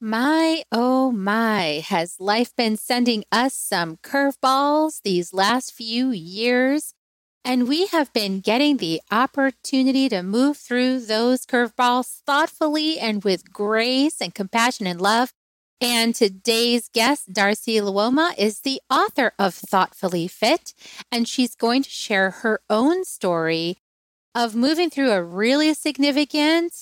My, 0.00 0.62
oh 0.70 1.10
my, 1.10 1.82
has 1.84 2.20
life 2.20 2.54
been 2.54 2.76
sending 2.76 3.24
us 3.32 3.54
some 3.54 3.96
curveballs 3.96 5.02
these 5.02 5.32
last 5.32 5.74
few 5.74 6.10
years? 6.12 6.94
And 7.44 7.66
we 7.66 7.86
have 7.86 8.12
been 8.12 8.38
getting 8.38 8.76
the 8.76 9.00
opportunity 9.10 10.08
to 10.10 10.22
move 10.22 10.56
through 10.56 11.00
those 11.00 11.44
curveballs 11.44 12.20
thoughtfully 12.24 13.00
and 13.00 13.24
with 13.24 13.52
grace 13.52 14.20
and 14.20 14.32
compassion 14.32 14.86
and 14.86 15.00
love. 15.00 15.32
And 15.80 16.14
today's 16.14 16.88
guest, 16.88 17.32
Darcy 17.32 17.78
Luoma, 17.78 18.38
is 18.38 18.60
the 18.60 18.80
author 18.88 19.32
of 19.36 19.52
Thoughtfully 19.52 20.28
Fit, 20.28 20.74
and 21.10 21.26
she's 21.26 21.56
going 21.56 21.82
to 21.82 21.90
share 21.90 22.30
her 22.30 22.60
own 22.70 23.04
story 23.04 23.78
of 24.32 24.54
moving 24.54 24.90
through 24.90 25.10
a 25.10 25.22
really 25.24 25.74
significant 25.74 26.72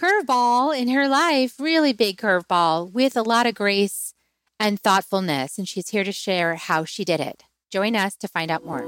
curveball 0.00 0.76
in 0.76 0.88
her 0.88 1.08
life, 1.08 1.60
really 1.60 1.92
big 1.92 2.16
curveball 2.16 2.90
with 2.92 3.16
a 3.16 3.22
lot 3.22 3.46
of 3.46 3.54
grace 3.54 4.14
and 4.58 4.80
thoughtfulness. 4.80 5.58
And 5.58 5.68
she's 5.68 5.90
here 5.90 6.04
to 6.04 6.12
share 6.12 6.54
how 6.54 6.84
she 6.84 7.04
did 7.04 7.20
it. 7.20 7.44
Join 7.70 7.94
us 7.94 8.16
to 8.16 8.28
find 8.28 8.50
out 8.50 8.64
more. 8.64 8.84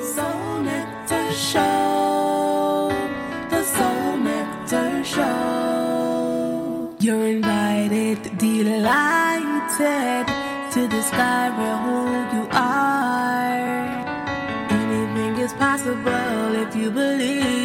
Soul 0.00 0.62
Nectar 0.62 1.32
Show. 1.32 2.90
The 3.50 3.64
Soul 3.64 4.16
Nectar 4.18 5.04
Show. 5.04 6.96
You're 7.00 7.26
invited, 7.26 8.38
delighted 8.38 10.26
to 10.74 10.88
discover 10.88 11.76
who 11.84 11.98
you 12.36 12.48
are. 12.52 13.58
Anything 14.70 15.38
is 15.38 15.52
possible 15.54 16.54
if 16.54 16.76
you 16.76 16.90
believe. 16.90 17.61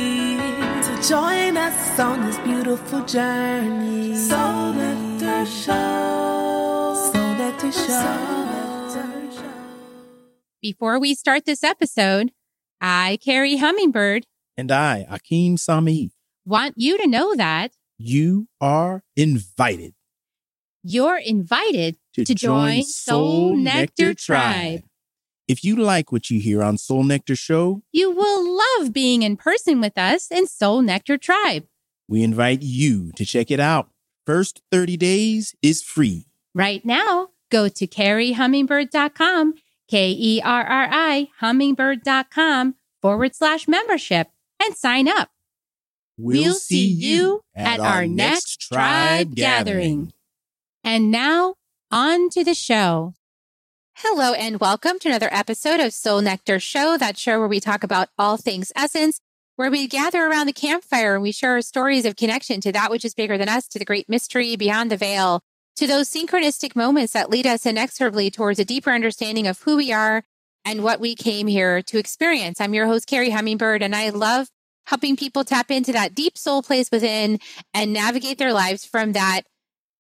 So 1.08 1.16
join 1.16 1.56
us 1.56 2.00
on 2.02 2.26
this 2.26 2.38
beautiful 2.40 3.02
journey. 3.06 4.14
Soul 4.14 4.74
Nectar 4.74 5.46
Show. 5.46 7.12
Soul 7.14 7.34
Nectar 7.36 7.72
Show. 7.72 7.88
Soul 7.88 8.46
Nectar 8.46 9.32
Show. 9.32 9.54
Before 10.62 11.00
we 11.00 11.16
start 11.16 11.46
this 11.46 11.64
episode, 11.64 12.34
I, 12.82 13.20
Kerri 13.26 13.58
Hummingbird, 13.58 14.26
And 14.58 14.70
I, 14.70 15.06
Akeem 15.10 15.58
Sami, 15.58 16.12
want 16.46 16.74
you 16.76 16.98
to 16.98 17.08
know 17.08 17.36
that 17.36 17.72
you 17.98 18.50
are 18.60 19.02
invited 19.16 19.94
you're 20.84 21.18
invited 21.18 21.98
to, 22.14 22.24
to 22.24 22.34
join 22.34 22.84
Soul 22.84 23.58
Nectar 23.58 24.14
Tribe. 24.14 24.82
If 25.48 25.64
you 25.64 25.76
like 25.78 26.12
what 26.12 26.30
you 26.30 26.40
hear 26.42 26.62
on 26.62 26.78
Soul 26.78 27.04
Nectar 27.04 27.36
Show, 27.36 27.82
You 27.94 28.12
will 28.12 28.58
love 28.58 28.92
being 28.92 29.24
in 29.24 29.38
person 29.38 29.80
with 29.80 29.98
us 29.98 30.30
in 30.30 30.46
Soul 30.48 30.82
Nectar 30.82 31.18
Tribe. 31.18 31.66
we 32.10 32.22
invite 32.24 32.62
you 32.62 33.12
to 33.16 33.26
check 33.26 33.50
it 33.52 33.60
out. 33.60 33.90
First 34.26 34.62
30 34.72 34.98
days 34.98 35.56
is 35.62 35.82
free. 35.82 36.26
Right 36.54 36.84
now, 36.86 37.30
go 37.50 37.70
to 37.70 37.88
kerrihummingbird.com, 37.88 39.54
K 39.90 40.12
E 40.12 40.42
R 40.44 40.64
R 40.66 40.88
I, 40.92 41.30
hummingbird.com 41.42 42.76
forward 43.02 43.36
slash 43.36 43.68
membership, 43.68 44.30
and 44.62 44.76
sign 44.76 45.08
up. 45.08 45.30
We'll 46.18 46.56
see 46.56 46.88
you 46.88 47.42
at 47.56 47.80
our 47.80 48.06
next 48.08 48.60
tribe 48.62 49.36
gathering. 49.36 50.12
And 50.84 51.12
now, 51.12 51.56
on 51.92 52.30
to 52.32 52.44
the 52.44 52.56
show. 52.56 53.14
Hello, 54.02 54.34
and 54.34 54.60
welcome 54.60 55.00
to 55.00 55.10
another 55.10 55.28
episode 55.32 55.80
of 55.80 55.92
Soul 55.92 56.22
Nectar 56.22 56.60
Show, 56.60 56.98
that 57.00 57.18
show 57.18 57.40
where 57.40 57.48
we 57.48 57.60
talk 57.60 57.84
about 57.84 58.10
all 58.16 58.38
things 58.38 58.72
essence, 58.76 59.22
where 59.56 59.72
we 59.72 59.88
gather 59.88 60.24
around 60.24 60.46
the 60.46 60.54
campfire 60.54 61.16
and 61.16 61.24
we 61.24 61.32
share 61.32 61.54
our 61.54 61.64
stories 61.64 62.06
of 62.06 62.16
connection 62.16 62.62
to 62.62 62.72
that 62.74 62.92
which 62.92 63.04
is 63.04 63.16
bigger 63.16 63.40
than 63.40 63.50
us, 63.50 63.68
to 63.70 63.80
the 63.80 63.86
great 63.86 64.08
mystery 64.08 64.56
beyond 64.56 64.92
the 64.92 64.98
veil, 64.98 65.42
to 65.78 65.88
those 65.88 66.08
synchronistic 66.08 66.76
moments 66.76 67.14
that 67.14 67.32
lead 67.32 67.48
us 67.48 67.66
inexorably 67.66 68.30
towards 68.30 68.60
a 68.60 68.66
deeper 68.66 68.92
understanding 68.92 69.48
of 69.48 69.60
who 69.62 69.76
we 69.78 69.92
are 69.92 70.24
and 70.64 70.84
what 70.84 71.00
we 71.00 71.16
came 71.16 71.48
here 71.48 71.82
to 71.82 71.98
experience. 71.98 72.62
I'm 72.62 72.76
your 72.76 72.86
host, 72.86 73.10
Kerri 73.10 73.32
Hummingbird, 73.32 73.82
and 73.82 73.96
I 73.96 74.10
love 74.10 74.48
helping 74.86 75.16
people 75.16 75.44
tap 75.44 75.72
into 75.72 75.92
that 75.94 76.14
deep 76.14 76.38
soul 76.38 76.62
place 76.62 76.92
within 76.92 77.40
and 77.74 77.94
navigate 77.94 78.38
their 78.38 78.54
lives 78.54 78.86
from 78.86 79.14
that 79.14 79.42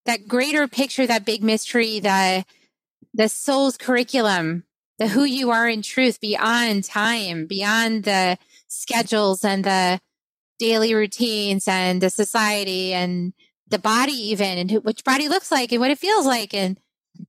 that 0.06 0.28
greater 0.28 0.68
picture, 0.68 1.08
that 1.08 1.26
big 1.26 1.44
mystery, 1.44 2.00
the 2.00 2.46
the 3.18 3.28
soul's 3.28 3.78
curriculum, 3.78 4.64
the 5.00 5.08
who 5.08 5.24
you 5.24 5.50
are 5.50 5.68
in 5.68 5.82
truth 5.82 6.22
beyond 6.22 6.84
time, 6.84 7.48
beyond 7.48 8.04
the 8.04 8.38
schedules 8.68 9.44
and 9.44 9.64
the 9.64 10.00
daily 10.60 10.94
routines 10.94 11.68
and 11.68 12.00
the 12.02 12.10
society 12.10 12.94
and 12.94 13.34
the 13.68 13.80
body 13.80 14.14
even 14.14 14.58
and 14.58 14.72
who, 14.72 14.80
which 14.80 15.04
body 15.04 15.28
looks 15.28 15.52
like 15.52 15.72
and 15.72 15.82
what 15.82 15.92
it 15.92 16.00
feels 16.00 16.26
like 16.26 16.54
and 16.54 16.80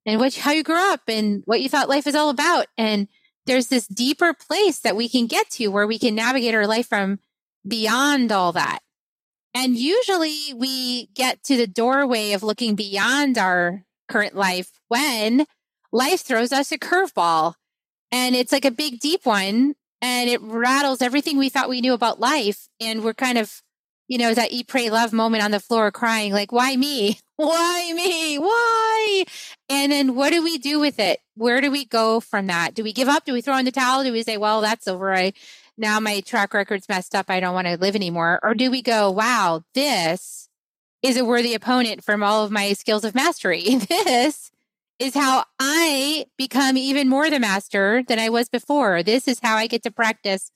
and 0.05 0.21
which 0.21 0.39
how 0.39 0.53
you 0.53 0.63
grew 0.63 0.93
up 0.93 1.01
and 1.09 1.43
what 1.47 1.63
you 1.63 1.69
thought 1.69 1.89
life 1.89 2.07
is 2.07 2.15
all 2.15 2.29
about. 2.29 2.67
And 2.77 3.09
there's 3.47 3.69
this 3.69 3.87
deeper 3.87 4.35
place 4.35 4.81
that 4.81 4.97
we 4.97 5.09
can 5.09 5.27
get 5.27 5.49
to 5.53 5.69
where 5.69 5.87
we 5.87 5.99
can 5.99 6.15
navigate 6.15 6.55
our 6.55 6.67
life 6.67 6.87
from 6.87 7.19
beyond 7.67 8.31
all 8.31 8.53
that. 8.53 8.81
And 9.55 9.77
usually 9.77 10.53
we 10.55 11.07
get 11.15 11.43
to 11.45 11.57
the 11.57 11.67
doorway 11.67 12.33
of 12.33 12.43
looking 12.43 12.75
beyond 12.75 13.39
our 13.39 13.85
current 14.09 14.35
life 14.35 14.71
when 14.89 15.47
life 15.93 16.21
throws 16.21 16.53
us 16.53 16.73
a 16.73 16.79
curveball 16.79 17.55
and 18.11 18.35
it's 18.35 18.53
like 18.53 18.65
a 18.65 18.71
big 18.71 19.01
deep 19.01 19.25
one 19.25 19.75
and 20.01 20.31
it 20.31 20.41
rattles 20.41 21.03
everything 21.03 21.39
we 21.39 21.49
thought 21.49 21.69
we 21.69 21.81
knew 21.81 21.93
about 21.93 22.21
life 22.21 22.69
and 22.81 23.03
we're 23.03 23.15
kind 23.15 23.39
of 23.39 23.63
you 24.07 24.19
know 24.19 24.33
that 24.35 24.53
eat 24.53 24.69
pray 24.69 24.91
love 24.91 25.13
moment 25.13 25.43
on 25.43 25.51
the 25.51 25.61
floor 25.61 25.91
crying 25.91 26.33
like 26.33 26.53
why 26.53 26.77
me? 26.77 27.19
Why 27.39 27.93
me? 27.95 28.37
Why? 28.37 29.25
And 29.69 29.93
then 29.93 30.17
what 30.17 30.31
do 30.31 30.43
we 30.43 30.59
do 30.59 30.81
with 30.81 30.99
it? 30.99 31.21
Where 31.37 31.61
do 31.61 31.71
we 31.71 31.85
go 31.85 32.19
from 32.19 32.49
that? 32.49 32.75
Do 32.75 32.83
we 32.83 32.93
give 32.93 33.07
up? 33.07 33.25
Do 33.25 33.33
we 33.33 33.43
throw 33.43 33.57
in 33.59 33.65
the 33.65 33.71
towel? 33.71 34.03
Do 34.03 34.13
we 34.13 34.25
say 34.25 34.37
well 34.37 34.61
that's 34.61 34.89
over. 34.89 35.15
I 35.15 35.35
now 35.77 36.01
my 36.01 36.19
track 36.19 36.53
record's 36.53 36.89
messed 36.89 37.15
up. 37.15 37.27
I 37.31 37.39
don't 37.39 37.55
want 37.55 37.69
to 37.69 37.79
live 37.79 37.95
anymore. 37.95 38.41
Or 38.43 38.55
do 38.55 38.73
we 38.73 38.83
go 38.83 39.13
wow 39.13 39.63
this 39.75 40.49
is 41.01 41.17
a 41.17 41.25
worthy 41.25 41.55
opponent 41.55 42.03
from 42.03 42.25
all 42.25 42.45
of 42.45 42.51
my 42.51 42.73
skills 42.73 43.05
of 43.05 43.15
mastery. 43.15 43.79
This 43.89 44.51
is 44.99 45.15
how 45.15 45.45
I 45.61 46.27
become 46.37 46.77
even 46.77 47.09
more 47.09 47.31
the 47.31 47.39
master 47.39 48.03
than 48.07 48.19
I 48.19 48.29
was 48.29 48.49
before. 48.49 49.03
This 49.03 49.29
is 49.29 49.41
how 49.41 49.57
I 49.57 49.67
get 49.67 49.83
to 49.85 49.91
practice 49.91 50.51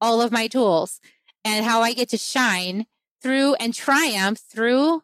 all 0.00 0.20
of 0.20 0.32
my 0.32 0.46
tools 0.46 1.00
and 1.44 1.64
how 1.64 1.82
I 1.82 1.94
get 1.94 2.08
to 2.10 2.18
shine 2.18 2.86
through 3.22 3.54
and 3.54 3.74
triumph 3.74 4.40
through 4.52 5.02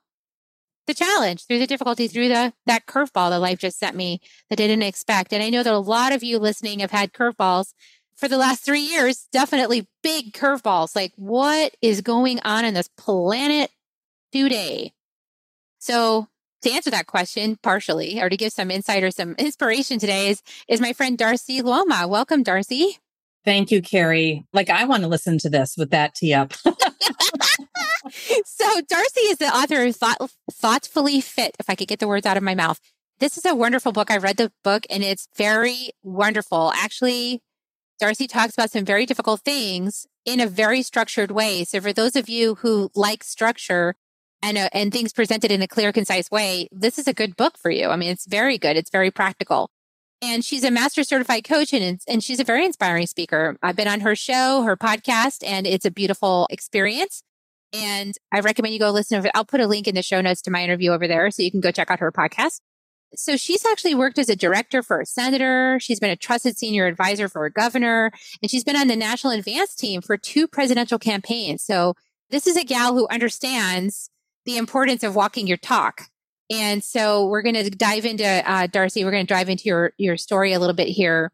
the 0.87 0.95
challenge, 0.95 1.47
through 1.47 1.59
the 1.59 1.67
difficulty, 1.67 2.09
through 2.09 2.29
the 2.29 2.53
that 2.67 2.87
curveball 2.87 3.31
that 3.31 3.41
life 3.41 3.59
just 3.59 3.79
sent 3.79 3.97
me 3.97 4.21
that 4.51 4.61
I 4.61 4.67
didn't 4.67 4.83
expect. 4.83 5.33
And 5.33 5.43
I 5.43 5.51
know 5.51 5.63
that 5.63 5.73
a 5.73 5.79
lot 5.79 6.13
of 6.13 6.23
you 6.23 6.39
listening 6.39 6.81
have 6.81 6.91
had 6.91 7.13
curveballs 7.13 7.73
for 8.17 8.29
the 8.29 8.39
last 8.39 8.65
three 8.65 8.81
years, 8.81 9.27
definitely 9.33 9.89
big 10.03 10.33
curveballs. 10.33 10.95
Like 10.95 11.13
what 11.17 11.75
is 11.81 12.01
going 12.01 12.41
on 12.45 12.65
in 12.65 12.75
this 12.75 12.89
planet 12.97 13.71
today? 14.31 14.93
So 15.79 16.29
to 16.65 16.71
answer 16.71 16.91
that 16.91 17.07
question 17.07 17.57
partially 17.63 18.21
or 18.21 18.29
to 18.29 18.37
give 18.37 18.53
some 18.53 18.71
insight 18.71 19.03
or 19.03 19.11
some 19.11 19.35
inspiration 19.39 19.99
today 19.99 20.29
is, 20.29 20.43
is 20.69 20.81
my 20.81 20.93
friend 20.93 21.17
Darcy 21.17 21.63
Luoma. 21.63 22.09
Welcome, 22.09 22.43
Darcy. 22.43 22.99
Thank 23.45 23.71
you, 23.71 23.83
Kerri. 23.83 24.45
Like 24.53 24.71
I 24.71 24.85
want 24.87 25.03
to 25.03 25.09
listen 25.09 25.39
to 25.39 25.51
this 25.51 25.77
with 25.77 25.91
that 25.91 26.15
tee 26.15 26.33
up. 26.33 26.55
so 28.15 28.81
Darcy 28.89 29.21
is 29.21 29.39
the 29.39 29.55
author 29.55 29.85
of 29.85 29.95
Thought, 29.97 30.31
Thoughtfully 30.51 31.21
Fit, 31.21 31.55
if 31.61 31.69
I 31.69 31.75
could 31.75 31.89
get 31.89 32.01
the 32.01 32.09
words 32.09 32.27
out 32.27 32.39
of 32.39 32.43
my 32.43 32.55
mouth. 32.55 32.81
This 33.21 33.37
is 33.37 33.45
a 33.45 33.55
wonderful 33.55 33.93
book. 33.93 34.11
I 34.11 34.17
read 34.17 34.39
the 34.39 34.51
book 34.65 34.87
and 34.91 35.05
it's 35.05 35.29
very 35.37 35.91
wonderful. 36.03 36.73
Actually, 36.75 37.43
Darcy 38.01 38.27
talks 38.27 38.55
about 38.55 38.71
some 38.71 38.85
very 38.85 39.07
difficult 39.07 39.43
things 39.43 40.07
in 40.25 40.41
a 40.41 40.47
very 40.47 40.83
structured 40.83 41.31
way. 41.31 41.65
So 41.65 41.81
for 41.81 41.93
those 41.93 42.17
of 42.17 42.29
you 42.29 42.57
who 42.57 42.91
like 42.95 43.23
structure, 43.23 43.95
and 44.45 44.59
uh, 44.59 44.69
and 44.73 44.93
things 44.93 45.13
presented 45.13 45.51
in 45.51 45.63
a 45.63 45.69
clear, 45.69 45.93
concise 45.93 46.31
way, 46.31 46.69
this 46.71 46.99
is 46.99 47.09
a 47.09 47.15
good 47.15 47.37
book 47.37 47.57
for 47.59 47.71
you. 47.71 47.89
I 47.89 47.97
mean, 47.97 48.11
it's 48.11 48.27
very 48.27 48.59
good. 48.59 48.77
It's 48.77 48.91
very 48.91 49.11
practical. 49.11 49.71
And 50.23 50.45
she's 50.45 50.65
a 50.65 50.71
master 50.71 51.03
certified 51.03 51.45
coach 51.45 51.73
and, 51.73 52.01
and 52.09 52.23
she's 52.23 52.41
a 52.41 52.45
very 52.45 52.65
inspiring 52.65 53.07
speaker. 53.07 53.57
I've 53.63 53.77
been 53.77 53.89
on 53.89 54.01
her 54.01 54.15
show, 54.15 54.63
her 54.63 54.77
podcast, 54.77 55.43
and 55.45 55.67
it's 55.67 55.85
a 55.85 55.91
beautiful 55.91 56.47
experience. 56.51 57.23
And 57.73 58.15
I 58.33 58.41
recommend 58.41 58.73
you 58.73 58.81
go 58.81 58.91
listen 58.91 59.21
to 59.21 59.29
it. 59.29 59.33
I'll 59.35 59.45
put 59.45 59.61
a 59.61 59.67
link 59.67 59.89
in 59.89 59.95
the 59.95 60.03
show 60.03 60.21
notes 60.21 60.41
to 60.43 60.51
my 60.51 60.63
interview 60.63 60.93
over 60.93 61.09
there 61.09 61.31
so 61.31 61.43
you 61.43 61.51
can 61.51 61.61
go 61.61 61.73
check 61.73 61.91
out 61.91 62.01
her 62.01 62.13
podcast. 62.13 62.61
So 63.17 63.37
she's 63.37 63.65
actually 63.67 63.95
worked 63.95 64.19
as 64.19 64.29
a 64.29 64.37
director 64.37 64.83
for 64.83 65.01
a 65.01 65.07
senator. 65.07 65.79
She's 65.81 66.01
been 66.01 66.11
a 66.11 66.17
trusted 66.17 66.57
senior 66.57 66.87
advisor 66.87 67.29
for 67.29 67.45
a 67.45 67.51
governor, 67.51 68.11
and 68.41 68.51
she's 68.51 68.65
been 68.65 68.77
on 68.77 68.89
the 68.89 68.97
national 68.97 69.33
advance 69.33 69.75
team 69.75 70.01
for 70.01 70.17
two 70.17 70.49
presidential 70.49 70.99
campaigns. 70.99 71.63
So 71.63 71.95
this 72.31 72.47
is 72.47 72.57
a 72.57 72.65
gal 72.65 72.95
who 72.95 73.07
understands 73.09 74.11
the 74.45 74.57
importance 74.57 75.03
of 75.03 75.15
walking 75.15 75.47
your 75.47 75.57
talk. 75.57 76.09
And 76.51 76.85
so 76.85 77.27
we're 77.27 77.43
going 77.43 77.55
to 77.55 77.71
dive 77.71 78.05
into 78.05 78.25
uh, 78.25 78.67
Darcy. 78.67 79.05
We're 79.05 79.11
going 79.11 79.27
to 79.27 79.33
dive 79.33 79.49
into 79.49 79.65
your 79.65 79.93
your 79.97 80.17
story 80.17 80.53
a 80.53 80.59
little 80.59 80.75
bit 80.75 80.89
here. 80.89 81.33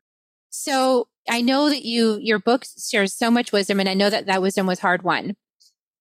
So 0.51 1.09
I 1.29 1.41
know 1.41 1.69
that 1.69 1.85
you 1.85 2.19
your 2.21 2.39
book 2.39 2.65
shares 2.79 3.15
so 3.15 3.31
much 3.31 3.53
wisdom, 3.53 3.81
and 3.81 3.89
I 3.89 3.95
know 3.95 4.11
that 4.11 4.27
that 4.27 4.43
wisdom 4.43 4.67
was 4.67 4.79
hard 4.79 5.03
won. 5.03 5.37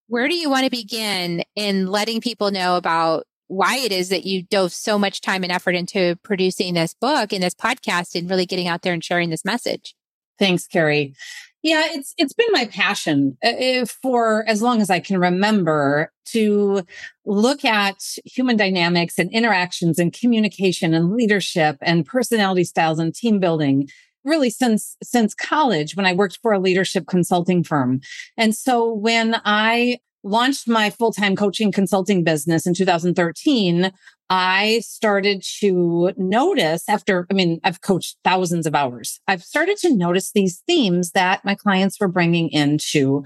Where 0.08 0.28
do 0.28 0.36
you 0.36 0.50
want 0.50 0.66
to 0.66 0.72
begin 0.72 1.44
in 1.56 1.88
letting 1.88 2.22
people 2.22 2.52
know 2.52 2.78
about 2.78 3.26
why 3.48 3.78
it 3.78 3.92
is 3.92 4.10
that 4.10 4.26
you 4.26 4.44
dove 4.44 4.72
so 4.72 4.98
much 4.98 5.22
time 5.22 5.44
and 5.44 5.52
effort 5.52 5.76
into 5.76 6.16
producing 6.24 6.76
this 6.76 6.94
book 6.94 7.34
and 7.34 7.42
this 7.42 7.56
podcast 7.56 8.14
and 8.14 8.30
really 8.30 8.46
getting 8.46 8.68
out 8.68 8.84
there 8.84 8.94
and 8.94 9.04
sharing 9.04 9.32
this 9.32 9.44
message. 9.44 9.96
Thanks, 10.38 10.68
Kerri. 10.68 11.16
Yeah, 11.62 11.84
it's 11.88 12.14
it's 12.18 12.34
been 12.34 12.48
my 12.52 12.66
passion 12.68 13.38
uh, 13.44 13.86
for 13.86 14.46
as 14.48 14.62
long 14.62 14.82
as 14.82 14.90
I 14.90 15.00
can 15.02 15.20
remember 15.20 16.12
to 16.28 16.84
look 17.26 17.66
at 17.66 18.02
human 18.24 18.56
dynamics 18.56 19.20
and 19.20 19.30
interactions 19.32 20.00
and 20.00 20.14
communication 20.14 20.94
and 20.94 21.14
leadership 21.14 21.78
and 21.82 22.06
personality 22.06 22.64
styles 22.64 22.98
and 23.00 23.14
team 23.14 23.40
building 23.40 23.90
really 24.24 24.50
since 24.50 24.96
since 25.04 25.34
college 25.36 25.96
when 25.98 26.06
I 26.06 26.14
worked 26.14 26.40
for 26.42 26.54
a 26.54 26.60
leadership 26.60 27.08
consulting 27.08 27.64
firm. 27.64 28.00
And 28.38 28.56
so 28.56 28.94
when 28.94 29.36
I 29.44 30.00
launched 30.24 30.68
my 30.68 30.90
full-time 30.90 31.36
coaching 31.36 31.72
consulting 31.72 32.24
business 32.24 32.66
in 32.66 32.74
2013, 32.74 33.92
I 34.30 34.82
started 34.86 35.44
to 35.60 36.14
notice 36.18 36.88
after, 36.88 37.26
I 37.32 37.34
mean, 37.34 37.60
I've 37.64 37.82
coached 37.82 38.18
thousands 38.24 38.68
of 38.68 38.76
hours. 38.76 39.20
I've 39.28 39.44
started 39.44 39.78
to 39.78 39.96
notice 39.96 40.32
these 40.32 40.62
themes 40.68 41.12
that 41.12 41.44
my 41.44 41.56
clients 41.56 42.00
were 42.00 42.08
bringing 42.08 42.50
into 42.50 43.24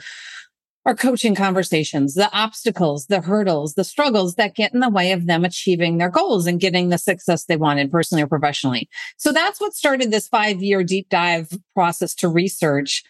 our 0.86 0.96
coaching 0.96 1.34
conversations, 1.34 2.14
the 2.14 2.32
obstacles, 2.34 3.06
the 3.08 3.22
hurdles, 3.22 3.76
the 3.76 3.84
struggles 3.84 4.36
that 4.36 4.56
get 4.56 4.74
in 4.74 4.82
the 4.82 4.90
way 4.90 5.12
of 5.12 5.28
them 5.28 5.46
achieving 5.46 5.98
their 5.98 6.10
goals 6.10 6.46
and 6.46 6.60
getting 6.60 6.90
the 6.90 6.98
success 6.98 7.46
they 7.46 7.56
wanted 7.56 7.92
personally 7.92 8.22
or 8.22 8.28
professionally. 8.28 8.90
So 9.18 9.32
that's 9.32 9.62
what 9.62 9.74
started 9.74 10.12
this 10.12 10.28
five 10.28 10.62
year 10.62 10.84
deep 10.84 11.10
dive 11.10 11.50
process 11.74 12.14
to 12.16 12.28
research 12.28 13.04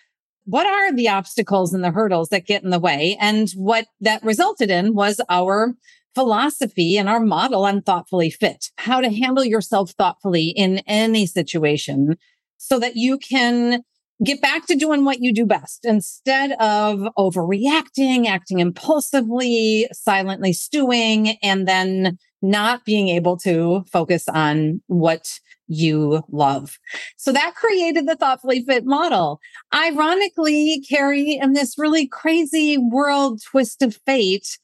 what 0.46 0.68
are 0.68 0.94
the 0.94 1.10
obstacles 1.10 1.74
and 1.74 1.84
the 1.84 1.92
hurdles 1.92 2.30
that 2.30 2.46
get 2.46 2.64
in 2.64 2.70
the 2.70 2.80
way? 2.80 3.18
And 3.20 3.50
what 3.56 3.88
that 4.02 4.24
resulted 4.24 4.70
in 4.70 4.94
was 4.94 5.22
our 5.30 5.74
philosophy 6.16 6.98
and 6.98 7.10
our 7.10 7.20
model 7.20 7.66
on 7.66 7.82
thoughtfully 7.82 8.30
fit, 8.30 8.70
how 8.78 9.02
to 9.02 9.10
handle 9.10 9.44
yourself 9.44 9.92
thoughtfully 9.92 10.50
in 10.50 10.80
any 10.86 11.26
situation 11.26 12.18
so 12.58 12.80
that 12.80 12.96
you 12.96 13.18
can 13.18 13.82
get 14.24 14.42
back 14.42 14.66
to 14.68 14.76
doing 14.76 15.04
what 15.06 15.20
you 15.22 15.34
do 15.34 15.46
best 15.46 15.86
instead 15.86 16.52
of 16.60 17.00
overreacting, 17.18 18.28
acting 18.28 18.60
impulsively, 18.60 19.88
silently 19.92 20.54
stewing, 20.54 21.38
and 21.42 21.68
then 21.68 22.18
not 22.42 22.86
being 22.86 23.10
able 23.10 23.38
to 23.38 23.84
focus 23.92 24.28
on 24.30 24.82
what 24.88 25.40
you 25.68 26.24
love. 26.32 26.78
So 27.18 27.32
that 27.32 27.56
created 27.56 28.08
the 28.08 28.16
thoughtfully 28.16 28.64
fit 28.64 28.86
model. 28.86 29.40
Ironically, 29.74 30.84
Kerri, 30.90 31.42
in 31.42 31.54
this 31.54 31.78
really 31.78 32.08
crazy 32.08 32.78
world 32.78 33.42
twist 33.44 33.82
of 33.82 33.98
fate, 34.06 34.60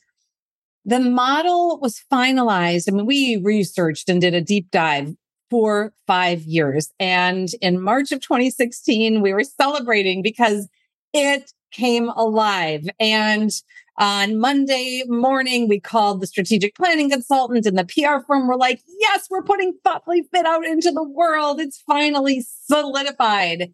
the 0.86 1.00
model 1.00 1.80
was 1.80 2.02
finalized. 2.12 2.88
I 2.88 2.96
mean, 2.96 3.06
we 3.06 3.38
researched 3.38 4.10
and 4.10 4.20
did 4.20 4.34
a 4.34 4.42
deep 4.42 4.72
dive 4.72 5.14
for 5.50 5.94
five 6.08 6.42
years. 6.44 6.92
And 7.00 7.50
in 7.62 7.82
March 7.82 8.12
of 8.12 8.22
2016, 8.22 9.22
we 9.22 9.34
were 9.34 9.44
celebrating 9.44 10.22
because 10.22 10.68
it 11.14 11.52
came 11.72 12.10
alive. 12.10 12.88
And 13.00 13.52
on 14.00 14.40
Monday 14.40 15.04
morning, 15.08 15.68
we 15.68 15.80
called 15.80 16.22
the 16.22 16.28
strategic 16.28 16.74
planning 16.74 17.10
consultant 17.10 17.66
and 17.66 17.78
the 17.78 17.84
PR 17.84 18.26
firm 18.26 18.48
were 18.48 18.56
like, 18.56 18.82
yes, 18.98 19.28
we're 19.30 19.44
putting 19.44 19.74
Thoughtfully 19.84 20.24
Fit 20.34 20.46
out 20.46 20.66
into 20.66 20.90
the 20.90 21.04
world. 21.04 21.60
It's 21.60 21.82
finally 21.82 22.46
solidified. 22.66 23.74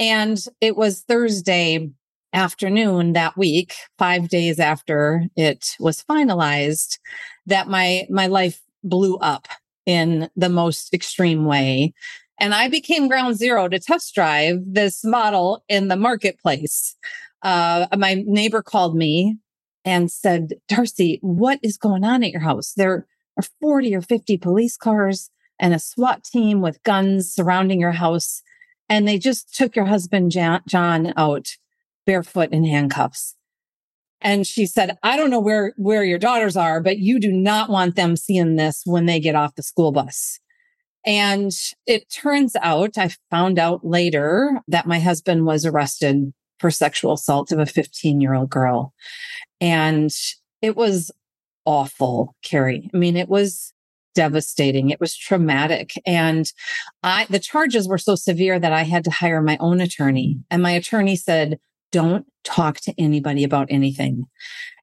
And 0.00 0.44
it 0.60 0.76
was 0.76 1.02
Thursday 1.02 1.88
afternoon 2.32 3.12
that 3.12 3.36
week, 3.36 3.74
five 3.96 4.28
days 4.28 4.58
after 4.58 5.26
it 5.36 5.76
was 5.78 6.02
finalized, 6.02 6.98
that 7.46 7.68
my, 7.68 8.06
my 8.10 8.26
life 8.26 8.60
blew 8.82 9.18
up 9.18 9.46
in 9.86 10.28
the 10.34 10.48
most 10.48 10.92
extreme 10.92 11.44
way. 11.44 11.94
And 12.40 12.54
I 12.54 12.68
became 12.68 13.06
ground 13.06 13.36
zero 13.36 13.68
to 13.68 13.78
test 13.78 14.16
drive 14.16 14.58
this 14.66 15.04
model 15.04 15.62
in 15.68 15.86
the 15.86 15.96
marketplace. 15.96 16.96
Uh, 17.42 17.86
my 17.96 18.24
neighbor 18.26 18.62
called 18.62 18.96
me 18.96 19.36
and 19.84 20.10
said, 20.10 20.54
Darcy, 20.68 21.18
what 21.22 21.58
is 21.62 21.78
going 21.78 22.04
on 22.04 22.22
at 22.22 22.30
your 22.30 22.40
house? 22.40 22.72
There 22.76 23.06
are 23.36 23.44
40 23.60 23.94
or 23.94 24.02
50 24.02 24.36
police 24.38 24.76
cars 24.76 25.30
and 25.58 25.74
a 25.74 25.78
SWAT 25.78 26.24
team 26.24 26.60
with 26.60 26.82
guns 26.82 27.32
surrounding 27.32 27.80
your 27.80 27.92
house. 27.92 28.42
And 28.88 29.06
they 29.06 29.18
just 29.18 29.54
took 29.54 29.76
your 29.76 29.86
husband, 29.86 30.32
John, 30.32 31.12
out 31.16 31.48
barefoot 32.06 32.50
in 32.50 32.64
handcuffs. 32.64 33.36
And 34.22 34.46
she 34.46 34.66
said, 34.66 34.98
I 35.02 35.16
don't 35.16 35.30
know 35.30 35.40
where, 35.40 35.72
where 35.76 36.04
your 36.04 36.18
daughters 36.18 36.56
are, 36.56 36.80
but 36.80 36.98
you 36.98 37.18
do 37.18 37.32
not 37.32 37.70
want 37.70 37.96
them 37.96 38.16
seeing 38.16 38.56
this 38.56 38.82
when 38.84 39.06
they 39.06 39.20
get 39.20 39.34
off 39.34 39.54
the 39.54 39.62
school 39.62 39.92
bus. 39.92 40.38
And 41.06 41.52
it 41.86 42.10
turns 42.10 42.54
out, 42.60 42.98
I 42.98 43.10
found 43.30 43.58
out 43.58 43.86
later 43.86 44.60
that 44.68 44.86
my 44.86 45.00
husband 45.00 45.46
was 45.46 45.64
arrested 45.64 46.32
for 46.58 46.70
sexual 46.70 47.14
assault 47.14 47.52
of 47.52 47.58
a 47.58 47.64
15 47.64 48.20
year 48.20 48.34
old 48.34 48.50
girl. 48.50 48.92
And 49.60 50.10
it 50.62 50.76
was 50.76 51.10
awful, 51.64 52.34
Kerri. 52.44 52.88
I 52.92 52.96
mean, 52.96 53.16
it 53.16 53.28
was 53.28 53.72
devastating. 54.14 54.90
It 54.90 55.00
was 55.00 55.16
traumatic. 55.16 55.92
And 56.04 56.50
I, 57.02 57.26
the 57.30 57.38
charges 57.38 57.88
were 57.88 57.98
so 57.98 58.14
severe 58.14 58.58
that 58.58 58.72
I 58.72 58.82
had 58.82 59.04
to 59.04 59.10
hire 59.10 59.40
my 59.40 59.56
own 59.60 59.80
attorney. 59.80 60.38
And 60.50 60.62
my 60.62 60.72
attorney 60.72 61.16
said, 61.16 61.58
don't 61.92 62.26
talk 62.44 62.78
to 62.80 62.94
anybody 62.98 63.44
about 63.44 63.68
anything. 63.70 64.24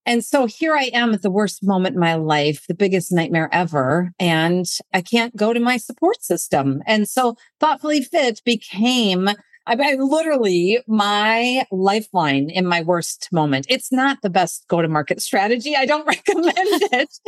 And 0.06 0.24
so 0.24 0.46
here 0.46 0.74
I 0.74 0.90
am 0.94 1.14
at 1.14 1.22
the 1.22 1.30
worst 1.30 1.62
moment 1.62 1.96
in 1.96 2.00
my 2.00 2.16
life, 2.16 2.66
the 2.68 2.74
biggest 2.74 3.12
nightmare 3.12 3.50
ever. 3.52 4.12
And 4.20 4.66
I 4.94 5.02
can't 5.02 5.36
go 5.36 5.52
to 5.52 5.60
my 5.60 5.76
support 5.76 6.24
system. 6.24 6.82
And 6.88 7.10
so 7.10 7.36
Thoughtfully 7.60 8.02
Fit 8.02 8.42
became 8.46 9.30
I, 9.68 9.75
I 9.80 9.96
literally 9.96 10.80
my 10.88 11.66
lifeline 11.72 12.50
in 12.50 12.66
my 12.66 12.81
worst 12.81 13.28
moment. 13.31 13.66
It's 13.69 13.92
not 13.92 14.19
the 14.22 14.30
best 14.30 14.66
go 14.68 14.81
to 14.81 14.88
market 14.88 15.22
strategy. 15.22 15.75
I 15.75 15.86
don't 15.86 16.08
recommend 16.08 16.56
it, 16.58 17.19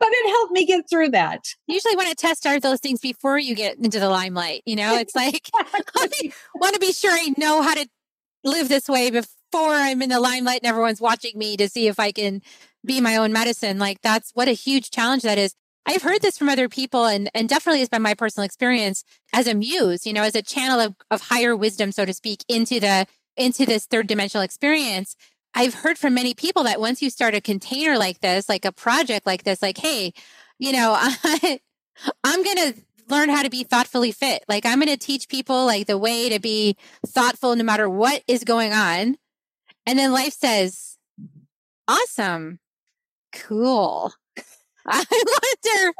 but 0.00 0.08
it 0.10 0.30
helped 0.30 0.52
me 0.52 0.66
get 0.66 0.88
through 0.88 1.10
that. 1.10 1.44
Usually 1.66 1.94
want 1.94 2.08
to 2.08 2.14
test 2.14 2.40
start 2.40 2.62
those 2.62 2.80
things 2.80 3.00
before 3.00 3.38
you 3.38 3.54
get 3.54 3.76
into 3.76 4.00
the 4.00 4.08
limelight. 4.08 4.62
You 4.64 4.76
know, 4.76 4.96
it's 4.96 5.14
like 5.14 5.50
I 5.54 6.32
want 6.54 6.74
to 6.74 6.80
be 6.80 6.92
sure 6.92 7.12
I 7.12 7.32
know 7.36 7.62
how 7.62 7.74
to 7.74 7.86
live 8.42 8.68
this 8.68 8.88
way 8.88 9.10
before 9.10 9.28
I'm 9.54 10.02
in 10.02 10.08
the 10.08 10.20
limelight 10.20 10.60
and 10.62 10.68
everyone's 10.68 11.00
watching 11.00 11.38
me 11.38 11.56
to 11.58 11.68
see 11.68 11.86
if 11.86 12.00
I 12.00 12.10
can 12.10 12.40
be 12.84 13.00
my 13.00 13.16
own 13.16 13.32
medicine. 13.32 13.78
Like 13.78 14.00
that's 14.02 14.30
what 14.34 14.48
a 14.48 14.52
huge 14.52 14.90
challenge 14.90 15.22
that 15.22 15.38
is. 15.38 15.54
I've 15.84 16.02
heard 16.02 16.22
this 16.22 16.38
from 16.38 16.48
other 16.48 16.68
people 16.68 17.06
and, 17.06 17.30
and 17.34 17.48
definitely 17.48 17.80
has 17.80 17.88
been 17.88 18.02
my 18.02 18.14
personal 18.14 18.44
experience 18.44 19.04
as 19.32 19.46
a 19.46 19.54
muse, 19.54 20.06
you 20.06 20.12
know, 20.12 20.22
as 20.22 20.34
a 20.34 20.42
channel 20.42 20.80
of, 20.80 20.94
of 21.10 21.22
higher 21.22 21.56
wisdom, 21.56 21.92
so 21.92 22.04
to 22.04 22.14
speak, 22.14 22.44
into 22.48 22.78
the, 22.78 23.06
into 23.36 23.66
this 23.66 23.86
third 23.86 24.06
dimensional 24.06 24.44
experience. 24.44 25.16
I've 25.54 25.74
heard 25.74 25.98
from 25.98 26.14
many 26.14 26.34
people 26.34 26.62
that 26.64 26.80
once 26.80 27.02
you 27.02 27.10
start 27.10 27.34
a 27.34 27.40
container 27.40 27.98
like 27.98 28.20
this, 28.20 28.48
like 28.48 28.64
a 28.64 28.72
project 28.72 29.26
like 29.26 29.42
this, 29.42 29.60
like, 29.60 29.78
Hey, 29.78 30.12
you 30.58 30.72
know, 30.72 30.94
I, 30.96 31.60
I'm 32.24 32.44
to 32.44 32.74
learn 33.08 33.28
how 33.28 33.42
to 33.42 33.50
be 33.50 33.64
thoughtfully 33.64 34.12
fit. 34.12 34.44
Like 34.48 34.64
I'm 34.64 34.80
to 34.80 34.96
teach 34.96 35.28
people 35.28 35.66
like 35.66 35.86
the 35.86 35.98
way 35.98 36.28
to 36.28 36.38
be 36.38 36.76
thoughtful 37.06 37.54
no 37.56 37.64
matter 37.64 37.88
what 37.88 38.22
is 38.26 38.44
going 38.44 38.72
on. 38.72 39.16
And 39.86 39.98
then 39.98 40.12
life 40.12 40.32
says, 40.32 40.96
awesome, 41.88 42.60
cool. 43.32 44.12
I 44.86 45.04
wonder 45.10 45.94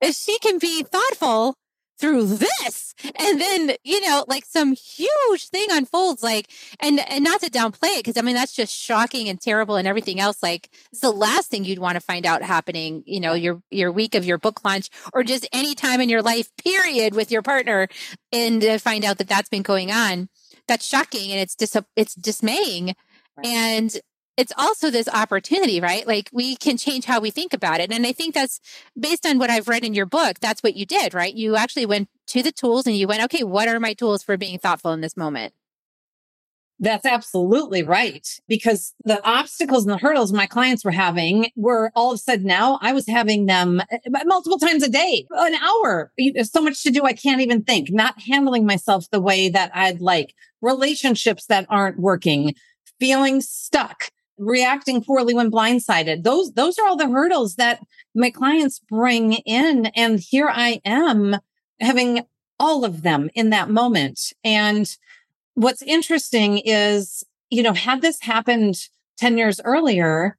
if 0.00 0.14
she 0.14 0.38
can 0.38 0.58
be 0.58 0.82
thoughtful 0.82 1.56
through 2.02 2.26
this 2.26 2.94
and 3.14 3.40
then 3.40 3.76
you 3.84 4.00
know 4.00 4.24
like 4.26 4.44
some 4.44 4.72
huge 4.72 5.48
thing 5.50 5.68
unfolds 5.70 6.20
like 6.20 6.50
and 6.80 6.98
and 7.08 7.22
not 7.22 7.40
to 7.40 7.48
downplay 7.48 7.96
it 7.96 8.04
because 8.04 8.16
i 8.16 8.22
mean 8.22 8.34
that's 8.34 8.56
just 8.56 8.74
shocking 8.74 9.28
and 9.28 9.40
terrible 9.40 9.76
and 9.76 9.86
everything 9.86 10.18
else 10.18 10.42
like 10.42 10.68
it's 10.90 11.00
the 11.00 11.12
last 11.12 11.48
thing 11.48 11.64
you'd 11.64 11.78
want 11.78 11.94
to 11.94 12.00
find 12.00 12.26
out 12.26 12.42
happening 12.42 13.04
you 13.06 13.20
know 13.20 13.34
your 13.34 13.62
your 13.70 13.92
week 13.92 14.16
of 14.16 14.24
your 14.24 14.36
book 14.36 14.64
launch 14.64 14.90
or 15.12 15.22
just 15.22 15.46
any 15.52 15.76
time 15.76 16.00
in 16.00 16.08
your 16.08 16.22
life 16.22 16.50
period 16.56 17.14
with 17.14 17.30
your 17.30 17.40
partner 17.42 17.86
and 18.32 18.62
to 18.62 18.78
find 18.78 19.04
out 19.04 19.18
that 19.18 19.28
that's 19.28 19.48
been 19.48 19.62
going 19.62 19.92
on 19.92 20.28
that's 20.66 20.84
shocking 20.84 21.30
and 21.30 21.40
it's 21.40 21.54
dis- 21.54 21.76
it's 21.94 22.16
dismaying 22.16 22.96
right. 23.36 23.46
and 23.46 24.00
it's 24.36 24.52
also 24.56 24.90
this 24.90 25.08
opportunity, 25.08 25.80
right? 25.80 26.06
Like 26.06 26.30
we 26.32 26.56
can 26.56 26.76
change 26.76 27.04
how 27.04 27.20
we 27.20 27.30
think 27.30 27.52
about 27.52 27.80
it. 27.80 27.92
And 27.92 28.06
I 28.06 28.12
think 28.12 28.34
that's 28.34 28.60
based 28.98 29.26
on 29.26 29.38
what 29.38 29.50
I've 29.50 29.68
read 29.68 29.84
in 29.84 29.94
your 29.94 30.06
book. 30.06 30.40
That's 30.40 30.62
what 30.62 30.76
you 30.76 30.86
did, 30.86 31.14
right? 31.14 31.34
You 31.34 31.56
actually 31.56 31.86
went 31.86 32.08
to 32.28 32.42
the 32.42 32.52
tools 32.52 32.86
and 32.86 32.96
you 32.96 33.06
went, 33.06 33.22
okay, 33.24 33.44
what 33.44 33.68
are 33.68 33.80
my 33.80 33.94
tools 33.94 34.22
for 34.22 34.36
being 34.36 34.58
thoughtful 34.58 34.92
in 34.92 35.00
this 35.00 35.16
moment? 35.16 35.52
That's 36.78 37.06
absolutely 37.06 37.84
right. 37.84 38.26
Because 38.48 38.94
the 39.04 39.24
obstacles 39.24 39.84
and 39.84 39.92
the 39.92 39.98
hurdles 39.98 40.32
my 40.32 40.46
clients 40.46 40.84
were 40.84 40.90
having 40.90 41.50
were 41.54 41.92
all 41.94 42.10
of 42.10 42.16
a 42.16 42.18
sudden 42.18 42.46
now 42.46 42.78
I 42.82 42.92
was 42.92 43.06
having 43.06 43.46
them 43.46 43.80
eh, 43.90 43.98
multiple 44.24 44.58
times 44.58 44.82
a 44.82 44.88
day, 44.88 45.26
an 45.30 45.54
hour. 45.54 46.10
There's 46.18 46.50
so 46.50 46.62
much 46.62 46.82
to 46.82 46.90
do. 46.90 47.04
I 47.04 47.12
can't 47.12 47.40
even 47.40 47.62
think, 47.62 47.92
not 47.92 48.20
handling 48.22 48.66
myself 48.66 49.08
the 49.10 49.20
way 49.20 49.48
that 49.50 49.70
I'd 49.74 50.00
like, 50.00 50.34
relationships 50.60 51.46
that 51.46 51.66
aren't 51.68 52.00
working, 52.00 52.54
feeling 52.98 53.42
stuck 53.42 54.10
reacting 54.44 55.02
poorly 55.02 55.34
when 55.34 55.50
blindsided. 55.50 56.22
Those 56.22 56.52
those 56.52 56.78
are 56.78 56.86
all 56.86 56.96
the 56.96 57.08
hurdles 57.08 57.56
that 57.56 57.80
my 58.14 58.30
clients 58.30 58.80
bring 58.90 59.34
in 59.34 59.86
and 59.96 60.20
here 60.20 60.48
I 60.48 60.80
am 60.84 61.36
having 61.80 62.24
all 62.58 62.84
of 62.84 63.02
them 63.02 63.30
in 63.34 63.50
that 63.50 63.70
moment. 63.70 64.32
And 64.44 64.94
what's 65.54 65.82
interesting 65.82 66.58
is, 66.58 67.24
you 67.50 67.62
know, 67.62 67.72
had 67.72 68.02
this 68.02 68.20
happened 68.22 68.88
10 69.18 69.36
years 69.36 69.60
earlier, 69.64 70.36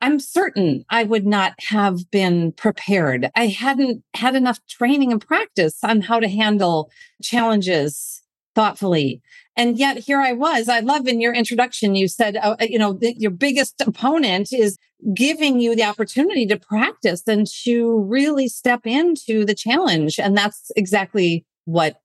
I'm 0.00 0.18
certain 0.18 0.84
I 0.88 1.04
would 1.04 1.26
not 1.26 1.54
have 1.68 2.10
been 2.10 2.52
prepared. 2.52 3.30
I 3.36 3.48
hadn't 3.48 4.02
had 4.14 4.34
enough 4.34 4.58
training 4.66 5.12
and 5.12 5.24
practice 5.24 5.78
on 5.84 6.00
how 6.00 6.20
to 6.20 6.28
handle 6.28 6.90
challenges 7.22 8.22
thoughtfully. 8.54 9.22
And 9.56 9.78
yet 9.78 9.98
here 9.98 10.20
I 10.20 10.32
was. 10.32 10.68
I 10.68 10.80
love 10.80 11.06
in 11.06 11.20
your 11.20 11.34
introduction, 11.34 11.94
you 11.94 12.08
said, 12.08 12.36
uh, 12.36 12.56
you 12.60 12.78
know, 12.78 12.98
your 13.00 13.30
biggest 13.30 13.80
opponent 13.80 14.52
is 14.52 14.76
giving 15.14 15.60
you 15.60 15.74
the 15.74 15.84
opportunity 15.84 16.46
to 16.46 16.58
practice 16.58 17.22
and 17.26 17.46
to 17.64 18.00
really 18.00 18.48
step 18.48 18.86
into 18.86 19.44
the 19.44 19.54
challenge. 19.54 20.18
And 20.18 20.36
that's 20.36 20.70
exactly 20.76 21.44
what 21.64 22.00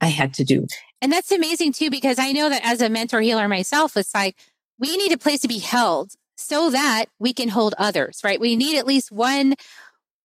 I 0.00 0.06
had 0.06 0.34
to 0.34 0.44
do. 0.44 0.66
And 1.00 1.12
that's 1.12 1.32
amazing 1.32 1.72
too, 1.72 1.90
because 1.90 2.18
I 2.18 2.32
know 2.32 2.48
that 2.48 2.64
as 2.64 2.80
a 2.80 2.88
mentor 2.88 3.20
healer 3.20 3.48
myself, 3.48 3.96
it's 3.96 4.14
like 4.14 4.36
we 4.78 4.96
need 4.96 5.12
a 5.12 5.18
place 5.18 5.40
to 5.40 5.48
be 5.48 5.58
held 5.58 6.12
so 6.36 6.70
that 6.70 7.06
we 7.18 7.32
can 7.32 7.50
hold 7.50 7.74
others, 7.78 8.20
right? 8.24 8.40
We 8.40 8.56
need 8.56 8.76
at 8.76 8.86
least 8.86 9.12
one 9.12 9.54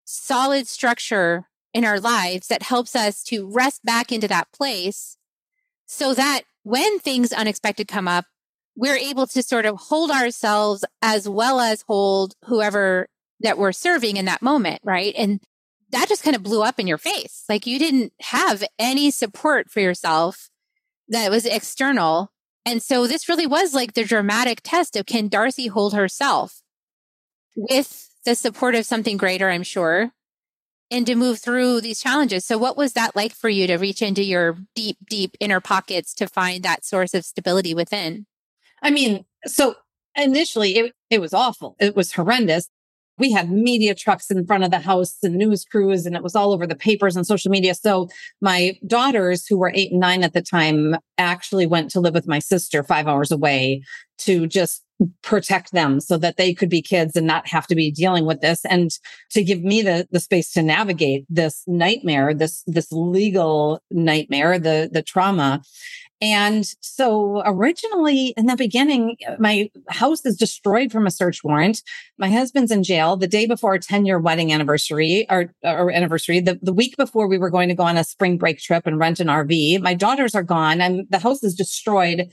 solid 0.04 0.68
structure 0.68 1.48
in 1.74 1.84
our 1.84 1.98
lives 1.98 2.46
that 2.46 2.62
helps 2.62 2.94
us 2.94 3.22
to 3.24 3.48
rest 3.48 3.84
back 3.84 4.12
into 4.12 4.28
that 4.28 4.50
place 4.52 5.15
so 5.86 6.14
that 6.14 6.42
when 6.62 6.98
things 6.98 7.32
unexpected 7.32 7.88
come 7.88 8.08
up, 8.08 8.24
we're 8.76 8.96
able 8.96 9.26
to 9.28 9.42
sort 9.42 9.66
of 9.66 9.76
hold 9.76 10.10
ourselves 10.10 10.84
as 11.00 11.28
well 11.28 11.60
as 11.60 11.82
hold 11.86 12.34
whoever 12.44 13.08
that 13.40 13.58
we're 13.58 13.72
serving 13.72 14.16
in 14.16 14.26
that 14.26 14.42
moment, 14.42 14.80
right? 14.84 15.14
And 15.16 15.40
that 15.90 16.08
just 16.08 16.22
kind 16.22 16.36
of 16.36 16.42
blew 16.42 16.62
up 16.62 16.78
in 16.78 16.86
your 16.86 16.98
face. 16.98 17.44
Like 17.48 17.66
you 17.66 17.78
didn't 17.78 18.12
have 18.20 18.64
any 18.78 19.10
support 19.10 19.70
for 19.70 19.80
yourself 19.80 20.50
that 21.08 21.30
was 21.30 21.46
external 21.46 22.30
and 22.66 22.82
so 22.82 23.06
this 23.06 23.28
really 23.28 23.46
was 23.46 23.72
like 23.72 23.94
the 23.94 24.02
dramatic 24.02 24.60
test 24.62 24.96
of 24.96 25.06
can 25.06 25.28
Darcy 25.28 25.68
hold 25.68 25.94
herself 25.94 26.62
with 27.54 28.10
the 28.24 28.34
support 28.34 28.74
of 28.74 28.84
something 28.84 29.16
greater, 29.16 29.48
I'm 29.48 29.62
sure, 29.62 30.10
and 30.90 31.06
to 31.06 31.14
move 31.14 31.40
through 31.40 31.80
these 31.80 32.00
challenges. 32.00 32.44
So 32.44 32.58
what 32.58 32.76
was 32.76 32.92
that 32.92 33.16
like 33.16 33.32
for 33.32 33.48
you 33.48 33.66
to 33.66 33.76
reach 33.76 34.02
into 34.02 34.22
your 34.22 34.58
deep, 34.74 34.98
deep 35.08 35.36
inner 35.40 35.60
pockets 35.60 36.14
to 36.14 36.28
find 36.28 36.62
that 36.62 36.84
source 36.84 37.14
of 37.14 37.24
stability 37.24 37.74
within? 37.74 38.26
I 38.82 38.90
mean, 38.90 39.24
so 39.46 39.74
initially 40.14 40.76
it, 40.76 40.92
it 41.10 41.20
was 41.20 41.34
awful. 41.34 41.76
It 41.80 41.96
was 41.96 42.12
horrendous 42.12 42.68
we 43.18 43.32
had 43.32 43.50
media 43.50 43.94
trucks 43.94 44.30
in 44.30 44.46
front 44.46 44.64
of 44.64 44.70
the 44.70 44.78
house 44.78 45.16
and 45.22 45.36
news 45.36 45.64
crews 45.64 46.06
and 46.06 46.14
it 46.14 46.22
was 46.22 46.34
all 46.34 46.52
over 46.52 46.66
the 46.66 46.76
papers 46.76 47.16
and 47.16 47.26
social 47.26 47.50
media. 47.50 47.74
So 47.74 48.08
my 48.40 48.78
daughters 48.86 49.46
who 49.46 49.58
were 49.58 49.72
eight 49.74 49.92
and 49.92 50.00
nine 50.00 50.22
at 50.22 50.32
the 50.32 50.42
time 50.42 50.96
actually 51.18 51.66
went 51.66 51.90
to 51.92 52.00
live 52.00 52.14
with 52.14 52.28
my 52.28 52.38
sister 52.38 52.82
five 52.82 53.06
hours 53.06 53.30
away 53.30 53.82
to 54.18 54.46
just 54.46 54.82
protect 55.22 55.72
them 55.72 56.00
so 56.00 56.16
that 56.16 56.36
they 56.36 56.54
could 56.54 56.70
be 56.70 56.80
kids 56.80 57.16
and 57.16 57.26
not 57.26 57.46
have 57.46 57.66
to 57.66 57.74
be 57.74 57.90
dealing 57.90 58.24
with 58.24 58.40
this 58.40 58.64
and 58.64 58.92
to 59.30 59.44
give 59.44 59.62
me 59.62 59.82
the 59.82 60.08
the 60.10 60.20
space 60.20 60.50
to 60.52 60.62
navigate 60.62 61.26
this 61.28 61.62
nightmare 61.66 62.32
this 62.32 62.62
this 62.66 62.90
legal 62.90 63.82
nightmare 63.90 64.58
the 64.58 64.88
the 64.90 65.02
trauma 65.02 65.60
and 66.20 66.66
so 66.80 67.42
originally 67.44 68.28
in 68.38 68.46
the 68.46 68.56
beginning, 68.56 69.16
uh, 69.28 69.36
my 69.38 69.70
house 69.88 70.24
is 70.24 70.36
destroyed 70.36 70.90
from 70.90 71.06
a 71.06 71.10
search 71.10 71.44
warrant. 71.44 71.82
My 72.16 72.30
husband's 72.30 72.70
in 72.70 72.82
jail 72.82 73.16
the 73.16 73.26
day 73.26 73.46
before 73.46 73.72
our 73.72 73.78
10 73.78 74.06
year 74.06 74.18
wedding 74.18 74.50
anniversary, 74.50 75.28
our 75.28 75.52
anniversary, 75.62 76.40
the, 76.40 76.58
the 76.62 76.72
week 76.72 76.96
before 76.96 77.26
we 77.26 77.36
were 77.36 77.50
going 77.50 77.68
to 77.68 77.74
go 77.74 77.82
on 77.82 77.98
a 77.98 78.04
spring 78.04 78.38
break 78.38 78.58
trip 78.60 78.86
and 78.86 78.98
rent 78.98 79.20
an 79.20 79.26
RV. 79.26 79.80
My 79.82 79.92
daughters 79.92 80.34
are 80.34 80.42
gone 80.42 80.80
and 80.80 81.06
the 81.10 81.18
house 81.18 81.42
is 81.42 81.54
destroyed. 81.54 82.30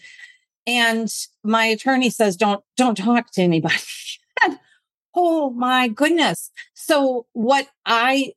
And 0.66 1.14
my 1.44 1.66
attorney 1.66 2.10
says, 2.10 2.38
don't, 2.38 2.64
don't 2.78 2.96
talk 2.96 3.32
to 3.32 3.42
anybody. 3.42 3.76
Oh 5.16 5.52
my 5.52 5.90
goodness. 5.90 6.50
So 6.74 7.28
what 7.34 7.68
I 7.86 8.34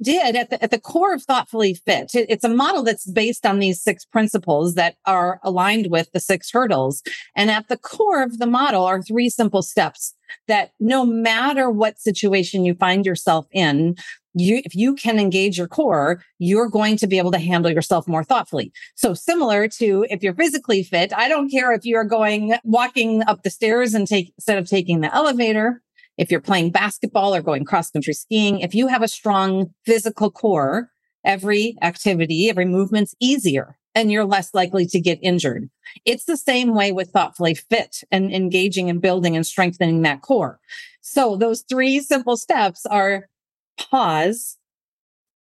did 0.00 0.36
at 0.36 0.50
the, 0.50 0.62
at 0.62 0.70
the 0.70 0.78
core 0.78 1.12
of 1.12 1.24
Thoughtfully 1.24 1.74
Fit, 1.74 2.14
it, 2.14 2.26
it's 2.28 2.44
a 2.44 2.48
model 2.48 2.84
that's 2.84 3.10
based 3.10 3.44
on 3.44 3.58
these 3.58 3.82
six 3.82 4.04
principles 4.04 4.74
that 4.74 4.94
are 5.06 5.40
aligned 5.42 5.88
with 5.90 6.12
the 6.12 6.20
six 6.20 6.50
hurdles. 6.52 7.02
And 7.34 7.50
at 7.50 7.68
the 7.68 7.76
core 7.76 8.22
of 8.22 8.38
the 8.38 8.46
model 8.46 8.84
are 8.84 9.02
three 9.02 9.28
simple 9.28 9.62
steps 9.62 10.14
that 10.46 10.70
no 10.78 11.04
matter 11.04 11.68
what 11.68 11.98
situation 11.98 12.64
you 12.64 12.74
find 12.74 13.04
yourself 13.04 13.46
in, 13.50 13.96
you, 14.34 14.62
if 14.64 14.76
you 14.76 14.94
can 14.94 15.18
engage 15.18 15.58
your 15.58 15.66
core, 15.66 16.22
you're 16.38 16.68
going 16.68 16.96
to 16.98 17.08
be 17.08 17.18
able 17.18 17.32
to 17.32 17.38
handle 17.38 17.72
yourself 17.72 18.06
more 18.06 18.22
thoughtfully. 18.22 18.72
So 18.94 19.14
similar 19.14 19.66
to 19.78 20.06
if 20.08 20.22
you're 20.22 20.34
physically 20.34 20.84
fit, 20.84 21.12
I 21.12 21.28
don't 21.28 21.50
care 21.50 21.72
if 21.72 21.84
you're 21.84 22.04
going 22.04 22.54
walking 22.62 23.24
up 23.24 23.42
the 23.42 23.50
stairs 23.50 23.94
and 23.94 24.06
take 24.06 24.32
instead 24.38 24.58
of 24.58 24.68
taking 24.68 25.00
the 25.00 25.12
elevator 25.12 25.82
if 26.20 26.30
you're 26.30 26.38
playing 26.38 26.70
basketball 26.70 27.34
or 27.34 27.40
going 27.40 27.64
cross 27.64 27.90
country 27.90 28.12
skiing, 28.12 28.60
if 28.60 28.74
you 28.74 28.88
have 28.88 29.02
a 29.02 29.08
strong 29.08 29.72
physical 29.86 30.30
core, 30.30 30.90
every 31.24 31.78
activity, 31.80 32.50
every 32.50 32.66
movement's 32.66 33.14
easier 33.20 33.78
and 33.94 34.12
you're 34.12 34.26
less 34.26 34.52
likely 34.52 34.84
to 34.84 35.00
get 35.00 35.18
injured. 35.22 35.70
It's 36.04 36.26
the 36.26 36.36
same 36.36 36.74
way 36.74 36.92
with 36.92 37.10
thoughtfully 37.10 37.54
fit 37.54 38.04
and 38.10 38.30
engaging 38.32 38.90
and 38.90 39.00
building 39.00 39.34
and 39.34 39.46
strengthening 39.46 40.02
that 40.02 40.20
core. 40.20 40.60
So 41.00 41.36
those 41.36 41.62
three 41.62 42.00
simple 42.00 42.36
steps 42.36 42.84
are 42.84 43.30
pause, 43.78 44.58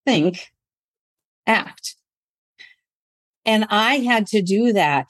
think, 0.05 0.51
act. 1.47 1.95
And 3.45 3.65
I 3.71 3.95
had 3.95 4.27
to 4.27 4.43
do 4.43 4.73
that 4.73 5.09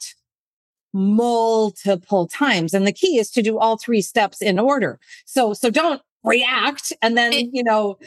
multiple 0.92 2.26
times. 2.26 2.74
And 2.74 2.86
the 2.86 2.92
key 2.92 3.18
is 3.18 3.30
to 3.32 3.42
do 3.42 3.58
all 3.58 3.76
three 3.76 4.02
steps 4.02 4.40
in 4.40 4.58
order. 4.58 4.98
So, 5.26 5.52
so 5.52 5.70
don't 5.70 6.02
react 6.24 6.92
and 7.02 7.16
then, 7.16 7.32
you 7.32 7.62
know, 7.62 7.98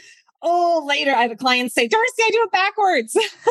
oh, 0.42 0.84
later 0.86 1.12
I 1.12 1.22
have 1.22 1.30
a 1.30 1.36
client 1.36 1.72
say, 1.72 1.86
Darcy, 1.86 2.22
I 2.22 2.30
do 2.30 2.42
it 2.42 2.52
backwards. 2.52 3.16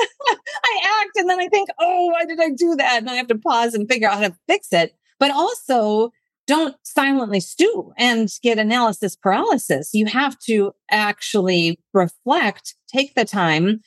I 0.64 1.02
act 1.02 1.12
and 1.16 1.30
then 1.30 1.40
I 1.40 1.48
think, 1.48 1.70
oh, 1.80 2.08
why 2.08 2.26
did 2.26 2.40
I 2.40 2.50
do 2.50 2.76
that? 2.76 2.98
And 3.00 3.10
I 3.10 3.16
have 3.16 3.28
to 3.28 3.38
pause 3.38 3.74
and 3.74 3.90
figure 3.90 4.10
out 4.10 4.16
how 4.22 4.28
to 4.28 4.36
fix 4.48 4.68
it. 4.72 4.94
But 5.20 5.32
also, 5.32 6.12
don't 6.48 6.76
silently 6.84 7.40
stew 7.40 7.94
and 7.98 8.30
get 8.42 8.58
analysis 8.58 9.16
paralysis. 9.16 9.94
You 9.94 10.08
have 10.08 10.38
to 10.40 10.74
actually 10.90 11.80
reflect, 11.94 12.76
take 12.92 13.16
the 13.16 13.26
time, 13.26 13.82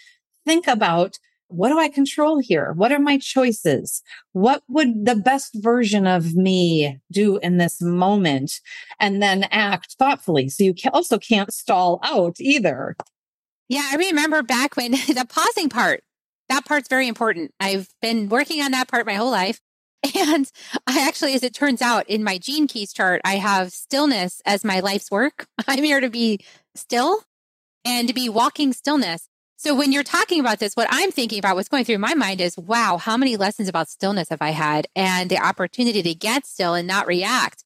think 0.46 0.66
about 0.66 1.18
what 1.54 1.68
do 1.68 1.78
I 1.78 1.88
control 1.88 2.38
here? 2.38 2.72
What 2.72 2.92
are 2.92 2.98
my 2.98 3.18
choices? 3.18 4.02
What 4.32 4.62
would 4.68 5.06
the 5.06 5.14
best 5.14 5.54
version 5.54 6.06
of 6.06 6.34
me 6.34 7.00
do 7.10 7.38
in 7.38 7.58
this 7.58 7.80
moment? 7.80 8.60
And 9.00 9.22
then 9.22 9.44
act 9.44 9.96
thoughtfully. 9.98 10.48
So 10.48 10.64
you 10.64 10.74
also 10.92 11.18
can't 11.18 11.52
stall 11.52 12.00
out 12.02 12.36
either. 12.40 12.96
Yeah, 13.68 13.88
I 13.90 13.96
remember 13.96 14.42
back 14.42 14.76
when 14.76 14.92
the 15.08 15.26
pausing 15.28 15.68
part, 15.68 16.02
that 16.48 16.64
part's 16.64 16.88
very 16.88 17.08
important. 17.08 17.52
I've 17.58 17.88
been 18.02 18.28
working 18.28 18.60
on 18.60 18.72
that 18.72 18.88
part 18.88 19.06
my 19.06 19.14
whole 19.14 19.30
life. 19.30 19.60
And 20.14 20.50
I 20.86 21.06
actually, 21.06 21.32
as 21.32 21.42
it 21.42 21.54
turns 21.54 21.80
out, 21.80 22.08
in 22.10 22.22
my 22.22 22.36
gene 22.36 22.66
keys 22.66 22.92
chart, 22.92 23.22
I 23.24 23.36
have 23.36 23.72
stillness 23.72 24.42
as 24.44 24.62
my 24.62 24.80
life's 24.80 25.10
work. 25.10 25.46
I'm 25.66 25.82
here 25.82 26.00
to 26.00 26.10
be 26.10 26.40
still 26.74 27.22
and 27.86 28.06
to 28.08 28.12
be 28.12 28.28
walking 28.28 28.74
stillness. 28.74 29.30
So 29.64 29.74
when 29.74 29.92
you're 29.92 30.02
talking 30.02 30.40
about 30.40 30.58
this, 30.58 30.74
what 30.74 30.88
I'm 30.90 31.10
thinking 31.10 31.38
about, 31.38 31.56
what's 31.56 31.70
going 31.70 31.86
through 31.86 31.96
my 31.96 32.12
mind 32.12 32.42
is, 32.42 32.58
wow, 32.58 32.98
how 32.98 33.16
many 33.16 33.38
lessons 33.38 33.66
about 33.66 33.88
stillness 33.88 34.28
have 34.28 34.42
I 34.42 34.50
had 34.50 34.88
and 34.94 35.30
the 35.30 35.38
opportunity 35.38 36.02
to 36.02 36.14
get 36.14 36.44
still 36.44 36.74
and 36.74 36.86
not 36.86 37.06
react? 37.06 37.64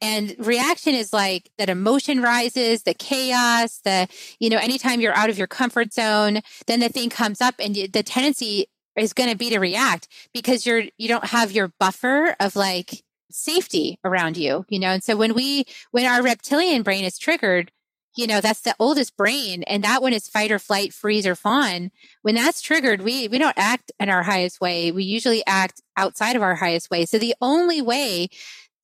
And 0.00 0.36
reaction 0.38 0.94
is 0.94 1.12
like 1.12 1.50
that 1.58 1.68
emotion 1.68 2.22
rises, 2.22 2.84
the 2.84 2.94
chaos, 2.94 3.80
the, 3.82 4.06
you 4.38 4.48
know, 4.48 4.58
anytime 4.58 5.00
you're 5.00 5.16
out 5.16 5.28
of 5.28 5.38
your 5.38 5.48
comfort 5.48 5.92
zone, 5.92 6.38
then 6.68 6.78
the 6.78 6.88
thing 6.88 7.10
comes 7.10 7.40
up 7.40 7.56
and 7.58 7.74
the 7.74 8.04
tendency 8.04 8.66
is 8.94 9.12
going 9.12 9.28
to 9.28 9.36
be 9.36 9.50
to 9.50 9.58
react 9.58 10.06
because 10.32 10.64
you're, 10.64 10.84
you 10.98 11.08
don't 11.08 11.26
have 11.26 11.50
your 11.50 11.72
buffer 11.80 12.36
of 12.38 12.54
like 12.54 13.02
safety 13.32 13.98
around 14.04 14.36
you, 14.36 14.64
you 14.68 14.78
know? 14.78 14.90
And 14.90 15.02
so 15.02 15.16
when 15.16 15.34
we, 15.34 15.64
when 15.90 16.06
our 16.06 16.22
reptilian 16.22 16.84
brain 16.84 17.04
is 17.04 17.18
triggered, 17.18 17.72
you 18.20 18.26
know 18.26 18.42
that's 18.42 18.60
the 18.60 18.74
oldest 18.78 19.16
brain 19.16 19.62
and 19.62 19.82
that 19.82 20.02
one 20.02 20.12
is 20.12 20.28
fight 20.28 20.52
or 20.52 20.58
flight 20.58 20.92
freeze 20.92 21.26
or 21.26 21.34
fawn. 21.34 21.90
When 22.20 22.34
that's 22.34 22.60
triggered 22.60 23.00
we 23.00 23.28
we 23.28 23.38
don't 23.38 23.56
act 23.56 23.90
in 23.98 24.10
our 24.10 24.22
highest 24.22 24.60
way. 24.60 24.92
We 24.92 25.04
usually 25.04 25.42
act 25.46 25.80
outside 25.96 26.36
of 26.36 26.42
our 26.42 26.54
highest 26.54 26.90
way. 26.90 27.06
So 27.06 27.18
the 27.18 27.34
only 27.40 27.80
way 27.80 28.28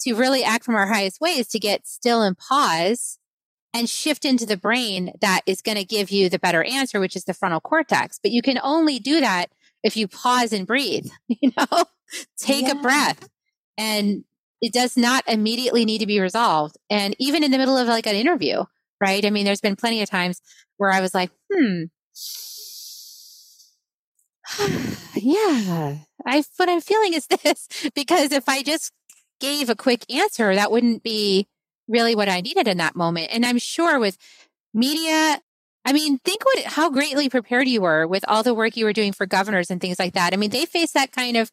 to 0.00 0.14
really 0.14 0.43
act 0.43 0.64
from 0.64 0.75
our 0.75 0.87
highest 0.87 1.21
way 1.21 1.33
is 1.33 1.49
to 1.49 1.59
get 1.59 1.87
still 1.87 2.23
and 2.23 2.37
pause 2.37 3.19
and 3.75 3.90
shift 3.90 4.25
into 4.25 4.47
the 4.47 4.57
brain 4.57 5.12
that 5.21 5.43
is 5.45 5.61
going 5.61 5.76
to 5.76 5.85
give 5.85 6.11
you 6.11 6.31
the 6.31 6.38
better 6.38 6.64
answer 6.64 6.99
which 6.99 7.14
is 7.14 7.25
the 7.25 7.35
frontal 7.35 7.61
cortex. 7.61 8.19
But 8.23 8.31
you 8.31 8.40
can 8.40 8.59
only 8.62 8.99
do 8.99 9.21
that 9.21 9.50
if 9.83 9.99
you 9.99 10.09
pause 10.09 10.55
and 10.55 10.66
breathe 10.66 11.09
you 11.28 11.52
know? 11.57 11.85
Take 12.38 12.69
yeah. 12.69 12.73
a 12.73 12.83
breath 12.83 13.28
and 13.76 14.25
it 14.62 14.73
does 14.73 14.97
not 14.97 15.25
immediately 15.28 15.85
need 15.85 15.99
to 15.99 16.07
be 16.07 16.21
resolved. 16.21 16.76
And 16.88 17.14
even 17.19 17.45
in 17.45 17.50
the 17.50 17.59
middle 17.59 17.76
of 17.76 17.88
like 17.88 18.07
an 18.07 18.14
interview, 18.14 18.64
right? 19.00 19.25
I 19.25 19.31
mean, 19.31 19.45
there's 19.45 19.61
been 19.61 19.76
plenty 19.76 20.03
of 20.03 20.11
times 20.11 20.41
where 20.76 20.91
I 20.91 21.00
was 21.00 21.15
like, 21.15 21.31
hmm, 21.53 21.85
yeah, 25.15 25.97
I 26.25 26.45
what 26.57 26.69
I'm 26.69 26.81
feeling 26.81 27.15
is 27.15 27.26
this 27.43 27.69
because 27.95 28.33
if 28.33 28.49
I 28.49 28.62
just 28.62 28.93
gave 29.41 29.69
a 29.69 29.76
quick 29.76 30.11
answer, 30.12 30.55
that 30.55 30.71
wouldn't 30.71 31.03
be 31.03 31.47
really 31.88 32.15
what 32.15 32.29
I 32.29 32.41
needed 32.41 32.69
in 32.69 32.79
that 32.79 32.97
moment. 32.97 33.29
And 33.31 33.45
I'm 33.45 33.59
sure 33.59 33.99
with 33.99 34.19
media, 34.75 35.41
I 35.85 35.93
mean, 35.93 36.19
think 36.19 36.45
what 36.45 36.65
how 36.65 36.91
greatly 36.91 37.29
prepared 37.29 37.69
you 37.69 37.81
were 37.81 38.07
with 38.07 38.25
all 38.29 38.43
the 38.43 38.55
work 38.55 38.76
you 38.76 38.85
were 38.85 38.93
doing 38.93 39.12
for 39.12 39.26
governors 39.26 39.71
and 39.71 39.81
things 39.81 39.99
like 39.99 40.15
that. 40.15 40.33
I 40.33 40.37
mean, 40.37 40.50
they 40.50 40.67
face 40.67 40.93
that 40.93 41.12
kind 41.12 41.37
of 41.37 41.53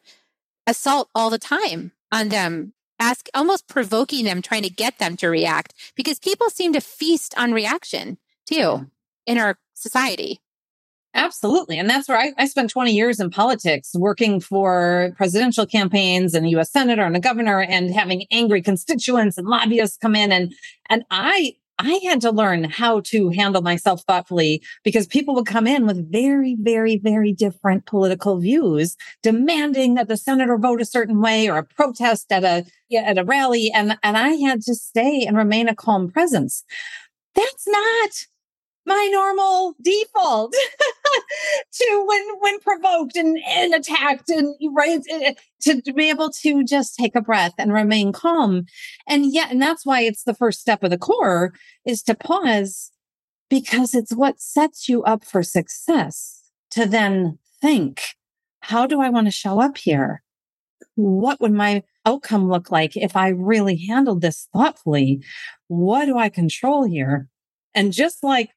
assault 0.68 1.10
all 1.14 1.30
the 1.30 1.40
time 1.40 1.92
on 2.12 2.30
them, 2.30 2.74
ask 3.00 3.28
almost 3.34 3.68
provoking 3.68 4.26
them, 4.26 4.42
trying 4.42 4.64
to 4.64 4.70
get 4.70 5.00
them 5.00 5.18
to 5.18 5.28
react 5.28 5.74
because 5.96 6.20
people 6.20 6.50
seem 6.50 6.74
to 6.74 6.82
feast 6.82 7.34
on 7.38 7.52
reaction 7.52 8.18
too 8.46 8.56
mm. 8.56 8.90
in 9.26 9.38
our 9.38 9.58
society. 9.74 10.40
Absolutely. 11.16 11.78
And 11.78 11.88
that's 11.88 12.10
where 12.10 12.18
I, 12.18 12.34
I, 12.40 12.48
spent 12.48 12.72
20 12.72 12.92
years 12.92 13.20
in 13.20 13.30
politics 13.30 13.92
working 13.94 14.40
for 14.40 15.14
presidential 15.16 15.68
campaigns 15.68 16.34
and 16.34 16.44
a 16.46 16.50
US 16.58 16.72
senator 16.72 17.04
and 17.04 17.16
a 17.16 17.20
governor 17.20 17.62
and 17.62 17.94
having 17.94 18.26
angry 18.32 18.64
constituents 18.64 19.38
and 19.38 19.48
lobbyists 19.48 19.98
come 19.98 20.16
in. 20.16 20.32
And, 20.32 20.54
and 20.90 21.06
I, 21.12 21.56
I 21.80 22.00
had 22.04 22.22
to 22.22 22.32
learn 22.32 22.66
how 22.66 23.02
to 23.02 23.30
handle 23.30 23.62
myself 23.62 24.04
thoughtfully 24.04 24.64
because 24.84 25.08
people 25.08 25.34
would 25.36 25.46
come 25.46 25.68
in 25.68 25.88
with 25.88 26.12
very, 26.12 26.56
very, 26.60 26.98
very 26.98 27.34
different 27.34 27.86
political 27.86 28.40
views, 28.40 28.96
demanding 29.22 29.96
that 29.96 30.08
the 30.08 30.18
senator 30.18 30.58
vote 30.58 30.82
a 30.82 30.86
certain 30.86 31.20
way 31.20 31.50
or 31.50 31.58
a 31.58 31.64
protest 31.64 32.32
at 32.32 32.44
a, 32.44 32.66
at 32.96 33.18
a 33.18 33.24
rally. 33.24 33.72
And, 33.74 33.98
and 34.04 34.18
I 34.18 34.30
had 34.30 34.62
to 34.64 34.76
stay 34.76 35.26
and 35.26 35.36
remain 35.36 35.68
a 35.68 35.76
calm 35.76 36.10
presence. 36.10 36.64
That's 37.36 37.68
not 37.68 38.10
my 38.86 39.10
normal 39.12 39.76
default 39.82 40.54
to 41.74 42.06
when 42.08 42.28
when 42.40 42.60
provoked 42.60 43.16
and, 43.16 43.38
and 43.48 43.74
attacked 43.74 44.30
and 44.30 44.56
right 44.74 45.02
eh, 45.10 45.34
to, 45.62 45.82
to 45.82 45.94
be 45.94 46.10
able 46.10 46.30
to 46.30 46.64
just 46.64 46.96
take 46.96 47.16
a 47.16 47.22
breath 47.22 47.54
and 47.58 47.72
remain 47.74 48.12
calm. 48.12 48.66
And 49.08 49.34
yet 49.34 49.52
and 49.52 49.62
that's 49.62 49.86
why 49.86 50.02
it's 50.02 50.24
the 50.24 50.34
first 50.34 50.60
step 50.60 50.84
of 50.84 50.90
the 50.90 50.98
core 50.98 51.54
is 51.86 52.04
to 52.04 52.16
pause 52.16 52.92
because 53.50 53.94
it's 53.94 54.14
what 54.14 54.42
sets 54.42 54.90
you 54.90 55.04
up 55.04 55.24
for 55.24 55.44
success 55.44 56.42
to 56.72 56.86
then 56.86 57.38
think 57.62 58.02
how 58.62 58.88
do 58.88 59.02
i 59.02 59.10
want 59.10 59.28
to 59.28 59.32
show 59.32 59.62
up 59.62 59.78
here? 59.78 60.24
What 60.96 61.40
would 61.42 61.54
my 61.54 61.84
outcome 62.06 62.50
look 62.50 62.72
like 62.72 62.98
if 62.98 63.16
i 63.16 63.30
really 63.30 63.78
handled 63.78 64.22
this 64.22 64.48
thoughtfully? 64.54 65.22
What 65.68 66.06
do 66.06 66.18
i 66.18 66.30
control 66.30 66.84
here? 66.84 67.28
And 67.76 67.94
just 67.94 68.24
like 68.24 68.50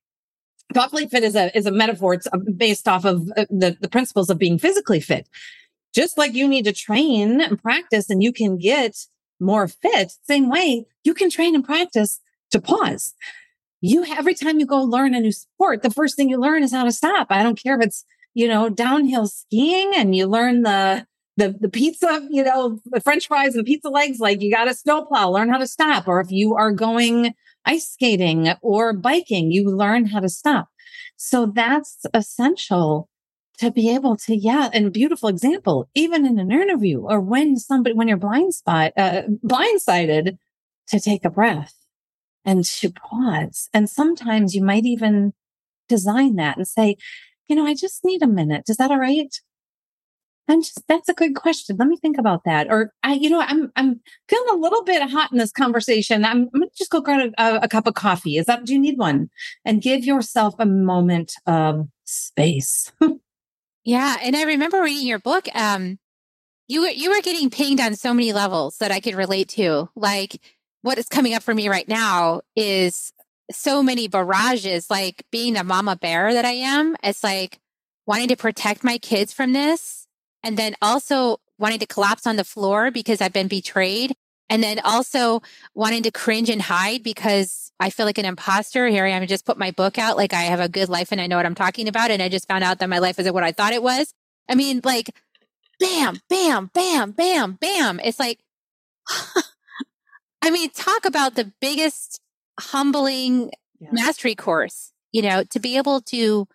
thoughtfully 0.74 1.06
fit 1.06 1.22
is 1.22 1.36
a 1.36 1.56
is 1.56 1.66
a 1.66 1.70
metaphor. 1.70 2.14
It's 2.14 2.26
uh, 2.32 2.38
based 2.56 2.88
off 2.88 3.04
of 3.04 3.28
uh, 3.36 3.46
the 3.50 3.76
the 3.80 3.88
principles 3.88 4.30
of 4.30 4.38
being 4.38 4.58
physically 4.58 5.00
fit. 5.00 5.28
Just 5.94 6.18
like 6.18 6.34
you 6.34 6.46
need 6.46 6.64
to 6.64 6.72
train 6.72 7.40
and 7.40 7.60
practice, 7.60 8.10
and 8.10 8.22
you 8.22 8.32
can 8.32 8.58
get 8.58 8.96
more 9.40 9.68
fit. 9.68 10.12
Same 10.24 10.50
way 10.50 10.86
you 11.04 11.14
can 11.14 11.30
train 11.30 11.54
and 11.54 11.64
practice 11.64 12.20
to 12.50 12.60
pause. 12.60 13.14
You 13.80 14.04
every 14.04 14.34
time 14.34 14.58
you 14.58 14.66
go 14.66 14.82
learn 14.82 15.14
a 15.14 15.20
new 15.20 15.32
sport, 15.32 15.82
the 15.82 15.90
first 15.90 16.16
thing 16.16 16.28
you 16.28 16.38
learn 16.38 16.62
is 16.62 16.72
how 16.72 16.84
to 16.84 16.92
stop. 16.92 17.28
I 17.30 17.42
don't 17.42 17.60
care 17.60 17.78
if 17.78 17.86
it's 17.86 18.04
you 18.34 18.48
know 18.48 18.68
downhill 18.68 19.26
skiing 19.26 19.92
and 19.94 20.14
you 20.14 20.26
learn 20.26 20.62
the 20.62 21.06
the 21.36 21.56
the 21.60 21.68
pizza, 21.68 22.26
you 22.30 22.42
know, 22.42 22.80
the 22.86 23.00
French 23.00 23.28
fries 23.28 23.54
and 23.54 23.66
pizza 23.66 23.88
legs. 23.88 24.18
Like 24.18 24.40
you 24.40 24.50
got 24.50 24.64
to 24.64 24.74
snowplow, 24.74 25.30
learn 25.30 25.50
how 25.50 25.58
to 25.58 25.66
stop. 25.66 26.08
Or 26.08 26.20
if 26.20 26.30
you 26.30 26.54
are 26.54 26.72
going 26.72 27.34
ice 27.66 27.90
skating 27.90 28.52
or 28.62 28.92
biking, 28.92 29.50
you 29.50 29.68
learn 29.68 30.06
how 30.06 30.20
to 30.20 30.28
stop. 30.28 30.68
So 31.16 31.46
that's 31.46 32.06
essential 32.14 33.08
to 33.58 33.70
be 33.70 33.94
able 33.94 34.16
to, 34.18 34.36
yeah, 34.36 34.68
and 34.72 34.92
beautiful 34.92 35.28
example, 35.28 35.88
even 35.94 36.26
in 36.26 36.38
an 36.38 36.52
interview 36.52 37.00
or 37.00 37.20
when 37.20 37.56
somebody, 37.56 37.94
when 37.94 38.08
you're 38.08 38.16
blind 38.16 38.54
spot, 38.54 38.92
uh, 38.96 39.22
blindsided 39.44 40.36
to 40.88 41.00
take 41.00 41.24
a 41.24 41.30
breath 41.30 41.74
and 42.44 42.64
to 42.64 42.90
pause. 42.90 43.68
And 43.72 43.88
sometimes 43.88 44.54
you 44.54 44.62
might 44.62 44.84
even 44.84 45.32
design 45.88 46.36
that 46.36 46.56
and 46.56 46.68
say, 46.68 46.96
you 47.48 47.56
know, 47.56 47.66
I 47.66 47.74
just 47.74 48.04
need 48.04 48.22
a 48.22 48.26
minute. 48.26 48.68
Is 48.68 48.76
that 48.76 48.90
all 48.90 48.98
right? 48.98 49.34
I'm 50.48 50.62
just, 50.62 50.82
that's 50.86 51.08
a 51.08 51.14
good 51.14 51.34
question. 51.34 51.76
Let 51.76 51.88
me 51.88 51.96
think 51.96 52.18
about 52.18 52.44
that. 52.44 52.68
Or 52.70 52.92
I, 53.02 53.14
you 53.14 53.28
know, 53.28 53.40
I'm, 53.40 53.72
I'm 53.74 54.00
feeling 54.28 54.48
a 54.50 54.56
little 54.56 54.84
bit 54.84 55.02
hot 55.10 55.32
in 55.32 55.38
this 55.38 55.52
conversation. 55.52 56.24
I'm, 56.24 56.48
I'm 56.54 56.62
to 56.62 56.70
just 56.76 56.90
go 56.90 57.00
grab 57.00 57.32
a, 57.36 57.56
a, 57.62 57.68
cup 57.68 57.86
of 57.86 57.94
coffee. 57.94 58.36
Is 58.36 58.46
that, 58.46 58.64
do 58.64 58.72
you 58.72 58.78
need 58.78 58.98
one? 58.98 59.30
And 59.64 59.82
give 59.82 60.04
yourself 60.04 60.54
a 60.58 60.66
moment 60.66 61.34
of 61.46 61.88
space. 62.04 62.92
yeah. 63.84 64.16
And 64.22 64.36
I 64.36 64.44
remember 64.44 64.82
reading 64.82 65.06
your 65.06 65.18
book. 65.18 65.48
Um, 65.54 65.98
you 66.68 66.82
were, 66.82 66.88
you 66.88 67.10
were 67.10 67.22
getting 67.22 67.50
pinged 67.50 67.80
on 67.80 67.94
so 67.94 68.14
many 68.14 68.32
levels 68.32 68.78
that 68.78 68.92
I 68.92 69.00
could 69.00 69.14
relate 69.14 69.48
to. 69.50 69.88
Like 69.96 70.40
what 70.82 70.98
is 70.98 71.08
coming 71.08 71.34
up 71.34 71.42
for 71.42 71.54
me 71.54 71.68
right 71.68 71.88
now 71.88 72.42
is 72.54 73.12
so 73.50 73.82
many 73.82 74.06
barrages, 74.08 74.90
like 74.90 75.24
being 75.32 75.56
a 75.56 75.64
mama 75.64 75.96
bear 75.96 76.32
that 76.32 76.44
I 76.44 76.52
am. 76.52 76.96
It's 77.02 77.24
like 77.24 77.58
wanting 78.06 78.28
to 78.28 78.36
protect 78.36 78.84
my 78.84 78.98
kids 78.98 79.32
from 79.32 79.52
this 79.52 80.05
and 80.46 80.56
then 80.56 80.76
also 80.80 81.40
wanting 81.58 81.80
to 81.80 81.86
collapse 81.86 82.24
on 82.24 82.36
the 82.36 82.44
floor 82.44 82.92
because 82.92 83.20
I've 83.20 83.32
been 83.32 83.48
betrayed. 83.48 84.14
And 84.48 84.62
then 84.62 84.78
also 84.84 85.42
wanting 85.74 86.04
to 86.04 86.12
cringe 86.12 86.48
and 86.48 86.62
hide 86.62 87.02
because 87.02 87.72
I 87.80 87.90
feel 87.90 88.06
like 88.06 88.18
an 88.18 88.24
imposter. 88.24 88.86
Here 88.86 89.04
I 89.04 89.08
am, 89.08 89.24
I 89.24 89.26
just 89.26 89.44
put 89.44 89.58
my 89.58 89.72
book 89.72 89.98
out. 89.98 90.16
Like 90.16 90.32
I 90.32 90.42
have 90.42 90.60
a 90.60 90.68
good 90.68 90.88
life 90.88 91.10
and 91.10 91.20
I 91.20 91.26
know 91.26 91.36
what 91.36 91.46
I'm 91.46 91.56
talking 91.56 91.88
about. 91.88 92.12
And 92.12 92.22
I 92.22 92.28
just 92.28 92.46
found 92.46 92.62
out 92.62 92.78
that 92.78 92.88
my 92.88 93.00
life 93.00 93.18
isn't 93.18 93.34
what 93.34 93.42
I 93.42 93.50
thought 93.50 93.72
it 93.72 93.82
was. 93.82 94.14
I 94.48 94.54
mean, 94.54 94.82
like, 94.84 95.10
bam, 95.80 96.20
bam, 96.28 96.70
bam, 96.72 97.10
bam, 97.10 97.54
bam. 97.54 97.98
It's 98.04 98.20
like, 98.20 98.38
I 100.42 100.50
mean, 100.50 100.70
talk 100.70 101.06
about 101.06 101.34
the 101.34 101.52
biggest 101.60 102.20
humbling 102.60 103.50
yeah. 103.80 103.88
mastery 103.90 104.36
course, 104.36 104.92
you 105.10 105.22
know, 105.22 105.42
to 105.42 105.58
be 105.58 105.76
able 105.76 106.02
to 106.02 106.46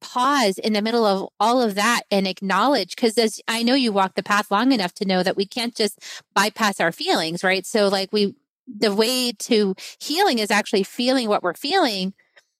pause 0.00 0.58
in 0.58 0.72
the 0.72 0.82
middle 0.82 1.04
of 1.04 1.28
all 1.40 1.60
of 1.62 1.74
that 1.74 2.02
and 2.10 2.26
acknowledge 2.26 2.94
because 2.94 3.16
as 3.18 3.40
i 3.48 3.62
know 3.62 3.74
you 3.74 3.92
walk 3.92 4.14
the 4.14 4.22
path 4.22 4.50
long 4.50 4.72
enough 4.72 4.94
to 4.94 5.04
know 5.04 5.22
that 5.22 5.36
we 5.36 5.46
can't 5.46 5.74
just 5.74 5.98
bypass 6.34 6.80
our 6.80 6.92
feelings 6.92 7.44
right? 7.44 7.66
So 7.66 7.88
like 7.88 8.12
we 8.12 8.34
the 8.66 8.94
way 8.94 9.32
to 9.32 9.74
healing 10.00 10.38
is 10.38 10.50
actually 10.50 10.82
feeling 10.82 11.28
what 11.28 11.42
we're 11.42 11.54
feeling 11.54 12.12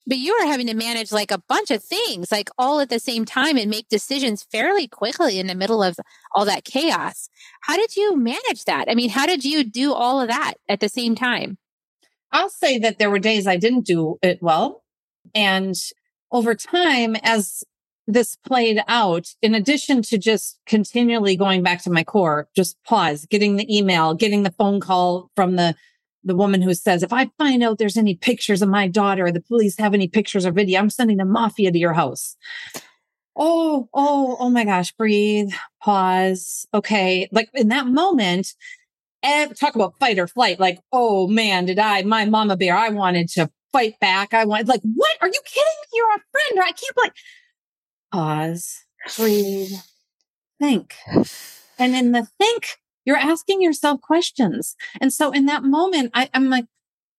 but 0.07 0.17
you 0.17 0.33
are 0.37 0.47
having 0.47 0.67
to 0.69 0.75
manage 0.75 1.13
like 1.13 1.31
a 1.31 1.43
bunch 1.49 1.71
of 1.71 1.85
things 1.85 2.33
like 2.33 2.49
all 2.57 2.81
at 2.81 2.89
the 2.89 2.99
same 2.99 3.27
time 3.27 3.59
and 3.59 3.71
make 3.71 3.91
decisions 3.91 4.43
fairly 4.43 4.89
quickly 4.89 5.39
in 5.39 5.49
the 5.49 5.55
middle 5.55 5.83
of 5.83 5.99
all 6.35 6.47
that 6.47 6.65
chaos. 6.65 7.29
How 7.61 7.77
did 7.77 7.95
you 7.95 8.17
manage 8.17 8.65
that? 8.65 8.87
I 8.89 8.95
mean 8.95 9.11
how 9.11 9.27
did 9.27 9.45
you 9.45 9.65
do 9.65 9.93
all 9.93 10.21
of 10.21 10.29
that 10.29 10.55
at 10.67 10.81
the 10.81 10.89
same 10.89 11.15
time? 11.15 11.59
I'll 12.33 12.49
say 12.49 12.79
that 12.79 12.99
there 12.99 13.11
were 13.11 13.19
days 13.19 13.47
i 13.47 13.57
didn't 13.57 13.87
do 13.87 14.19
it 14.23 14.39
well 14.43 14.83
and 15.35 15.75
over 16.31 16.55
time, 16.55 17.17
as 17.23 17.65
this 18.07 18.37
played 18.37 18.81
out, 18.89 19.35
in 19.43 19.55
addition 19.55 20.03
to 20.03 20.19
just 20.19 20.59
continually 20.67 21.37
going 21.37 21.63
back 21.63 21.83
to 21.83 21.91
my 21.91 22.03
core, 22.03 22.49
just 22.57 22.77
pause, 22.85 23.27
getting 23.27 23.57
the 23.57 23.77
email, 23.77 24.15
getting 24.15 24.43
the 24.43 24.53
phone 24.53 24.81
call 24.81 25.31
from 25.37 25.57
the 25.57 25.75
the 26.25 26.35
woman 26.35 26.61
who 26.61 26.75
says, 26.75 27.03
if 27.03 27.13
I 27.13 27.31
find 27.39 27.63
out 27.63 27.79
there's 27.79 27.97
any 27.97 28.15
pictures 28.15 28.61
of 28.61 28.69
my 28.69 28.89
daughter, 28.89 29.31
the 29.31 29.41
police 29.41 29.79
have 29.79 29.95
any 29.95 30.09
pictures 30.09 30.45
or 30.45 30.51
video, 30.51 30.81
I'm 30.81 30.91
sending 30.91 31.17
the 31.17 31.25
mafia 31.25 31.71
to 31.71 31.79
your 31.79 31.93
house. 31.93 32.37
Oh, 33.37 33.89
oh, 33.95 34.37
oh 34.41 34.51
my 34.51 34.65
gosh, 34.65 34.93
breathe, 34.93 35.53
pause. 35.81 36.67
Okay. 36.75 37.29
Like 37.31 37.49
in 37.55 37.69
that 37.69 37.87
moment, 37.87 38.55
and 39.23 39.57
talk 39.57 39.75
about 39.75 39.99
fight 39.99 40.19
or 40.19 40.27
flight. 40.27 40.61
Like, 40.61 40.81
oh 40.93 41.29
man, 41.29 41.67
did 41.67 41.79
I, 41.79 42.03
my 42.03 42.25
mama 42.25 42.57
bear, 42.57 42.77
I 42.77 42.89
wanted 42.91 43.29
to 43.31 43.51
fight 43.73 43.99
back. 44.01 44.35
I 44.35 44.45
want 44.45 44.69
like, 44.69 44.83
what? 44.83 45.17
Are 45.21 45.29
you 45.29 45.41
kidding 45.45 45.65
me? 45.81 45.89
You're 45.95 46.15
a 46.15 46.23
friend. 46.33 46.59
Or 46.59 46.63
I 46.63 46.73
can't 46.73 46.97
like 46.97 47.15
pause, 48.13 48.85
breathe, 49.17 49.73
think. 50.61 50.95
And 51.79 51.95
in 51.95 52.13
the 52.13 52.27
think, 52.39 52.79
you're 53.05 53.17
asking 53.17 53.63
yourself 53.63 54.01
questions. 54.01 54.77
And 55.01 55.13
so 55.13 55.31
in 55.31 55.47
that 55.47 55.63
moment, 55.63 56.11
I, 56.15 56.29
I'm 56.35 56.51
like, 56.51 56.67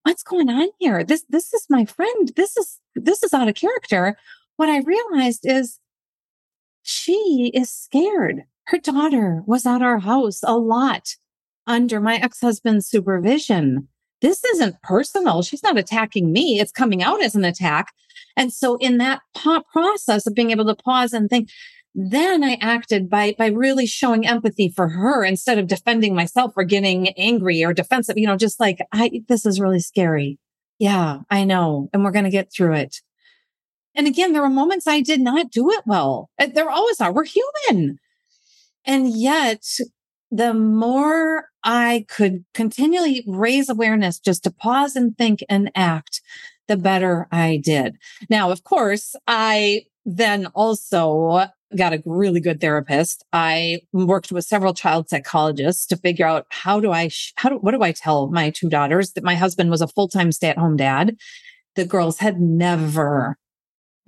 what's 0.04 0.24
going 0.24 0.50
on 0.50 0.70
here? 0.80 1.04
This 1.04 1.26
this 1.30 1.54
is 1.54 1.66
my 1.70 1.86
friend. 1.86 2.32
This 2.36 2.58
is 2.58 2.80
this 2.96 3.24
is 3.24 3.34
out 3.34 3.48
of 3.48 3.56
character. 3.56 4.18
What 4.58 4.70
I 4.70 4.82
realized 4.82 5.46
is 5.46 5.80
she 6.84 7.52
is 7.54 7.70
scared. 7.70 8.44
Her 8.66 8.78
daughter 8.78 9.44
was 9.46 9.66
at 9.66 9.82
our 9.82 10.00
house 10.00 10.42
a 10.44 10.58
lot 10.58 11.16
under 11.66 12.00
my 12.00 12.16
ex-husband's 12.16 12.88
supervision 12.88 13.88
this 14.22 14.44
isn't 14.44 14.82
personal. 14.82 15.42
She's 15.42 15.64
not 15.64 15.78
attacking 15.78 16.32
me. 16.32 16.60
It's 16.60 16.72
coming 16.72 17.02
out 17.04 17.22
as 17.22 17.36
an 17.36 17.46
attack. 17.46 17.94
And 18.36 18.54
so 18.54 18.78
in 18.78 18.98
that 18.98 19.22
process 19.36 20.26
of 20.26 20.36
being 20.36 20.52
able 20.52 20.66
to 20.66 20.76
pause 20.76 21.14
and 21.14 21.30
think, 21.30 21.50
then 21.96 22.44
I 22.44 22.58
acted 22.62 23.10
by, 23.10 23.36
by 23.38 23.48
really 23.48 23.86
showing 23.86 24.28
empathy 24.28 24.70
for 24.70 24.90
her 24.90 25.26
instead 25.26 25.58
of 25.58 25.68
defending 25.68 26.16
myself 26.16 26.54
or 26.56 26.64
getting 26.64 27.10
angry 27.10 27.64
or 27.64 27.74
defensive, 27.74 28.18
you 28.18 28.28
know, 28.28 28.38
just 28.38 28.60
like, 28.60 28.80
I, 28.94 29.24
this 29.28 29.46
is 29.46 29.60
really 29.60 29.80
scary. 29.80 30.38
Yeah, 30.78 31.20
I 31.30 31.44
know. 31.44 31.90
And 31.92 32.04
we're 32.04 32.12
going 32.12 32.26
to 32.26 32.32
get 32.32 32.54
through 32.54 32.76
it. 32.76 32.98
And 33.96 34.08
again, 34.08 34.34
there 34.34 34.44
were 34.44 34.50
moments 34.50 34.88
I 34.88 35.02
did 35.02 35.20
not 35.20 35.52
do 35.52 35.72
it 35.72 35.82
well. 35.86 36.30
There 36.54 36.70
always 36.70 37.02
are. 37.02 37.12
We're 37.12 37.26
human. 37.26 37.98
And 38.86 39.10
yet 39.10 39.66
the 40.32 40.54
more 40.54 41.49
I 41.64 42.06
could 42.08 42.46
continually 42.54 43.24
raise 43.28 43.70
awareness 43.70 44.20
just 44.20 44.44
to 44.44 44.52
pause 44.52 44.96
and 44.96 45.18
think 45.18 45.44
and 45.50 45.72
act, 45.76 46.22
the 46.68 46.78
better 46.78 47.28
I 47.32 47.58
did. 47.64 47.98
Now, 48.30 48.52
of 48.52 48.64
course, 48.64 49.16
I 49.28 49.84
then 50.06 50.48
also 50.48 51.48
got 51.76 51.94
a 51.94 52.02
really 52.06 52.40
good 52.40 52.60
therapist. 52.62 53.24
I 53.32 53.82
worked 53.94 54.32
with 54.32 54.46
several 54.46 54.74
child 54.74 55.10
psychologists 55.10 55.86
to 55.88 55.98
figure 55.98 56.26
out 56.26 56.48
how 56.50 56.80
do 56.80 56.92
I, 56.92 57.10
sh- 57.10 57.34
how 57.36 57.50
do, 57.50 57.58
what 57.58 57.72
do 57.72 57.84
I 57.84 57.92
tell 57.92 58.30
my 58.30 58.50
two 58.50 58.70
daughters 58.70 59.12
that 59.12 59.24
my 59.24 59.36
husband 59.36 59.70
was 59.70 59.82
a 59.82 59.88
full 59.88 60.08
time 60.08 60.32
stay 60.32 60.50
at 60.50 60.58
home 60.58 60.78
dad? 60.78 61.18
The 61.76 61.86
girls 61.86 62.20
had 62.20 62.40
never, 62.42 63.38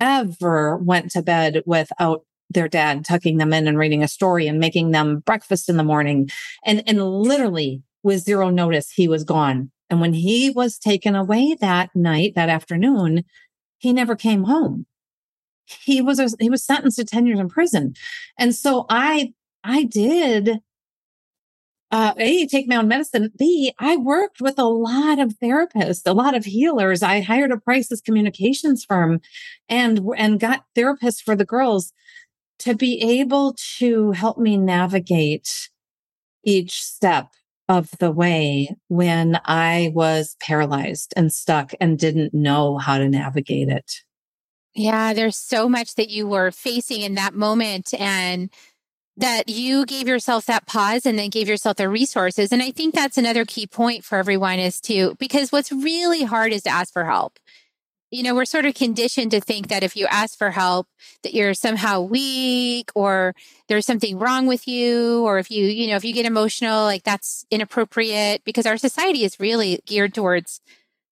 ever 0.00 0.76
went 0.76 1.12
to 1.12 1.22
bed 1.22 1.62
without 1.64 2.24
their 2.54 2.68
dad 2.68 3.04
tucking 3.04 3.38
them 3.38 3.52
in 3.52 3.66
and 3.66 3.78
reading 3.78 4.02
a 4.02 4.08
story 4.08 4.46
and 4.46 4.58
making 4.58 4.90
them 4.90 5.20
breakfast 5.20 5.68
in 5.68 5.76
the 5.76 5.84
morning. 5.84 6.30
And, 6.64 6.82
and 6.86 7.02
literally 7.02 7.82
with 8.02 8.22
zero 8.22 8.50
notice, 8.50 8.90
he 8.90 9.08
was 9.08 9.24
gone. 9.24 9.70
And 9.90 10.00
when 10.00 10.14
he 10.14 10.50
was 10.50 10.78
taken 10.78 11.14
away 11.14 11.54
that 11.60 11.94
night, 11.94 12.34
that 12.34 12.48
afternoon, 12.48 13.24
he 13.78 13.92
never 13.92 14.16
came 14.16 14.44
home. 14.44 14.86
He 15.66 16.00
was, 16.00 16.34
he 16.40 16.50
was 16.50 16.64
sentenced 16.64 16.98
to 16.98 17.04
10 17.04 17.26
years 17.26 17.38
in 17.38 17.48
prison. 17.48 17.94
And 18.38 18.54
so 18.54 18.86
I, 18.88 19.32
I 19.64 19.84
did 19.84 20.60
uh, 21.92 22.14
A, 22.16 22.46
take 22.46 22.66
my 22.66 22.76
own 22.76 22.88
medicine. 22.88 23.30
B, 23.38 23.74
I 23.78 23.98
worked 23.98 24.40
with 24.40 24.58
a 24.58 24.64
lot 24.64 25.18
of 25.18 25.34
therapists, 25.34 26.00
a 26.06 26.14
lot 26.14 26.34
of 26.34 26.46
healers. 26.46 27.02
I 27.02 27.20
hired 27.20 27.52
a 27.52 27.60
crisis 27.60 28.00
communications 28.00 28.82
firm 28.82 29.20
and, 29.68 30.00
and 30.16 30.40
got 30.40 30.64
therapists 30.74 31.22
for 31.22 31.36
the 31.36 31.44
girls 31.44 31.92
to 32.62 32.74
be 32.74 33.20
able 33.20 33.54
to 33.78 34.12
help 34.12 34.38
me 34.38 34.56
navigate 34.56 35.68
each 36.44 36.82
step 36.82 37.28
of 37.68 37.90
the 37.98 38.10
way 38.10 38.74
when 38.88 39.40
I 39.44 39.92
was 39.94 40.36
paralyzed 40.40 41.14
and 41.16 41.32
stuck 41.32 41.72
and 41.80 41.98
didn't 41.98 42.34
know 42.34 42.78
how 42.78 42.98
to 42.98 43.08
navigate 43.08 43.68
it. 43.68 43.92
Yeah, 44.74 45.12
there's 45.12 45.36
so 45.36 45.68
much 45.68 45.94
that 45.96 46.10
you 46.10 46.26
were 46.26 46.50
facing 46.50 47.02
in 47.02 47.14
that 47.14 47.34
moment 47.34 47.92
and 47.98 48.50
that 49.16 49.48
you 49.48 49.84
gave 49.84 50.08
yourself 50.08 50.46
that 50.46 50.66
pause 50.66 51.04
and 51.04 51.18
then 51.18 51.28
gave 51.28 51.48
yourself 51.48 51.76
the 51.76 51.88
resources. 51.88 52.52
And 52.52 52.62
I 52.62 52.70
think 52.70 52.94
that's 52.94 53.18
another 53.18 53.44
key 53.44 53.66
point 53.66 54.04
for 54.04 54.16
everyone 54.16 54.58
is 54.58 54.80
to, 54.82 55.14
because 55.18 55.52
what's 55.52 55.70
really 55.70 56.24
hard 56.24 56.52
is 56.52 56.62
to 56.62 56.70
ask 56.70 56.92
for 56.92 57.04
help 57.04 57.38
you 58.12 58.22
know, 58.22 58.34
we're 58.34 58.44
sort 58.44 58.66
of 58.66 58.74
conditioned 58.74 59.30
to 59.30 59.40
think 59.40 59.68
that 59.68 59.82
if 59.82 59.96
you 59.96 60.06
ask 60.10 60.36
for 60.36 60.50
help, 60.50 60.86
that 61.22 61.32
you're 61.32 61.54
somehow 61.54 62.02
weak 62.02 62.90
or 62.94 63.34
there's 63.68 63.86
something 63.86 64.18
wrong 64.18 64.46
with 64.46 64.68
you. 64.68 65.24
Or 65.24 65.38
if 65.38 65.50
you, 65.50 65.64
you 65.64 65.88
know, 65.88 65.96
if 65.96 66.04
you 66.04 66.12
get 66.12 66.26
emotional, 66.26 66.84
like 66.84 67.04
that's 67.04 67.46
inappropriate 67.50 68.44
because 68.44 68.66
our 68.66 68.76
society 68.76 69.24
is 69.24 69.40
really 69.40 69.80
geared 69.86 70.12
towards 70.12 70.60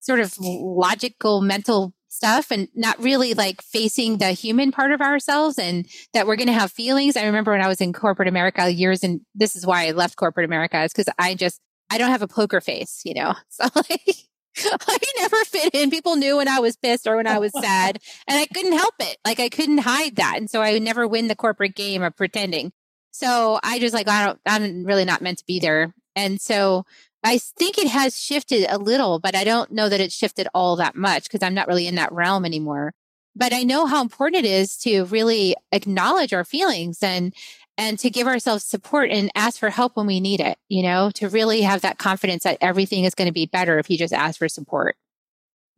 sort 0.01 0.21
of 0.21 0.35
logical 0.39 1.41
mental 1.41 1.95
stuff 2.09 2.51
and 2.51 2.69
not 2.75 3.01
really 3.03 3.33
like 3.33 3.63
facing 3.63 4.19
the 4.19 4.33
human 4.33 4.71
part 4.71 4.93
of 4.93 5.01
ourselves 5.01 5.59
and 5.59 5.87
that 6.13 6.27
we're 6.27 6.37
going 6.37 6.49
to 6.49 6.53
have 6.53 6.71
feelings. 6.71 7.17
I 7.17 7.25
remember 7.25 7.53
when 7.53 7.63
I 7.63 7.69
was 7.69 7.81
in 7.81 7.95
corporate 7.95 8.29
America 8.29 8.71
years 8.71 9.03
and 9.03 9.23
this 9.35 9.57
is 9.57 9.65
why 9.65 9.87
I 9.87 9.93
left 9.93 10.17
corporate 10.17 10.45
America 10.45 10.83
is 10.83 10.93
because 10.93 11.13
I 11.19 11.35
just, 11.35 11.61
I 11.89 11.97
don't 11.97 12.11
have 12.11 12.23
a 12.23 12.29
poker 12.29 12.61
face, 12.61 13.01
you 13.07 13.15
know? 13.15 13.35
So 13.49 13.65
like, 13.75 14.17
I 14.59 14.99
never 15.19 15.37
fit 15.45 15.75
in. 15.75 15.91
People 15.91 16.17
knew 16.17 16.37
when 16.37 16.49
I 16.49 16.61
was 16.61 16.77
pissed 16.77 17.07
or 17.07 17.17
when 17.17 17.27
I 17.27 17.39
was 17.39 17.53
sad, 17.61 18.01
and 18.27 18.39
I 18.39 18.47
couldn't 18.47 18.77
help 18.77 18.95
it. 19.01 19.19
Like 19.25 19.41
I 19.41 19.49
couldn't 19.49 19.79
hide 19.79 20.17
that, 20.17 20.35
and 20.37 20.51
so 20.51 20.61
I 20.61 20.73
would 20.73 20.83
never 20.83 21.07
win 21.07 21.29
the 21.29 21.37
corporate 21.37 21.75
game 21.75 22.03
of 22.03 22.17
pretending. 22.17 22.73
So 23.13 23.59
I 23.63 23.79
just 23.79 23.95
like 23.95 24.09
I 24.09 24.27
don't. 24.27 24.41
I'm 24.47 24.85
really 24.85 25.05
not 25.05 25.23
meant 25.23 25.39
to 25.39 25.47
be 25.47 25.61
there, 25.61 25.95
and 26.17 26.41
so 26.41 26.85
I 27.23 27.39
think 27.39 27.79
it 27.79 27.89
has 27.89 28.19
shifted 28.19 28.67
a 28.69 28.79
little, 28.79 29.19
but 29.19 29.35
I 29.35 29.45
don't 29.45 29.71
know 29.73 29.89
that 29.89 30.01
it's 30.01 30.15
shifted 30.15 30.49
all 30.55 30.77
that 30.77 30.97
much 30.97 31.25
because 31.25 31.43
I'm 31.43 31.55
not 31.55 31.69
really 31.69 31.87
in 31.87 31.97
that 31.97 32.13
realm 32.13 32.45
anymore. 32.45 32.95
But 33.37 33.53
I 33.53 33.63
know 33.63 33.87
how 33.87 34.03
important 34.03 34.45
it 34.45 34.49
is 34.49 34.77
to 34.79 35.05
really 35.05 35.55
acknowledge 35.71 36.33
our 36.33 36.45
feelings 36.45 37.03
and 37.03 37.33
and 37.81 37.99
to 37.99 38.11
give 38.11 38.27
ourselves 38.27 38.63
support 38.63 39.11
and 39.11 39.31
ask 39.35 39.59
for 39.59 39.71
help 39.71 39.97
when 39.97 40.07
we 40.07 40.21
need 40.21 40.39
it, 40.39 40.59
you 40.69 40.83
know, 40.83 41.11
to 41.15 41.31
really 41.31 41.63
have 41.63 41.81
that 41.81 41.97
confidence 41.97 42.45
that 42.45 42.59
everything 42.61 43.05
is 43.05 43.15
going 43.15 43.27
to 43.27 43.33
be 43.33 43.47
better 43.47 43.79
if 43.79 43.89
you 43.89 43.97
just 43.97 44.13
ask 44.13 44.39
for 44.39 44.51
support. 44.51 44.97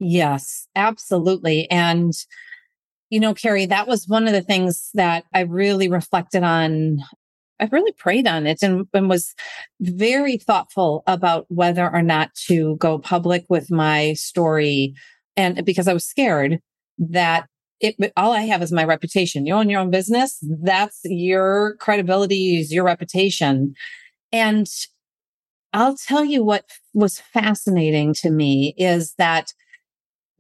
Yes, 0.00 0.66
absolutely. 0.74 1.70
And, 1.70 2.12
you 3.08 3.20
know, 3.20 3.34
Kerri, 3.34 3.68
that 3.68 3.86
was 3.86 4.08
one 4.08 4.26
of 4.26 4.32
the 4.32 4.42
things 4.42 4.90
that 4.94 5.26
I 5.32 5.42
really 5.42 5.88
reflected 5.88 6.42
on. 6.42 6.98
I 7.60 7.68
really 7.70 7.92
prayed 7.92 8.26
on 8.26 8.48
it 8.48 8.64
and, 8.64 8.88
and 8.92 9.08
was 9.08 9.32
very 9.80 10.38
thoughtful 10.38 11.04
about 11.06 11.46
whether 11.50 11.88
or 11.88 12.02
not 12.02 12.34
to 12.48 12.74
go 12.78 12.98
public 12.98 13.44
with 13.48 13.70
my 13.70 14.14
story. 14.14 14.94
And 15.36 15.64
because 15.64 15.86
I 15.86 15.94
was 15.94 16.04
scared 16.04 16.58
that 16.98 17.46
it, 17.82 18.12
all 18.16 18.32
I 18.32 18.42
have 18.42 18.62
is 18.62 18.72
my 18.72 18.84
reputation. 18.84 19.44
You 19.44 19.54
own 19.54 19.68
your 19.68 19.80
own 19.80 19.90
business. 19.90 20.38
That's 20.62 21.00
your 21.04 21.76
credibility, 21.76 22.58
is 22.58 22.72
your 22.72 22.84
reputation. 22.84 23.74
And 24.32 24.68
I'll 25.72 25.96
tell 25.96 26.24
you 26.24 26.44
what 26.44 26.64
was 26.94 27.18
fascinating 27.18 28.14
to 28.14 28.30
me 28.30 28.74
is 28.76 29.14
that 29.14 29.52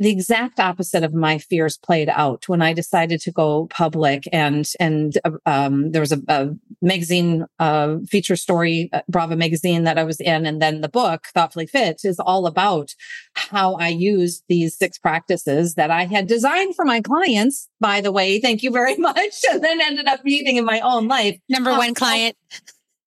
the 0.02 0.10
exact 0.10 0.58
opposite 0.58 1.04
of 1.04 1.14
my 1.14 1.38
fears 1.38 1.78
played 1.78 2.08
out 2.08 2.48
when 2.48 2.60
I 2.60 2.72
decided 2.72 3.20
to 3.20 3.30
go 3.30 3.68
public. 3.70 4.24
And 4.32 4.68
and 4.80 5.16
um, 5.46 5.92
there 5.92 6.00
was 6.00 6.10
a, 6.10 6.20
a 6.28 6.50
magazine 6.80 7.46
uh, 7.60 7.98
feature 8.08 8.34
story, 8.34 8.90
uh, 8.92 9.02
Brava 9.08 9.36
magazine 9.36 9.84
that 9.84 9.98
I 9.98 10.04
was 10.04 10.20
in, 10.20 10.44
and 10.44 10.60
then 10.60 10.80
the 10.80 10.88
book 10.88 11.26
Thoughtfully 11.32 11.66
Fit 11.66 12.00
is 12.04 12.18
all 12.18 12.46
about 12.46 12.94
how 13.34 13.74
I 13.74 13.88
used 13.88 14.42
these 14.48 14.76
six 14.76 14.98
practices 14.98 15.74
that 15.74 15.92
I 15.92 16.06
had 16.06 16.26
designed 16.26 16.74
for 16.74 16.84
my 16.84 17.00
clients. 17.00 17.68
By 17.80 18.00
the 18.00 18.12
way, 18.12 18.40
thank 18.40 18.64
you 18.64 18.72
very 18.72 18.96
much, 19.08 19.34
and 19.50 19.62
then 19.62 19.80
ended 19.80 20.08
up 20.08 20.20
using 20.24 20.56
in 20.56 20.64
my 20.64 20.80
own 20.80 21.06
life. 21.06 21.38
Number 21.48 21.70
one 21.70 21.94
client. 21.94 22.36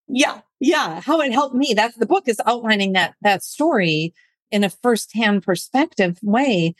Yeah, 0.08 0.42
yeah. 0.62 1.02
How 1.02 1.20
it 1.20 1.34
helped 1.34 1.56
me. 1.56 1.74
That's 1.76 1.98
the 1.98 2.06
book 2.06 2.28
is 2.28 2.40
outlining 2.46 2.94
that 2.94 3.16
that 3.22 3.44
story 3.44 4.14
in 4.56 4.64
a 4.64 4.70
firsthand 4.70 5.44
perspective 5.44 6.18
way 6.24 6.74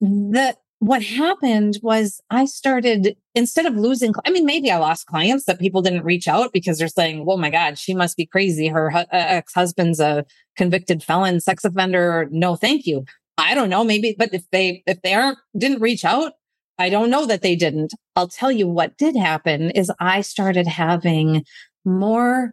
that 0.00 0.58
what 0.78 1.02
happened 1.02 1.78
was 1.82 2.20
I 2.28 2.44
started 2.44 3.16
instead 3.34 3.64
of 3.64 3.76
losing, 3.76 4.12
I 4.26 4.30
mean, 4.30 4.44
maybe 4.44 4.70
I 4.70 4.76
lost 4.76 5.06
clients 5.06 5.46
that 5.46 5.58
people 5.58 5.80
didn't 5.80 6.04
reach 6.04 6.28
out 6.28 6.52
because 6.52 6.78
they're 6.78 6.88
saying, 6.88 7.24
oh 7.26 7.38
my 7.38 7.48
God, 7.48 7.78
she 7.78 7.94
must 7.94 8.18
be 8.18 8.26
crazy. 8.26 8.68
Her 8.68 8.90
hu- 8.90 8.98
uh, 8.98 9.06
ex 9.10 9.54
husband's 9.54 10.00
a 10.00 10.26
convicted 10.58 11.02
felon, 11.02 11.40
sex 11.40 11.64
offender. 11.64 12.28
No, 12.30 12.54
thank 12.54 12.84
you. 12.84 13.06
I 13.38 13.54
don't 13.54 13.70
know. 13.70 13.82
Maybe, 13.82 14.14
but 14.18 14.34
if 14.34 14.44
they, 14.52 14.82
if 14.86 15.00
they 15.00 15.14
aren't, 15.14 15.38
didn't 15.56 15.80
reach 15.80 16.04
out, 16.04 16.34
I 16.78 16.90
don't 16.90 17.08
know 17.08 17.24
that 17.24 17.40
they 17.40 17.56
didn't. 17.56 17.94
I'll 18.14 18.28
tell 18.28 18.52
you 18.52 18.68
what 18.68 18.98
did 18.98 19.16
happen 19.16 19.70
is 19.70 19.90
I 19.98 20.20
started 20.20 20.66
having 20.66 21.44
more 21.86 22.52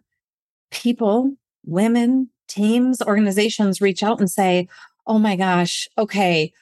people, 0.70 1.34
women, 1.66 2.30
teams, 2.52 3.00
organizations 3.02 3.80
reach 3.80 4.02
out 4.02 4.20
and 4.20 4.30
say, 4.30 4.68
Oh 5.06 5.18
my 5.18 5.36
gosh, 5.36 5.88
okay. 5.98 6.52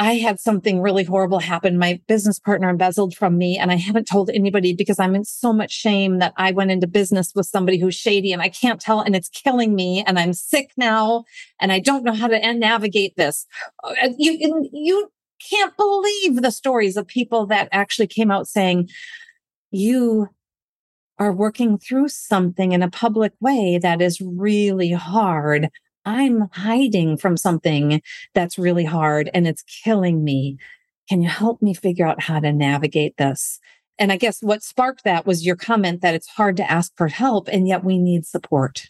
I 0.00 0.14
had 0.14 0.38
something 0.38 0.80
really 0.80 1.02
horrible 1.02 1.40
happen. 1.40 1.76
My 1.76 2.00
business 2.06 2.38
partner 2.38 2.68
embezzled 2.68 3.16
from 3.16 3.36
me 3.36 3.58
and 3.58 3.72
I 3.72 3.74
haven't 3.74 4.06
told 4.06 4.30
anybody 4.30 4.72
because 4.72 5.00
I'm 5.00 5.16
in 5.16 5.24
so 5.24 5.52
much 5.52 5.72
shame 5.72 6.20
that 6.20 6.34
I 6.36 6.52
went 6.52 6.70
into 6.70 6.86
business 6.86 7.32
with 7.34 7.46
somebody 7.46 7.78
who's 7.78 7.96
shady 7.96 8.32
and 8.32 8.40
I 8.40 8.48
can't 8.48 8.80
tell 8.80 9.00
and 9.00 9.16
it's 9.16 9.28
killing 9.28 9.74
me 9.74 10.04
and 10.06 10.16
I'm 10.16 10.34
sick 10.34 10.70
now 10.76 11.24
and 11.60 11.72
I 11.72 11.80
don't 11.80 12.04
know 12.04 12.12
how 12.12 12.28
to 12.28 12.54
navigate 12.54 13.16
this. 13.16 13.44
Uh, 13.82 14.10
you, 14.16 14.68
you 14.72 15.10
can't 15.50 15.76
believe 15.76 16.42
the 16.42 16.52
stories 16.52 16.96
of 16.96 17.08
people 17.08 17.46
that 17.46 17.68
actually 17.72 18.06
came 18.06 18.30
out 18.30 18.46
saying, 18.46 18.88
you 19.72 20.28
are 21.18 21.32
working 21.32 21.78
through 21.78 22.08
something 22.08 22.72
in 22.72 22.82
a 22.82 22.90
public 22.90 23.32
way 23.40 23.78
that 23.82 24.00
is 24.00 24.20
really 24.20 24.92
hard. 24.92 25.68
I'm 26.04 26.48
hiding 26.52 27.16
from 27.16 27.36
something 27.36 28.00
that's 28.34 28.58
really 28.58 28.84
hard 28.84 29.30
and 29.34 29.46
it's 29.46 29.62
killing 29.62 30.24
me. 30.24 30.58
Can 31.08 31.22
you 31.22 31.28
help 31.28 31.60
me 31.60 31.74
figure 31.74 32.06
out 32.06 32.22
how 32.22 32.40
to 32.40 32.52
navigate 32.52 33.16
this? 33.16 33.58
And 33.98 34.12
I 34.12 34.16
guess 34.16 34.40
what 34.42 34.62
sparked 34.62 35.04
that 35.04 35.26
was 35.26 35.44
your 35.44 35.56
comment 35.56 36.02
that 36.02 36.14
it's 36.14 36.28
hard 36.28 36.56
to 36.58 36.70
ask 36.70 36.92
for 36.96 37.08
help 37.08 37.48
and 37.48 37.66
yet 37.66 37.84
we 37.84 37.98
need 37.98 38.24
support. 38.26 38.88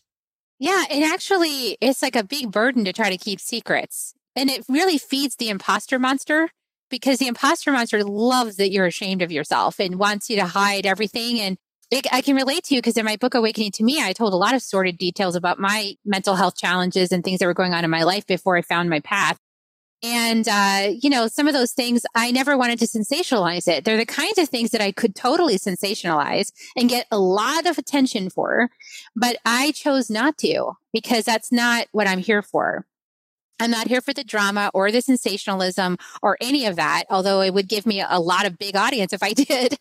Yeah, 0.59 0.85
it 0.91 1.03
actually 1.03 1.79
it's 1.81 2.03
like 2.03 2.17
a 2.17 2.25
big 2.25 2.51
burden 2.51 2.85
to 2.85 2.93
try 2.93 3.11
to 3.11 3.17
keep 3.17 3.41
secrets. 3.41 4.15
And 4.37 4.51
it 4.51 4.65
really 4.69 4.99
feeds 4.99 5.37
the 5.37 5.49
imposter 5.49 5.99
monster 5.99 6.51
because 6.91 7.19
the 7.19 7.29
imposter 7.29 7.73
monster 7.73 8.05
loves 8.05 8.57
that 8.57 8.71
you're 8.71 8.87
ashamed 8.87 9.23
of 9.23 9.33
yourself 9.33 9.81
and 9.81 9.99
wants 9.99 10.29
you 10.29 10.37
to 10.37 10.47
hide 10.47 10.87
everything. 10.87 11.41
And 11.41 11.59
I 11.91 12.21
can 12.21 12.37
relate 12.37 12.65
to 12.65 12.75
you 12.75 12.81
because 12.81 12.97
in 12.97 13.05
my 13.05 13.17
book, 13.17 13.35
Awakening 13.35 13.73
to 13.73 13.85
Me, 13.85 14.03
I 14.03 14.13
told 14.13 14.35
a 14.35 14.37
lot 14.37 14.55
of 14.55 14.63
sordid 14.63 14.99
details 14.99 15.35
about 15.35 15.59
my 15.59 15.95
mental 16.05 16.35
health 16.35 16.57
challenges 16.57 17.13
and 17.13 17.25
things 17.25 17.39
that 17.39 17.47
were 17.47 17.55
going 17.55 17.73
on 17.73 17.85
in 17.85 17.91
my 17.91 18.03
life 18.03 18.27
before 18.27 18.57
I 18.57 18.63
found 18.63 18.91
my 18.91 19.01
path. 19.01 19.39
And, 20.03 20.47
uh, 20.47 20.93
you 21.01 21.11
know, 21.11 21.27
some 21.27 21.49
of 21.49 21.55
those 21.55 21.73
things, 21.73 22.03
I 22.15 22.31
never 22.31 22.57
wanted 22.57 22.79
to 22.81 22.87
sensationalize 22.87 23.67
it. 23.67 23.85
They're 23.85 23.97
the 23.97 24.07
kinds 24.07 24.39
of 24.39 24.49
things 24.49 24.71
that 24.71 24.81
I 24.81 24.93
could 24.93 25.17
totally 25.17 25.59
sensationalize 25.59 26.53
and 26.77 26.89
get 26.89 27.07
a 27.11 27.19
lot 27.19 27.67
of 27.67 27.79
attention 27.79 28.31
for, 28.31 28.71
but 29.17 29.39
I 29.45 29.73
chose 29.73 30.09
not 30.09 30.39
to 30.39 30.75
because 30.93 31.25
that's 31.25 31.51
not 31.51 31.89
what 31.91 32.07
I'm 32.07 32.21
here 32.21 32.43
for. 32.43 32.87
I'm 33.59 33.73
not 33.73 33.89
here 33.89 34.01
for 34.01 34.15
the 34.15 34.23
drama 34.23 34.71
or 34.73 34.93
the 34.93 35.03
sensationalism 35.03 35.97
or 36.23 36.37
any 36.41 36.65
of 36.67 36.77
that, 36.77 37.05
although 37.11 37.41
it 37.41 37.53
would 37.53 37.69
give 37.69 37.85
me 37.85 38.01
a 38.01 38.21
lot 38.21 38.47
of 38.47 38.57
big 38.57 38.77
audience 38.77 39.13
if 39.13 39.23
I 39.23 39.33
did. 39.33 39.79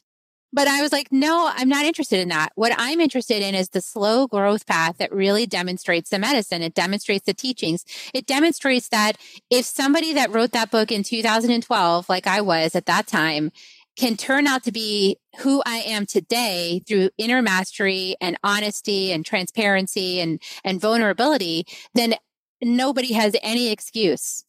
But 0.53 0.67
I 0.67 0.81
was 0.81 0.91
like, 0.91 1.12
no, 1.12 1.51
I'm 1.53 1.67
not 1.67 1.86
interested 1.86 2.19
in 2.19 2.29
that. 2.29 2.51
What 2.55 2.73
I'm 2.77 3.01
interested 3.01 3.43
in 3.43 3.53
is 3.53 3.69
the 3.69 3.81
slow 3.81 4.27
growth 4.27 4.65
path 4.65 4.97
that 4.97 5.12
really 5.12 5.45
demonstrates 5.45 6.10
the 6.10 6.19
medicine. 6.19 6.62
It 6.62 6.73
demonstrates 6.73 7.25
the 7.25 7.33
teachings. 7.33 7.83
It 8.13 8.25
demonstrates 8.25 8.89
that 8.89 9.17
if 9.49 9.65
somebody 9.65 10.13
that 10.13 10.31
wrote 10.31 10.53
that 10.53 10.71
book 10.71 10.91
in 10.91 11.03
2012, 11.03 12.07
like 12.07 12.27
I 12.27 12.41
was 12.41 12.75
at 12.75 12.86
that 12.86 13.07
time, 13.07 13.51
can 13.97 14.15
turn 14.15 14.47
out 14.47 14.63
to 14.63 14.71
be 14.71 15.17
who 15.39 15.62
I 15.65 15.77
am 15.77 16.05
today 16.05 16.81
through 16.88 17.10
inner 17.17 17.41
mastery 17.41 18.15
and 18.21 18.38
honesty 18.43 19.12
and 19.12 19.25
transparency 19.25 20.21
and, 20.21 20.39
and 20.63 20.79
vulnerability, 20.79 21.65
then 21.95 22.13
nobody 22.62 23.13
has 23.13 23.36
any 23.41 23.69
excuse 23.69 24.45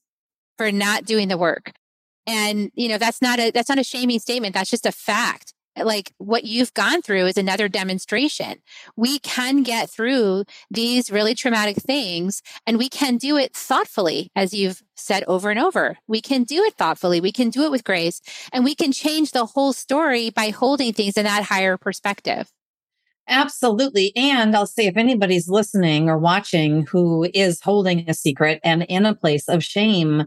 for 0.58 0.70
not 0.70 1.06
doing 1.06 1.28
the 1.28 1.38
work. 1.38 1.72
And, 2.26 2.70
you 2.74 2.88
know, 2.88 2.98
that's 2.98 3.22
not 3.22 3.38
a, 3.38 3.50
that's 3.50 3.70
not 3.70 3.78
a 3.78 3.84
shaming 3.84 4.18
statement. 4.18 4.52
That's 4.52 4.70
just 4.70 4.84
a 4.84 4.92
fact 4.92 5.54
like 5.86 6.12
what 6.18 6.44
you've 6.44 6.74
gone 6.74 7.02
through 7.02 7.26
is 7.26 7.36
another 7.36 7.68
demonstration. 7.68 8.56
We 8.96 9.18
can 9.18 9.62
get 9.62 9.90
through 9.90 10.44
these 10.70 11.10
really 11.10 11.34
traumatic 11.34 11.76
things 11.76 12.42
and 12.66 12.78
we 12.78 12.88
can 12.88 13.16
do 13.16 13.36
it 13.36 13.54
thoughtfully, 13.54 14.30
as 14.34 14.54
you've 14.54 14.82
said 14.94 15.24
over 15.26 15.50
and 15.50 15.58
over. 15.58 15.98
We 16.06 16.20
can 16.20 16.44
do 16.44 16.62
it 16.64 16.74
thoughtfully. 16.74 17.20
We 17.20 17.32
can 17.32 17.50
do 17.50 17.64
it 17.64 17.70
with 17.70 17.84
grace 17.84 18.20
and 18.52 18.64
we 18.64 18.74
can 18.74 18.92
change 18.92 19.32
the 19.32 19.46
whole 19.46 19.72
story 19.72 20.30
by 20.30 20.50
holding 20.50 20.92
things 20.92 21.16
in 21.16 21.24
that 21.24 21.44
higher 21.44 21.76
perspective. 21.76 22.50
Absolutely. 23.28 24.12
And 24.16 24.56
I'll 24.56 24.66
say 24.66 24.86
if 24.86 24.96
anybody's 24.96 25.48
listening 25.48 26.08
or 26.08 26.16
watching 26.16 26.86
who 26.86 27.28
is 27.34 27.60
holding 27.60 28.08
a 28.08 28.14
secret 28.14 28.58
and 28.64 28.84
in 28.84 29.04
a 29.04 29.14
place 29.14 29.48
of 29.48 29.62
shame, 29.62 30.24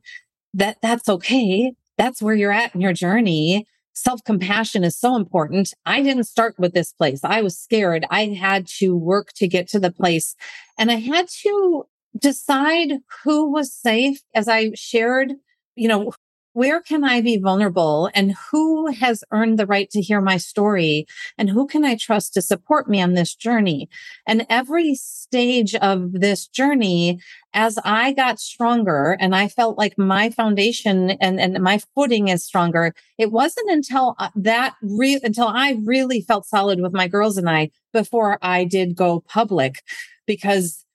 that 0.53 0.77
that's 0.81 1.09
okay. 1.09 1.73
That's 1.97 2.21
where 2.21 2.35
you're 2.35 2.51
at 2.51 2.75
in 2.75 2.81
your 2.81 2.93
journey 2.93 3.65
self 3.93 4.23
compassion 4.23 4.84
is 4.84 4.97
so 4.97 5.15
important. 5.15 5.73
I 5.86 6.01
didn't 6.01 6.25
start 6.25 6.56
with 6.58 6.73
this 6.73 6.93
place. 6.93 7.21
I 7.23 7.41
was 7.41 7.58
scared. 7.58 8.06
I 8.10 8.27
had 8.27 8.67
to 8.80 8.95
work 8.95 9.34
to 9.34 9.47
get 9.47 9.67
to 9.69 9.80
the 9.80 9.91
place 9.91 10.36
and 10.77 10.91
I 10.91 10.95
had 10.95 11.27
to 11.43 11.86
decide 12.17 12.99
who 13.23 13.51
was 13.51 13.73
safe 13.73 14.21
as 14.36 14.47
I 14.47 14.71
shared, 14.75 15.34
you 15.75 15.88
know, 15.88 16.13
where 16.53 16.81
can 16.81 17.03
I 17.03 17.21
be 17.21 17.37
vulnerable 17.37 18.09
and 18.13 18.35
who 18.51 18.87
has 18.87 19.23
earned 19.31 19.57
the 19.57 19.65
right 19.65 19.89
to 19.91 20.01
hear 20.01 20.19
my 20.19 20.37
story 20.37 21.05
and 21.37 21.49
who 21.49 21.65
can 21.65 21.85
I 21.85 21.95
trust 21.95 22.33
to 22.33 22.41
support 22.41 22.89
me 22.89 23.01
on 23.01 23.13
this 23.13 23.33
journey? 23.33 23.89
And 24.27 24.45
every 24.49 24.95
stage 24.95 25.75
of 25.75 26.11
this 26.11 26.47
journey, 26.47 27.19
as 27.53 27.79
I 27.85 28.13
got 28.13 28.39
stronger 28.39 29.17
and 29.19 29.35
I 29.35 29.47
felt 29.47 29.77
like 29.77 29.97
my 29.97 30.29
foundation 30.29 31.11
and, 31.11 31.39
and 31.39 31.61
my 31.61 31.79
footing 31.95 32.27
is 32.27 32.43
stronger, 32.43 32.93
it 33.17 33.31
wasn't 33.31 33.69
until 33.69 34.15
uh, 34.19 34.29
that 34.35 34.75
re- 34.81 35.21
until 35.23 35.47
I 35.47 35.77
really 35.85 36.21
felt 36.21 36.45
solid 36.45 36.81
with 36.81 36.93
my 36.93 37.07
girls 37.07 37.37
and 37.37 37.49
I 37.49 37.71
before 37.93 38.37
I 38.41 38.65
did 38.65 38.95
go 38.95 39.21
public 39.21 39.83
because 40.25 40.85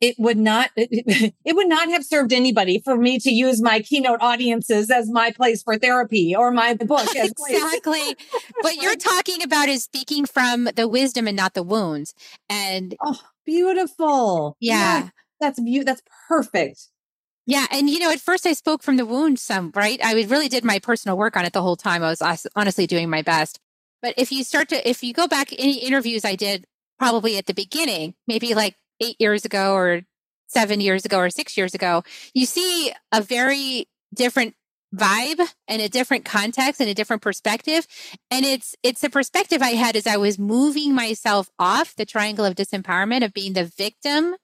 it 0.00 0.16
would 0.18 0.36
not 0.36 0.70
it, 0.76 1.34
it, 1.44 1.56
would 1.56 1.68
not 1.68 1.88
have 1.88 2.04
served 2.04 2.32
anybody 2.32 2.80
for 2.84 2.96
me 2.96 3.18
to 3.18 3.30
use 3.30 3.62
my 3.62 3.80
keynote 3.80 4.20
audiences 4.20 4.90
as 4.90 5.08
my 5.10 5.30
place 5.30 5.62
for 5.62 5.78
therapy 5.78 6.34
or 6.34 6.50
my 6.50 6.74
book 6.86 7.08
exactly 7.14 8.16
what 8.60 8.76
you're 8.76 8.96
talking 9.14 9.42
about 9.42 9.68
is 9.68 9.84
speaking 9.84 10.24
from 10.26 10.68
the 10.76 10.88
wisdom 10.88 11.26
and 11.26 11.36
not 11.36 11.54
the 11.54 11.62
wounds 11.62 12.14
and 12.48 12.94
oh 13.04 13.20
beautiful 13.44 14.56
yeah, 14.60 14.74
yeah 14.78 15.08
that's 15.40 15.60
beautiful 15.60 15.86
that's 15.86 16.02
perfect 16.28 16.88
yeah. 17.48 17.66
And, 17.70 17.88
you 17.88 18.00
know, 18.00 18.10
at 18.10 18.20
first 18.20 18.44
I 18.44 18.54
spoke 18.54 18.82
from 18.82 18.96
the 18.96 19.06
wound 19.06 19.38
some, 19.38 19.70
right? 19.72 20.00
I 20.04 20.20
really 20.24 20.48
did 20.48 20.64
my 20.64 20.80
personal 20.80 21.16
work 21.16 21.36
on 21.36 21.44
it 21.44 21.52
the 21.52 21.62
whole 21.62 21.76
time. 21.76 22.02
I 22.02 22.08
was 22.08 22.46
honestly 22.56 22.88
doing 22.88 23.08
my 23.08 23.22
best. 23.22 23.60
But 24.02 24.14
if 24.16 24.32
you 24.32 24.42
start 24.42 24.68
to, 24.70 24.88
if 24.88 25.04
you 25.04 25.12
go 25.14 25.28
back 25.28 25.52
any 25.52 25.78
interviews 25.78 26.24
I 26.24 26.34
did 26.34 26.66
probably 26.98 27.38
at 27.38 27.46
the 27.46 27.54
beginning, 27.54 28.14
maybe 28.26 28.52
like 28.54 28.74
eight 29.00 29.16
years 29.18 29.44
ago 29.44 29.74
or 29.74 30.02
seven 30.48 30.80
years 30.80 31.04
ago 31.04 31.18
or 31.18 31.30
six 31.30 31.56
years 31.56 31.74
ago, 31.74 32.02
you 32.34 32.46
see 32.46 32.92
a 33.12 33.20
very 33.20 33.88
different 34.14 34.54
vibe 34.94 35.40
and 35.68 35.82
a 35.82 35.88
different 35.88 36.24
context 36.24 36.80
and 36.80 36.88
a 36.88 36.94
different 36.94 37.20
perspective. 37.20 37.86
And 38.30 38.46
it's 38.46 38.74
it's 38.82 39.02
a 39.02 39.10
perspective 39.10 39.60
i 39.60 39.70
had 39.70 39.96
as 39.96 40.06
i 40.06 40.16
was 40.16 40.38
moving 40.38 40.94
myself 40.94 41.50
off 41.58 41.94
the 41.96 42.06
triangle 42.06 42.44
of 42.44 42.54
disempowerment 42.54 43.24
of 43.24 43.32
being 43.32 43.52
the 43.52 43.64
victim 43.64 44.36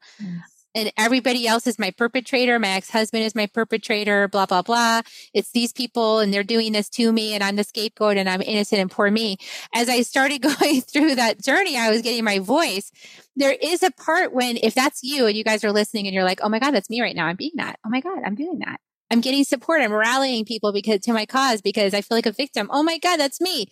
and 0.74 0.92
everybody 0.96 1.46
else 1.46 1.66
is 1.66 1.78
my 1.78 1.90
perpetrator. 1.90 2.58
My 2.58 2.70
ex 2.70 2.90
husband 2.90 3.24
is 3.24 3.34
my 3.34 3.46
perpetrator, 3.46 4.28
blah, 4.28 4.46
blah, 4.46 4.62
blah. 4.62 5.02
It's 5.34 5.50
these 5.52 5.72
people 5.72 6.20
and 6.20 6.32
they're 6.32 6.42
doing 6.42 6.72
this 6.72 6.88
to 6.90 7.12
me 7.12 7.34
and 7.34 7.42
I'm 7.42 7.56
the 7.56 7.64
scapegoat 7.64 8.16
and 8.16 8.28
I'm 8.28 8.42
innocent 8.42 8.80
and 8.80 8.90
poor 8.90 9.10
me. 9.10 9.38
As 9.74 9.88
I 9.88 10.02
started 10.02 10.42
going 10.58 10.80
through 10.80 11.16
that 11.16 11.42
journey, 11.42 11.76
I 11.76 11.90
was 11.90 12.02
getting 12.02 12.24
my 12.24 12.38
voice. 12.38 12.90
There 13.36 13.56
is 13.60 13.82
a 13.82 13.90
part 13.90 14.32
when, 14.32 14.58
if 14.62 14.74
that's 14.74 15.02
you 15.02 15.26
and 15.26 15.36
you 15.36 15.44
guys 15.44 15.64
are 15.64 15.72
listening 15.72 16.06
and 16.06 16.14
you're 16.14 16.24
like, 16.24 16.40
oh 16.42 16.48
my 16.48 16.58
God, 16.58 16.72
that's 16.72 16.90
me 16.90 17.00
right 17.00 17.16
now. 17.16 17.26
I'm 17.26 17.36
being 17.36 17.52
that. 17.56 17.78
Oh 17.84 17.90
my 17.90 18.00
God, 18.00 18.20
I'm 18.24 18.34
doing 18.34 18.60
that. 18.60 18.80
I'm 19.10 19.20
getting 19.20 19.44
support. 19.44 19.82
I'm 19.82 19.92
rallying 19.92 20.46
people 20.46 20.72
because 20.72 21.00
to 21.00 21.12
my 21.12 21.26
cause 21.26 21.60
because 21.60 21.92
I 21.92 22.00
feel 22.00 22.16
like 22.16 22.26
a 22.26 22.32
victim. 22.32 22.68
Oh 22.72 22.82
my 22.82 22.96
God, 22.98 23.18
that's 23.18 23.40
me. 23.40 23.66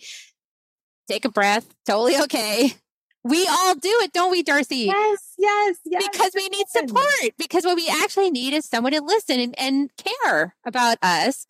Take 1.07 1.25
a 1.25 1.29
breath. 1.29 1.67
Totally 1.85 2.15
okay. 2.21 2.75
We 3.23 3.47
all 3.47 3.75
do 3.75 3.99
it, 4.01 4.13
don't 4.13 4.31
we, 4.31 4.41
Darcy? 4.41 4.87
Yes, 4.87 5.33
yes, 5.37 5.77
yes. 5.85 6.07
Because 6.11 6.31
we 6.35 6.49
need 6.49 6.67
support. 6.69 7.37
Because 7.37 7.65
what 7.65 7.75
we 7.75 7.87
actually 7.87 8.31
need 8.31 8.53
is 8.53 8.65
someone 8.65 8.93
to 8.93 9.01
listen 9.01 9.39
and, 9.39 9.55
and 9.59 9.91
care 9.95 10.55
about 10.65 10.97
us. 11.03 11.45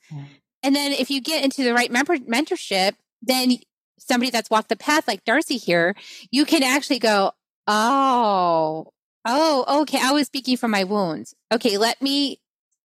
And 0.63 0.75
then 0.75 0.91
if 0.91 1.09
you 1.09 1.21
get 1.21 1.43
into 1.43 1.63
the 1.63 1.73
right 1.73 1.89
member, 1.89 2.17
mentorship, 2.17 2.93
then 3.21 3.57
somebody 3.97 4.31
that's 4.31 4.49
walked 4.49 4.69
the 4.69 4.75
path 4.75 5.07
like 5.07 5.23
Darcy 5.23 5.57
here, 5.57 5.95
you 6.29 6.45
can 6.45 6.61
actually 6.61 6.99
go, 6.99 7.31
oh, 7.67 8.87
oh, 9.25 9.81
okay. 9.81 9.99
I 10.01 10.11
was 10.11 10.27
speaking 10.27 10.57
from 10.57 10.71
my 10.71 10.83
wounds. 10.83 11.33
Okay, 11.53 11.77
let 11.77 12.01
me 12.01 12.41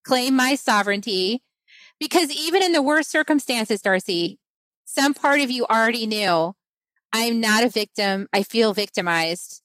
claim 0.04 0.34
my 0.34 0.56
sovereignty. 0.56 1.42
Because 2.00 2.30
even 2.30 2.62
in 2.62 2.72
the 2.72 2.82
worst 2.82 3.10
circumstances, 3.10 3.80
Darcy, 3.80 4.40
some 4.84 5.14
part 5.14 5.40
of 5.40 5.50
you 5.50 5.64
already 5.66 6.06
knew 6.06 6.54
I'm 7.14 7.40
not 7.40 7.62
a 7.62 7.68
victim. 7.68 8.29
I 8.33 8.42
feel 8.42 8.74
victimized. 8.74 9.62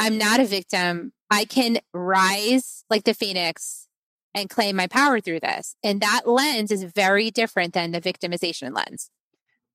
I'm 0.00 0.18
not 0.18 0.40
a 0.40 0.44
victim. 0.44 1.12
I 1.30 1.44
can 1.44 1.78
rise 1.94 2.84
like 2.90 3.04
the 3.04 3.14
phoenix 3.14 3.86
and 4.34 4.50
claim 4.50 4.74
my 4.74 4.88
power 4.88 5.20
through 5.20 5.38
this. 5.38 5.76
And 5.84 6.00
that 6.00 6.22
lens 6.26 6.72
is 6.72 6.82
very 6.82 7.30
different 7.30 7.74
than 7.74 7.92
the 7.92 8.00
victimization 8.00 8.74
lens. 8.74 9.08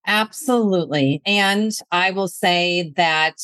Absolutely. 0.05 1.21
And 1.25 1.71
I 1.89 2.11
will 2.11 2.27
say 2.27 2.91
that 2.97 3.37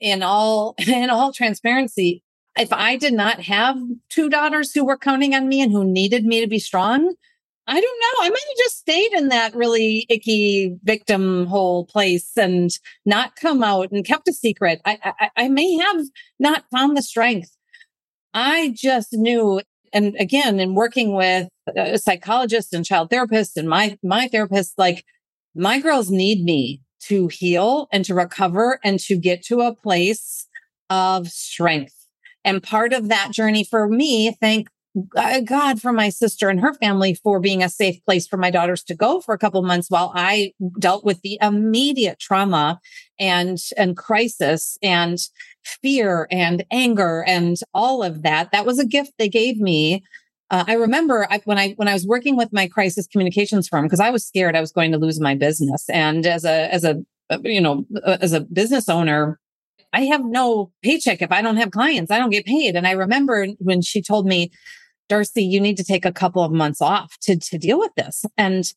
in 0.00 0.22
all 0.22 0.74
in 0.88 1.10
all 1.10 1.34
transparency, 1.34 2.22
if 2.56 2.72
I 2.72 2.96
did 2.96 3.12
not 3.12 3.42
have 3.42 3.76
two 4.08 4.30
daughters 4.30 4.72
who 4.72 4.86
were 4.86 4.96
counting 4.96 5.34
on 5.34 5.48
me 5.48 5.60
and 5.60 5.70
who 5.70 5.84
needed 5.84 6.24
me 6.24 6.40
to 6.40 6.46
be 6.46 6.58
strong, 6.58 7.14
I 7.68 7.80
don't 7.80 8.00
know. 8.00 8.26
I 8.26 8.30
might 8.30 8.44
have 8.48 8.58
just 8.58 8.78
stayed 8.78 9.12
in 9.12 9.28
that 9.28 9.54
really 9.54 10.06
icky 10.08 10.76
victim 10.84 11.46
hole 11.46 11.84
place 11.86 12.30
and 12.36 12.70
not 13.04 13.34
come 13.34 13.62
out 13.64 13.90
and 13.90 14.04
kept 14.04 14.28
a 14.28 14.32
secret. 14.32 14.80
I, 14.84 15.14
I, 15.18 15.30
I 15.36 15.48
may 15.48 15.76
have 15.76 16.04
not 16.38 16.64
found 16.70 16.96
the 16.96 17.02
strength. 17.02 17.56
I 18.32 18.72
just 18.76 19.12
knew, 19.12 19.62
and 19.92 20.14
again, 20.20 20.60
in 20.60 20.74
working 20.74 21.16
with 21.16 21.48
a 21.76 21.98
psychologist 21.98 22.72
and 22.72 22.84
child 22.84 23.10
therapists 23.10 23.56
and 23.56 23.68
my 23.68 23.98
my 24.02 24.28
therapist, 24.28 24.74
like 24.78 25.04
my 25.54 25.80
girls 25.80 26.10
need 26.10 26.44
me 26.44 26.82
to 27.00 27.28
heal 27.28 27.88
and 27.92 28.04
to 28.04 28.14
recover 28.14 28.78
and 28.84 29.00
to 29.00 29.16
get 29.16 29.42
to 29.46 29.60
a 29.60 29.74
place 29.74 30.46
of 30.88 31.28
strength. 31.28 31.94
And 32.44 32.62
part 32.62 32.92
of 32.92 33.08
that 33.08 33.32
journey 33.32 33.64
for 33.64 33.88
me, 33.88 34.36
thank 34.40 34.68
God 35.44 35.80
for 35.80 35.92
my 35.92 36.08
sister 36.08 36.48
and 36.48 36.60
her 36.60 36.74
family 36.74 37.14
for 37.14 37.38
being 37.40 37.62
a 37.62 37.68
safe 37.68 38.02
place 38.04 38.26
for 38.26 38.36
my 38.36 38.50
daughters 38.50 38.82
to 38.84 38.94
go 38.94 39.20
for 39.20 39.34
a 39.34 39.38
couple 39.38 39.62
months 39.62 39.90
while 39.90 40.12
I 40.14 40.52
dealt 40.78 41.04
with 41.04 41.20
the 41.22 41.38
immediate 41.42 42.18
trauma 42.18 42.80
and 43.18 43.58
and 43.76 43.96
crisis 43.96 44.78
and 44.82 45.18
fear 45.64 46.26
and 46.30 46.64
anger 46.70 47.24
and 47.26 47.56
all 47.74 48.02
of 48.02 48.22
that. 48.22 48.52
That 48.52 48.66
was 48.66 48.78
a 48.78 48.86
gift 48.86 49.12
they 49.18 49.28
gave 49.28 49.58
me 49.58 50.02
uh, 50.50 50.64
I 50.66 50.74
remember 50.74 51.26
I, 51.30 51.40
when 51.44 51.58
I 51.58 51.72
when 51.72 51.88
I 51.88 51.92
was 51.92 52.06
working 52.06 52.36
with 52.36 52.52
my 52.52 52.68
crisis 52.68 53.06
communications 53.06 53.68
firm 53.68 53.84
because 53.84 54.00
I 54.00 54.10
was 54.10 54.24
scared 54.24 54.54
I 54.54 54.60
was 54.60 54.72
going 54.72 54.92
to 54.92 54.98
lose 54.98 55.20
my 55.20 55.34
business, 55.34 55.88
and 55.88 56.24
as 56.24 56.44
a 56.44 56.72
as 56.72 56.84
a 56.84 57.02
you 57.42 57.60
know 57.60 57.84
uh, 58.04 58.18
as 58.20 58.32
a 58.32 58.40
business 58.40 58.88
owner, 58.88 59.40
I 59.92 60.02
have 60.02 60.24
no 60.24 60.70
paycheck 60.82 61.20
if 61.20 61.32
I 61.32 61.42
don't 61.42 61.56
have 61.56 61.72
clients. 61.72 62.10
I 62.10 62.18
don't 62.18 62.30
get 62.30 62.46
paid. 62.46 62.76
And 62.76 62.86
I 62.86 62.92
remember 62.92 63.46
when 63.58 63.82
she 63.82 64.00
told 64.00 64.26
me, 64.26 64.52
Darcy, 65.08 65.44
you 65.44 65.60
need 65.60 65.76
to 65.76 65.84
take 65.84 66.04
a 66.04 66.12
couple 66.12 66.42
of 66.42 66.52
months 66.52 66.80
off 66.80 67.16
to 67.22 67.38
to 67.38 67.58
deal 67.58 67.78
with 67.78 67.94
this, 67.96 68.24
and 68.36 68.72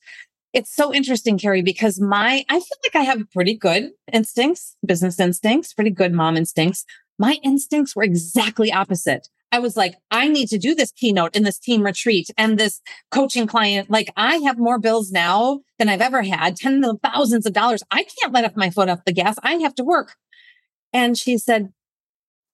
it's 0.52 0.76
so 0.76 0.94
interesting, 0.94 1.38
Kerri, 1.38 1.64
because 1.64 2.00
my 2.00 2.44
I 2.50 2.60
feel 2.60 2.78
like 2.86 2.96
I 2.96 3.04
have 3.04 3.30
pretty 3.32 3.56
good 3.56 3.92
instincts, 4.12 4.76
business 4.86 5.20
instincts, 5.20 5.74
pretty 5.74 5.92
good 5.92 6.14
mom 6.14 6.38
instincts. 6.38 6.86
My 7.18 7.38
instincts 7.44 7.96
were 7.96 8.04
exactly 8.04 8.72
opposite. 8.72 9.28
I 9.52 9.60
was 9.60 9.76
like, 9.76 9.96
I 10.12 10.28
need 10.28 10.48
to 10.50 10.58
do 10.58 10.76
this 10.76 10.92
keynote 10.92 11.36
in 11.36 11.44
this 11.44 11.58
team 11.58 11.84
retreat 11.84 12.30
and 12.38 12.58
this 12.58 12.82
coaching 13.12 13.48
client. 13.48 13.90
Like 13.90 14.12
I 14.16 14.38
have 14.38 14.60
more 14.60 14.80
bills 14.80 15.12
now 15.12 15.62
than 15.78 15.90
I've 15.90 16.02
ever 16.02 16.22
had, 16.22 16.56
tens 16.56 16.88
of 16.88 17.00
thousands 17.04 17.46
of 17.46 17.54
dollars. 17.54 17.84
I 17.92 18.04
can't 18.04 18.34
let 18.34 18.46
up 18.46 18.56
my 18.56 18.70
foot 18.70 18.90
off 18.90 19.06
the 19.06 19.14
gas. 19.14 19.38
I 19.44 19.56
have 19.56 19.76
to 19.76 19.84
work. 19.84 20.16
And 20.94 21.18
she 21.18 21.38
said, 21.38 21.74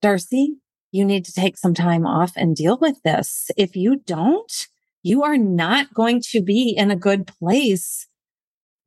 Darcy, 0.01 0.57
you 0.95 1.05
need 1.05 1.25
to 1.25 1.33
take 1.33 1.57
some 1.57 1.73
time 1.73 2.05
off 2.05 2.33
and 2.35 2.55
deal 2.55 2.77
with 2.79 3.01
this. 3.03 3.51
If 3.57 3.75
you 3.75 3.97
don't, 3.97 4.67
you 5.03 5.23
are 5.23 5.37
not 5.37 5.93
going 5.93 6.21
to 6.31 6.41
be 6.41 6.69
in 6.75 6.89
a 6.91 6.95
good 6.95 7.27
place 7.27 8.07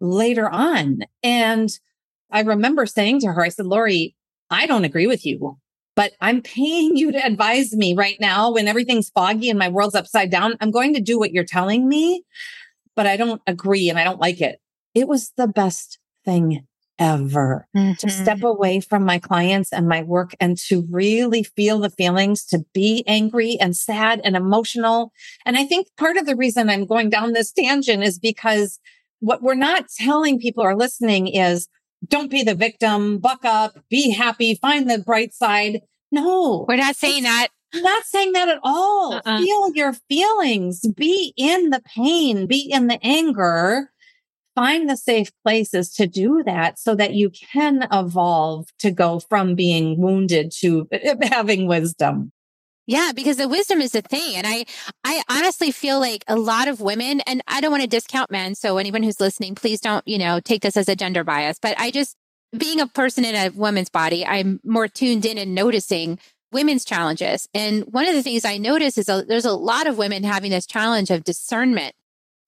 later 0.01 0.49
on. 0.49 1.03
And 1.23 1.71
I 2.31 2.41
remember 2.41 2.87
saying 2.87 3.21
to 3.21 3.33
her, 3.33 3.45
I 3.45 3.49
said, 3.49 3.67
Lori, 3.67 4.17
I 4.51 4.67
don't 4.67 4.85
agree 4.85 5.07
with 5.07 5.25
you 5.25 5.59
but 5.99 6.13
I'm 6.21 6.43
paying 6.43 6.97
you 6.97 7.11
to 7.11 7.27
advise 7.27 7.75
me 7.75 7.93
right 7.93 8.17
now 8.21 8.53
when 8.53 8.69
everything's 8.69 9.11
foggy 9.11 9.51
and 9.51 9.59
my 9.59 9.69
world's 9.69 9.97
upside 9.97 10.31
down. 10.31 10.55
I'm 10.61 10.71
going 10.71 10.95
to 10.95 11.01
do 11.01 11.19
what 11.19 11.33
you're 11.33 11.43
telling 11.43 11.89
me, 11.89 12.23
but 12.95 13.09
I 13.09 13.17
don't 13.17 13.43
agree 13.49 13.91
and 13.91 13.99
I 13.99 14.05
don't 14.05 14.21
like 14.21 14.41
it. 14.41 14.61
It 14.95 15.09
was 15.09 15.33
the 15.37 15.49
best 15.49 15.99
thing 16.25 16.68
ever 16.99 17.67
mm-hmm. 17.77 17.93
to 17.95 18.11
step 18.11 18.43
away 18.43 18.81
from 18.81 19.05
my 19.05 19.19
clients 19.19 19.73
and 19.73 19.89
my 19.89 20.03
work 20.03 20.35
and 20.41 20.57
to 20.57 20.87
really 20.91 21.43
feel 21.43 21.79
the 21.79 21.91
feelings, 21.91 22.45
to 22.47 22.65
be 22.73 23.05
angry 23.07 23.59
and 23.61 23.77
sad 23.77 24.21
and 24.25 24.37
emotional. 24.37 25.13
And 25.45 25.57
I 25.57 25.65
think 25.65 25.89
part 25.97 26.17
of 26.17 26.27
the 26.27 26.37
reason 26.37 26.69
I'm 26.69 26.87
going 26.87 27.11
down 27.11 27.33
this 27.33 27.53
tangent 27.53 28.03
is 28.03 28.19
because 28.19 28.81
what 29.21 29.43
we're 29.43 29.55
not 29.55 29.87
telling 29.97 30.39
people 30.39 30.63
or 30.63 30.77
listening 30.77 31.29
is 31.29 31.69
don't 32.07 32.31
be 32.31 32.43
the 32.43 32.55
victim, 32.55 33.19
buck 33.19 33.45
up, 33.45 33.79
be 33.91 34.11
happy, 34.11 34.55
find 34.55 34.89
the 34.89 34.99
bright 34.99 35.35
side. 35.35 35.83
No, 36.13 36.65
we're 36.69 36.77
not 36.77 36.97
saying 36.97 37.25
that. 37.25 37.49
Not 37.75 38.05
saying 38.05 38.33
that 38.33 38.49
at 38.49 38.61
all. 38.63 39.15
Uh-uh. 39.15 39.43
Feel 39.43 39.75
your 39.75 39.93
feelings, 40.09 40.87
be 40.97 41.35
in 41.37 41.71
the 41.71 41.81
pain, 41.81 42.47
be 42.47 42.71
in 42.71 42.87
the 42.87 42.99
anger. 43.03 43.91
Find 44.59 44.91
the 44.91 44.97
safe 44.97 45.31
places 45.45 45.89
to 45.95 46.09
do 46.09 46.43
that 46.45 46.81
so 46.81 46.97
that 46.97 47.15
you 47.15 47.31
can 47.31 47.87
evolve 47.93 48.67
to 48.81 48.91
go 48.91 49.21
from 49.21 49.55
being 49.55 50.01
wounded 50.01 50.51
to 50.59 50.89
having 51.23 51.69
wisdom. 51.69 52.33
Yeah, 52.85 53.13
because 53.15 53.37
the 53.37 53.47
wisdom 53.47 53.81
is 53.81 53.93
the 53.93 54.03
thing. 54.03 54.35
And 54.35 54.49
I, 54.49 54.65
I 55.05 55.23
honestly 55.29 55.71
feel 55.71 56.01
like 56.01 56.25
a 56.27 56.35
lot 56.35 56.67
of 56.67 56.81
women, 56.81 57.21
and 57.21 57.41
I 57.47 57.61
don't 57.61 57.71
want 57.71 57.85
to 57.85 57.89
discount 57.89 58.33
men. 58.33 58.57
So 58.57 58.79
anyone 58.79 59.05
who's 59.05 59.21
listening, 59.21 59.55
please 59.55 59.81
don't, 59.81 60.07
you 60.09 60.19
know, 60.19 60.41
take 60.41 60.63
this 60.63 60.77
as 60.77 60.89
a 60.89 60.97
gender 60.97 61.23
bias. 61.23 61.61
But 61.63 61.79
I 61.79 61.93
just, 61.93 62.17
being 62.57 62.81
a 62.81 62.89
person 62.89 63.25
in 63.25 63.37
a 63.37 63.51
woman's 63.51 63.91
body, 63.91 64.27
I'm 64.27 64.59
more 64.65 64.89
tuned 64.89 65.25
in 65.25 65.39
and 65.39 65.55
noticing 65.55 66.19
women's 66.51 66.85
challenges. 66.85 67.49
And 67.55 67.85
one 67.93 68.09
of 68.09 68.15
the 68.17 68.25
things 68.25 68.45
I 68.45 68.59
notice 68.59 68.99
is 68.99 69.09
a, 69.09 69.23
there's 69.23 69.45
a 69.45 69.53
lot 69.53 69.87
of 69.87 69.99
women 69.99 70.25
having 70.25 70.51
this 70.51 70.67
challenge 70.67 71.11
of 71.13 71.23
discernment, 71.23 71.95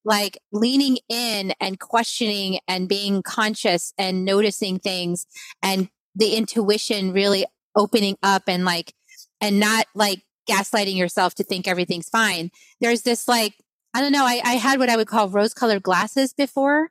like 0.04 0.38
leaning 0.52 0.98
in 1.08 1.52
and 1.60 1.78
questioning 1.78 2.58
and 2.66 2.88
being 2.88 3.22
conscious 3.22 3.92
and 3.98 4.24
noticing 4.24 4.78
things 4.78 5.26
and 5.62 5.88
the 6.14 6.34
intuition 6.34 7.12
really 7.12 7.44
opening 7.76 8.16
up 8.22 8.44
and 8.48 8.64
like, 8.64 8.94
and 9.40 9.60
not 9.60 9.86
like 9.94 10.22
gaslighting 10.48 10.96
yourself 10.96 11.34
to 11.34 11.44
think 11.44 11.68
everything's 11.68 12.08
fine. 12.08 12.50
There's 12.80 13.02
this 13.02 13.28
like, 13.28 13.54
I 13.94 14.00
don't 14.00 14.12
know, 14.12 14.24
I, 14.24 14.40
I 14.44 14.54
had 14.54 14.78
what 14.78 14.88
I 14.88 14.96
would 14.96 15.06
call 15.06 15.28
rose 15.28 15.54
colored 15.54 15.82
glasses 15.82 16.32
before. 16.32 16.90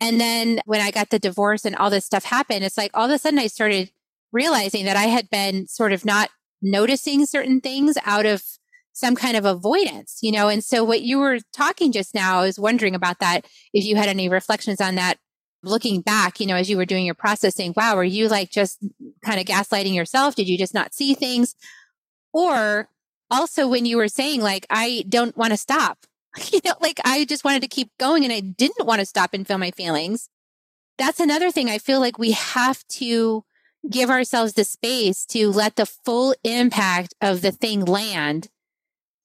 And 0.00 0.20
then 0.20 0.60
when 0.64 0.80
I 0.80 0.90
got 0.90 1.10
the 1.10 1.18
divorce 1.18 1.64
and 1.64 1.76
all 1.76 1.90
this 1.90 2.04
stuff 2.04 2.24
happened, 2.24 2.64
it's 2.64 2.78
like 2.78 2.90
all 2.94 3.04
of 3.06 3.10
a 3.10 3.18
sudden 3.18 3.38
I 3.38 3.48
started 3.48 3.90
realizing 4.32 4.84
that 4.84 4.96
I 4.96 5.04
had 5.04 5.28
been 5.30 5.66
sort 5.66 5.92
of 5.92 6.04
not 6.04 6.30
noticing 6.62 7.26
certain 7.26 7.60
things 7.60 7.96
out 8.04 8.26
of 8.26 8.42
some 8.92 9.14
kind 9.14 9.36
of 9.36 9.44
avoidance, 9.44 10.18
you 10.22 10.32
know? 10.32 10.48
And 10.48 10.62
so 10.62 10.84
what 10.84 11.02
you 11.02 11.18
were 11.18 11.38
talking 11.52 11.92
just 11.92 12.14
now, 12.14 12.40
I 12.40 12.46
was 12.46 12.58
wondering 12.58 12.94
about 12.94 13.20
that. 13.20 13.46
If 13.72 13.84
you 13.84 13.96
had 13.96 14.08
any 14.08 14.28
reflections 14.28 14.80
on 14.80 14.96
that, 14.96 15.18
looking 15.62 16.00
back, 16.00 16.40
you 16.40 16.46
know, 16.46 16.56
as 16.56 16.70
you 16.70 16.76
were 16.76 16.86
doing 16.86 17.04
your 17.04 17.14
processing, 17.14 17.74
wow, 17.76 17.96
were 17.96 18.04
you 18.04 18.28
like 18.28 18.50
just 18.50 18.84
kind 19.24 19.38
of 19.40 19.46
gaslighting 19.46 19.94
yourself? 19.94 20.34
Did 20.34 20.48
you 20.48 20.58
just 20.58 20.74
not 20.74 20.94
see 20.94 21.14
things? 21.14 21.54
Or 22.32 22.88
also 23.30 23.68
when 23.68 23.86
you 23.86 23.96
were 23.96 24.08
saying 24.08 24.40
like 24.40 24.66
i 24.68 25.04
don't 25.08 25.36
want 25.36 25.52
to 25.52 25.56
stop 25.56 26.06
you 26.52 26.60
know 26.64 26.74
like 26.80 27.00
i 27.04 27.24
just 27.24 27.44
wanted 27.44 27.62
to 27.62 27.68
keep 27.68 27.90
going 27.98 28.24
and 28.24 28.32
i 28.32 28.40
didn't 28.40 28.86
want 28.86 29.00
to 29.00 29.06
stop 29.06 29.32
and 29.32 29.46
feel 29.46 29.58
my 29.58 29.70
feelings 29.70 30.28
that's 30.98 31.20
another 31.20 31.50
thing 31.50 31.70
i 31.70 31.78
feel 31.78 32.00
like 32.00 32.18
we 32.18 32.32
have 32.32 32.86
to 32.88 33.44
give 33.88 34.10
ourselves 34.10 34.54
the 34.54 34.64
space 34.64 35.24
to 35.24 35.50
let 35.50 35.76
the 35.76 35.86
full 35.86 36.34
impact 36.44 37.14
of 37.20 37.40
the 37.40 37.52
thing 37.52 37.84
land 37.84 38.48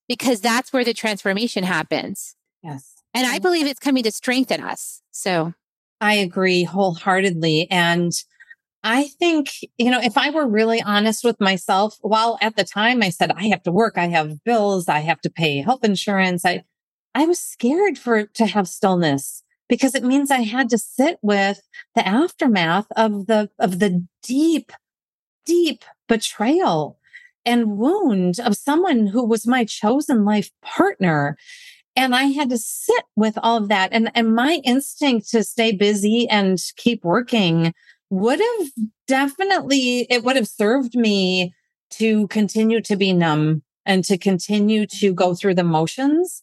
because 0.08 0.42
that's 0.42 0.72
where 0.72 0.84
the 0.84 0.94
transformation 0.94 1.64
happens. 1.64 2.36
Yes. 2.64 2.94
And 3.14 3.26
i 3.26 3.40
believe 3.40 3.66
it's 3.66 3.80
coming 3.80 4.04
to 4.04 4.12
strengthen 4.12 4.62
us 4.62 5.02
so. 5.12 5.54
I 6.02 6.16
agree 6.16 6.64
wholeheartedly 6.64 7.68
and 7.72 8.12
I 8.86 9.08
think, 9.08 9.50
you 9.80 9.90
know, 9.90 10.00
if 10.00 10.16
I 10.16 10.30
were 10.30 10.48
really 10.48 10.80
honest 10.80 11.24
with 11.24 11.42
myself, 11.42 11.98
while 12.02 12.38
at 12.40 12.56
the 12.56 12.64
time 12.64 13.02
I 13.02 13.10
said, 13.10 13.32
I 13.32 13.48
have 13.48 13.64
to 13.64 13.72
work, 13.72 13.98
I 13.98 14.10
have 14.10 14.44
bills, 14.44 14.88
I 14.88 15.00
have 15.00 15.20
to 15.22 15.32
pay 15.32 15.64
health 15.64 15.84
insurance, 15.84 16.46
I, 16.46 16.66
I 17.16 17.26
was 17.26 17.40
scared 17.40 17.98
for 17.98 18.26
to 18.28 18.46
have 18.46 18.68
stillness 18.68 19.42
because 19.68 19.96
it 19.96 20.04
means 20.04 20.30
I 20.30 20.44
had 20.44 20.70
to 20.70 20.78
sit 20.78 21.18
with 21.24 21.62
the 21.96 22.08
aftermath 22.08 22.86
of 22.96 23.26
the, 23.26 23.50
of 23.58 23.80
the 23.80 24.06
deep, 24.22 24.72
deep 25.48 25.84
betrayal 26.08 27.00
and 27.46 27.78
wound 27.78 28.40
of 28.40 28.56
someone 28.56 29.08
who 29.08 29.26
was 29.26 29.48
my 29.48 29.66
chosen 29.66 30.26
life 30.26 30.52
partner. 30.62 31.38
And 31.96 32.14
I 32.14 32.24
had 32.24 32.50
to 32.50 32.58
sit 32.58 33.04
with 33.16 33.38
all 33.42 33.58
of 33.58 33.70
that. 33.70 33.90
And, 33.94 34.12
and 34.16 34.36
my 34.36 34.60
instinct 34.64 35.30
to 35.30 35.44
stay 35.44 35.72
busy 35.72 36.28
and 36.30 36.60
keep 36.76 37.04
working 37.04 37.74
would 38.10 38.40
have 38.40 38.70
definitely, 39.08 40.08
it 40.10 40.24
would 40.24 40.36
have 40.36 40.48
served 40.48 40.96
me 40.96 41.54
to 41.92 42.28
continue 42.28 42.82
to 42.82 42.96
be 42.96 43.14
numb 43.14 43.64
and 43.86 44.04
to 44.04 44.18
continue 44.18 44.86
to 44.88 45.14
go 45.14 45.34
through 45.34 45.56
the 45.56 45.64
motions. 45.64 46.42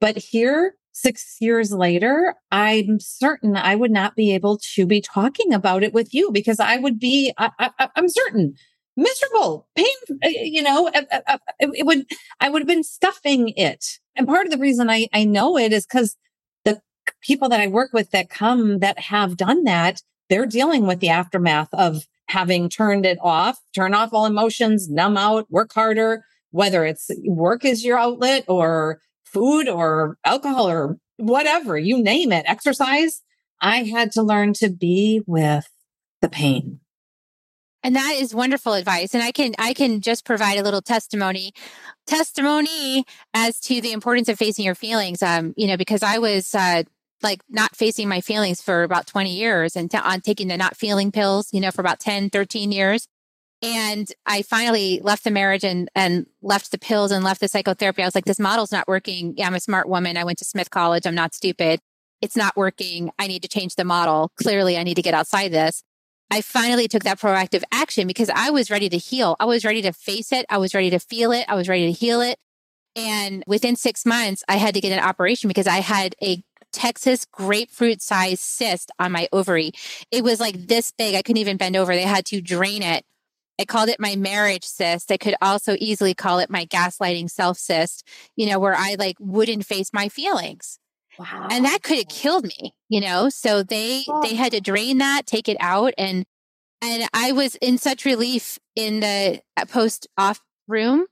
But 0.00 0.16
here, 0.16 0.76
six 0.92 1.36
years 1.40 1.72
later, 1.72 2.34
I'm 2.50 3.00
certain 3.00 3.56
I 3.56 3.74
would 3.74 3.90
not 3.90 4.14
be 4.14 4.32
able 4.34 4.58
to 4.74 4.86
be 4.86 5.00
talking 5.00 5.52
about 5.52 5.82
it 5.82 5.92
with 5.92 6.14
you 6.14 6.30
because 6.30 6.60
I 6.60 6.78
would 6.78 6.98
be, 6.98 7.32
I, 7.36 7.70
am 7.96 8.08
certain 8.08 8.54
miserable, 8.96 9.68
pain, 9.76 9.86
uh, 10.24 10.28
you 10.28 10.62
know, 10.62 10.88
uh, 10.88 11.20
uh, 11.26 11.38
it 11.58 11.86
would, 11.86 12.06
I 12.40 12.50
would 12.50 12.62
have 12.62 12.68
been 12.68 12.84
stuffing 12.84 13.52
it. 13.56 13.98
And 14.16 14.26
part 14.26 14.46
of 14.46 14.52
the 14.52 14.58
reason 14.58 14.90
I, 14.90 15.08
I 15.12 15.24
know 15.24 15.58
it 15.58 15.72
is 15.72 15.86
because 15.86 16.16
the 16.64 16.80
people 17.20 17.48
that 17.48 17.60
I 17.60 17.66
work 17.66 17.92
with 17.92 18.10
that 18.12 18.30
come 18.30 18.78
that 18.78 18.98
have 18.98 19.36
done 19.36 19.64
that, 19.64 20.02
they're 20.28 20.46
dealing 20.46 20.86
with 20.86 21.00
the 21.00 21.08
aftermath 21.08 21.68
of 21.72 22.06
having 22.28 22.68
turned 22.68 23.04
it 23.04 23.18
off, 23.20 23.58
turn 23.74 23.94
off 23.94 24.12
all 24.12 24.26
emotions, 24.26 24.88
numb 24.88 25.16
out, 25.16 25.50
work 25.50 25.72
harder, 25.72 26.24
whether 26.50 26.84
it's 26.84 27.10
work 27.26 27.64
is 27.64 27.84
your 27.84 27.98
outlet 27.98 28.44
or 28.48 29.00
food 29.24 29.68
or 29.68 30.16
alcohol 30.24 30.68
or 30.68 30.96
whatever, 31.16 31.76
you 31.76 32.02
name 32.02 32.32
it, 32.32 32.44
exercise. 32.48 33.22
I 33.60 33.82
had 33.82 34.12
to 34.12 34.22
learn 34.22 34.52
to 34.54 34.70
be 34.70 35.22
with 35.26 35.68
the 36.20 36.28
pain. 36.28 36.80
And 37.84 37.94
that 37.94 38.16
is 38.18 38.34
wonderful 38.34 38.72
advice. 38.72 39.14
And 39.14 39.22
I 39.22 39.30
can 39.30 39.54
I 39.58 39.74
can 39.74 40.00
just 40.00 40.24
provide 40.24 40.58
a 40.58 40.62
little 40.62 40.82
testimony 40.82 41.52
testimony 42.06 43.04
as 43.34 43.60
to 43.60 43.80
the 43.80 43.92
importance 43.92 44.28
of 44.28 44.38
facing 44.38 44.64
your 44.64 44.74
feelings. 44.74 45.22
Um, 45.22 45.52
you 45.56 45.66
know, 45.66 45.76
because 45.76 46.02
I 46.02 46.18
was 46.18 46.54
uh 46.54 46.84
like 47.22 47.42
not 47.48 47.76
facing 47.76 48.08
my 48.08 48.20
feelings 48.20 48.60
for 48.60 48.82
about 48.82 49.06
20 49.06 49.34
years 49.34 49.76
and 49.76 49.90
t- 49.90 49.98
on 49.98 50.20
taking 50.20 50.48
the 50.48 50.56
not 50.56 50.76
feeling 50.76 51.12
pills, 51.12 51.48
you 51.52 51.60
know, 51.60 51.70
for 51.70 51.80
about 51.80 52.00
10, 52.00 52.30
13 52.30 52.72
years. 52.72 53.06
And 53.62 54.12
I 54.26 54.42
finally 54.42 55.00
left 55.02 55.24
the 55.24 55.30
marriage 55.30 55.64
and, 55.64 55.88
and 55.94 56.26
left 56.42 56.70
the 56.70 56.78
pills 56.78 57.10
and 57.10 57.24
left 57.24 57.40
the 57.40 57.48
psychotherapy. 57.48 58.02
I 58.02 58.06
was 58.06 58.14
like, 58.14 58.26
this 58.26 58.38
model's 58.38 58.72
not 58.72 58.86
working. 58.86 59.32
Yeah, 59.38 59.46
I'm 59.46 59.54
a 59.54 59.60
smart 59.60 59.88
woman. 59.88 60.18
I 60.18 60.24
went 60.24 60.36
to 60.38 60.44
Smith 60.44 60.68
College. 60.68 61.06
I'm 61.06 61.14
not 61.14 61.32
stupid. 61.34 61.80
It's 62.20 62.36
not 62.36 62.56
working. 62.58 63.10
I 63.18 63.26
need 63.26 63.40
to 63.40 63.48
change 63.48 63.76
the 63.76 63.84
model. 63.84 64.32
Clearly, 64.36 64.76
I 64.76 64.82
need 64.82 64.96
to 64.96 65.02
get 65.02 65.14
outside 65.14 65.50
this. 65.50 65.82
I 66.34 66.40
finally 66.40 66.88
took 66.88 67.04
that 67.04 67.20
proactive 67.20 67.62
action 67.70 68.08
because 68.08 68.28
I 68.28 68.50
was 68.50 68.68
ready 68.68 68.88
to 68.88 68.98
heal. 68.98 69.36
I 69.38 69.44
was 69.44 69.64
ready 69.64 69.82
to 69.82 69.92
face 69.92 70.32
it. 70.32 70.44
I 70.50 70.58
was 70.58 70.74
ready 70.74 70.90
to 70.90 70.98
feel 70.98 71.30
it. 71.30 71.44
I 71.48 71.54
was 71.54 71.68
ready 71.68 71.86
to 71.86 71.92
heal 71.92 72.20
it. 72.22 72.40
And 72.96 73.44
within 73.46 73.76
six 73.76 74.04
months, 74.04 74.42
I 74.48 74.56
had 74.56 74.74
to 74.74 74.80
get 74.80 74.90
an 74.90 74.98
operation 74.98 75.46
because 75.46 75.68
I 75.68 75.76
had 75.76 76.16
a 76.20 76.42
Texas 76.72 77.24
grapefruit 77.24 78.02
sized 78.02 78.40
cyst 78.40 78.90
on 78.98 79.12
my 79.12 79.28
ovary. 79.32 79.70
It 80.10 80.24
was 80.24 80.40
like 80.40 80.66
this 80.66 80.92
big. 80.98 81.14
I 81.14 81.22
couldn't 81.22 81.38
even 81.38 81.56
bend 81.56 81.76
over. 81.76 81.94
They 81.94 82.02
had 82.02 82.24
to 82.26 82.40
drain 82.40 82.82
it. 82.82 83.04
I 83.60 83.64
called 83.64 83.88
it 83.88 84.00
my 84.00 84.16
marriage 84.16 84.64
cyst. 84.64 85.12
I 85.12 85.16
could 85.18 85.36
also 85.40 85.76
easily 85.78 86.14
call 86.14 86.40
it 86.40 86.50
my 86.50 86.66
gaslighting 86.66 87.30
self 87.30 87.58
cyst, 87.58 88.04
you 88.34 88.46
know, 88.46 88.58
where 88.58 88.74
I 88.74 88.96
like 88.98 89.18
wouldn't 89.20 89.66
face 89.66 89.90
my 89.92 90.08
feelings. 90.08 90.80
Wow. 91.18 91.48
And 91.50 91.64
that 91.64 91.82
could 91.82 91.98
have 91.98 92.08
killed 92.08 92.44
me, 92.44 92.74
you 92.88 93.00
know? 93.00 93.28
So 93.28 93.62
they 93.62 94.04
oh. 94.08 94.22
they 94.22 94.34
had 94.34 94.52
to 94.52 94.60
drain 94.60 94.98
that, 94.98 95.26
take 95.26 95.48
it 95.48 95.56
out 95.60 95.94
and 95.96 96.24
and 96.82 97.08
I 97.14 97.32
was 97.32 97.54
in 97.56 97.78
such 97.78 98.04
relief 98.04 98.58
in 98.76 99.00
the 99.00 99.40
post 99.68 100.06
off 100.18 100.40
room 100.66 101.06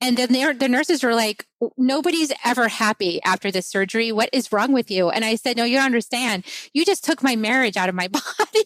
and 0.00 0.16
then 0.16 0.58
the 0.58 0.68
nurses 0.68 1.02
were 1.02 1.14
like, 1.14 1.46
nobody's 1.76 2.32
ever 2.44 2.68
happy 2.68 3.20
after 3.22 3.50
this 3.50 3.66
surgery. 3.66 4.12
What 4.12 4.30
is 4.32 4.52
wrong 4.52 4.72
with 4.72 4.90
you? 4.90 5.10
And 5.10 5.24
I 5.24 5.34
said, 5.34 5.56
no, 5.56 5.64
you 5.64 5.76
don't 5.76 5.86
understand. 5.86 6.44
You 6.72 6.84
just 6.84 7.04
took 7.04 7.22
my 7.22 7.36
marriage 7.36 7.76
out 7.76 7.88
of 7.88 7.94
my 7.94 8.08
body. 8.08 8.64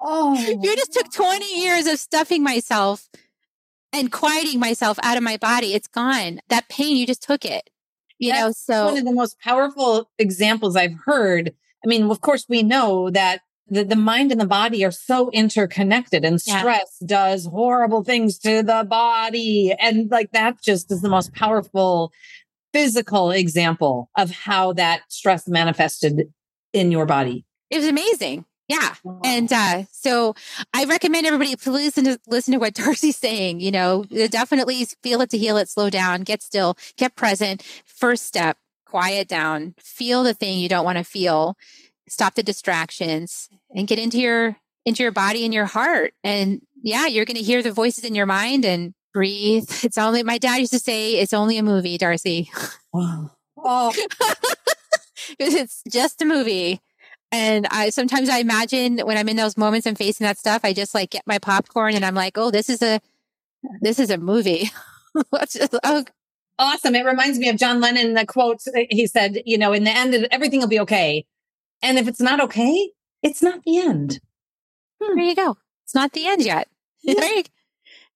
Oh, 0.00 0.34
you 0.34 0.76
just 0.76 0.92
took 0.92 1.12
20 1.12 1.60
years 1.60 1.86
of 1.86 1.98
stuffing 1.98 2.42
myself 2.42 3.08
and 3.92 4.10
quieting 4.10 4.58
myself 4.58 4.98
out 5.02 5.16
of 5.16 5.22
my 5.22 5.36
body. 5.36 5.74
It's 5.74 5.88
gone. 5.88 6.40
That 6.48 6.68
pain, 6.68 6.96
you 6.96 7.06
just 7.06 7.22
took 7.22 7.44
it. 7.44 7.70
You 8.22 8.30
That's 8.30 8.68
know, 8.68 8.74
so 8.76 8.84
one 8.84 8.98
of 8.98 9.04
the 9.04 9.12
most 9.12 9.40
powerful 9.40 10.08
examples 10.16 10.76
I've 10.76 10.94
heard. 11.06 11.52
I 11.84 11.88
mean, 11.88 12.08
of 12.08 12.20
course, 12.20 12.46
we 12.48 12.62
know 12.62 13.10
that 13.10 13.40
the, 13.66 13.82
the 13.82 13.96
mind 13.96 14.30
and 14.30 14.40
the 14.40 14.46
body 14.46 14.84
are 14.84 14.92
so 14.92 15.28
interconnected 15.32 16.24
and 16.24 16.40
stress 16.40 16.98
yeah. 17.00 17.06
does 17.06 17.46
horrible 17.46 18.04
things 18.04 18.38
to 18.38 18.62
the 18.62 18.86
body. 18.88 19.74
And 19.76 20.08
like 20.08 20.30
that 20.30 20.62
just 20.62 20.92
is 20.92 21.02
the 21.02 21.08
most 21.08 21.34
powerful 21.34 22.12
physical 22.72 23.32
example 23.32 24.08
of 24.16 24.30
how 24.30 24.72
that 24.74 25.02
stress 25.08 25.48
manifested 25.48 26.32
in 26.72 26.92
your 26.92 27.06
body. 27.06 27.44
It 27.70 27.78
was 27.78 27.88
amazing. 27.88 28.44
Yeah. 28.72 28.94
And 29.24 29.52
uh, 29.52 29.84
so 29.90 30.34
I 30.72 30.84
recommend 30.84 31.26
everybody 31.26 31.56
please 31.56 31.96
listen 31.96 32.04
to 32.04 32.18
listen 32.26 32.52
to 32.52 32.58
what 32.58 32.74
Darcy's 32.82 33.16
saying. 33.16 33.60
You 33.60 33.70
know, 33.70 34.04
definitely 34.04 34.86
feel 35.02 35.20
it 35.20 35.30
to 35.30 35.38
heal 35.38 35.56
it, 35.56 35.68
slow 35.68 35.90
down, 35.90 36.22
get 36.22 36.42
still, 36.42 36.76
get 36.96 37.16
present. 37.16 37.62
First 37.84 38.26
step, 38.26 38.56
quiet 38.86 39.28
down, 39.28 39.74
feel 39.78 40.22
the 40.22 40.34
thing 40.34 40.58
you 40.58 40.68
don't 40.68 40.84
want 40.84 40.98
to 40.98 41.04
feel 41.04 41.56
stop 42.08 42.34
the 42.34 42.42
distractions 42.42 43.48
and 43.74 43.88
get 43.88 43.98
into 43.98 44.18
your 44.18 44.56
into 44.84 45.02
your 45.02 45.12
body 45.12 45.44
and 45.44 45.54
your 45.54 45.64
heart 45.64 46.12
and 46.22 46.60
yeah 46.82 47.06
you're 47.06 47.24
going 47.24 47.36
to 47.36 47.42
hear 47.42 47.62
the 47.62 47.72
voices 47.72 48.04
in 48.04 48.14
your 48.14 48.26
mind 48.26 48.64
and 48.64 48.92
breathe 49.14 49.64
it's 49.82 49.96
only 49.96 50.22
my 50.22 50.36
dad 50.36 50.56
used 50.56 50.72
to 50.72 50.78
say 50.78 51.14
it's 51.14 51.32
only 51.32 51.56
a 51.56 51.62
movie 51.62 51.96
darcy 51.96 52.50
wow. 52.92 53.30
oh 53.56 53.94
it's 55.38 55.82
just 55.88 56.20
a 56.20 56.24
movie 56.24 56.80
and 57.32 57.66
I 57.70 57.88
sometimes 57.88 58.28
I 58.28 58.38
imagine 58.38 58.98
when 58.98 59.16
I'm 59.16 59.28
in 59.28 59.36
those 59.36 59.56
moments 59.56 59.86
and 59.86 59.96
facing 59.96 60.26
that 60.26 60.38
stuff, 60.38 60.60
I 60.64 60.74
just 60.74 60.94
like 60.94 61.10
get 61.10 61.26
my 61.26 61.38
popcorn 61.38 61.94
and 61.94 62.04
I'm 62.04 62.14
like, 62.14 62.36
oh, 62.36 62.50
this 62.50 62.68
is 62.68 62.82
a 62.82 63.00
this 63.80 63.98
is 63.98 64.10
a 64.10 64.18
movie. 64.18 64.70
just, 65.48 65.74
oh. 65.82 66.04
Awesome. 66.58 66.94
It 66.94 67.06
reminds 67.06 67.38
me 67.38 67.48
of 67.48 67.56
John 67.56 67.80
Lennon, 67.80 68.14
the 68.14 68.26
quote 68.26 68.60
he 68.90 69.06
said, 69.06 69.42
you 69.46 69.56
know, 69.56 69.72
in 69.72 69.84
the 69.84 69.90
end, 69.90 70.28
everything 70.30 70.60
will 70.60 70.68
be 70.68 70.80
okay. 70.80 71.24
And 71.80 71.98
if 71.98 72.06
it's 72.06 72.20
not 72.20 72.40
okay, 72.40 72.92
it's 73.22 73.42
not 73.42 73.62
the 73.64 73.78
end. 73.78 74.20
Hmm. 75.02 75.16
There 75.16 75.24
you 75.24 75.34
go. 75.34 75.56
It's 75.84 75.94
not 75.94 76.12
the 76.12 76.26
end 76.26 76.42
yet. 76.44 76.68
Yeah. 77.04 77.42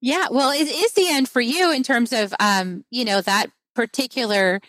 yeah. 0.01 0.27
Well, 0.31 0.53
it 0.53 0.69
is 0.69 0.93
the 0.93 1.09
end 1.09 1.29
for 1.29 1.41
you 1.41 1.73
in 1.73 1.83
terms 1.83 2.13
of, 2.13 2.33
um, 2.39 2.85
you 2.89 3.05
know, 3.05 3.21
that 3.21 3.51
particular 3.75 4.61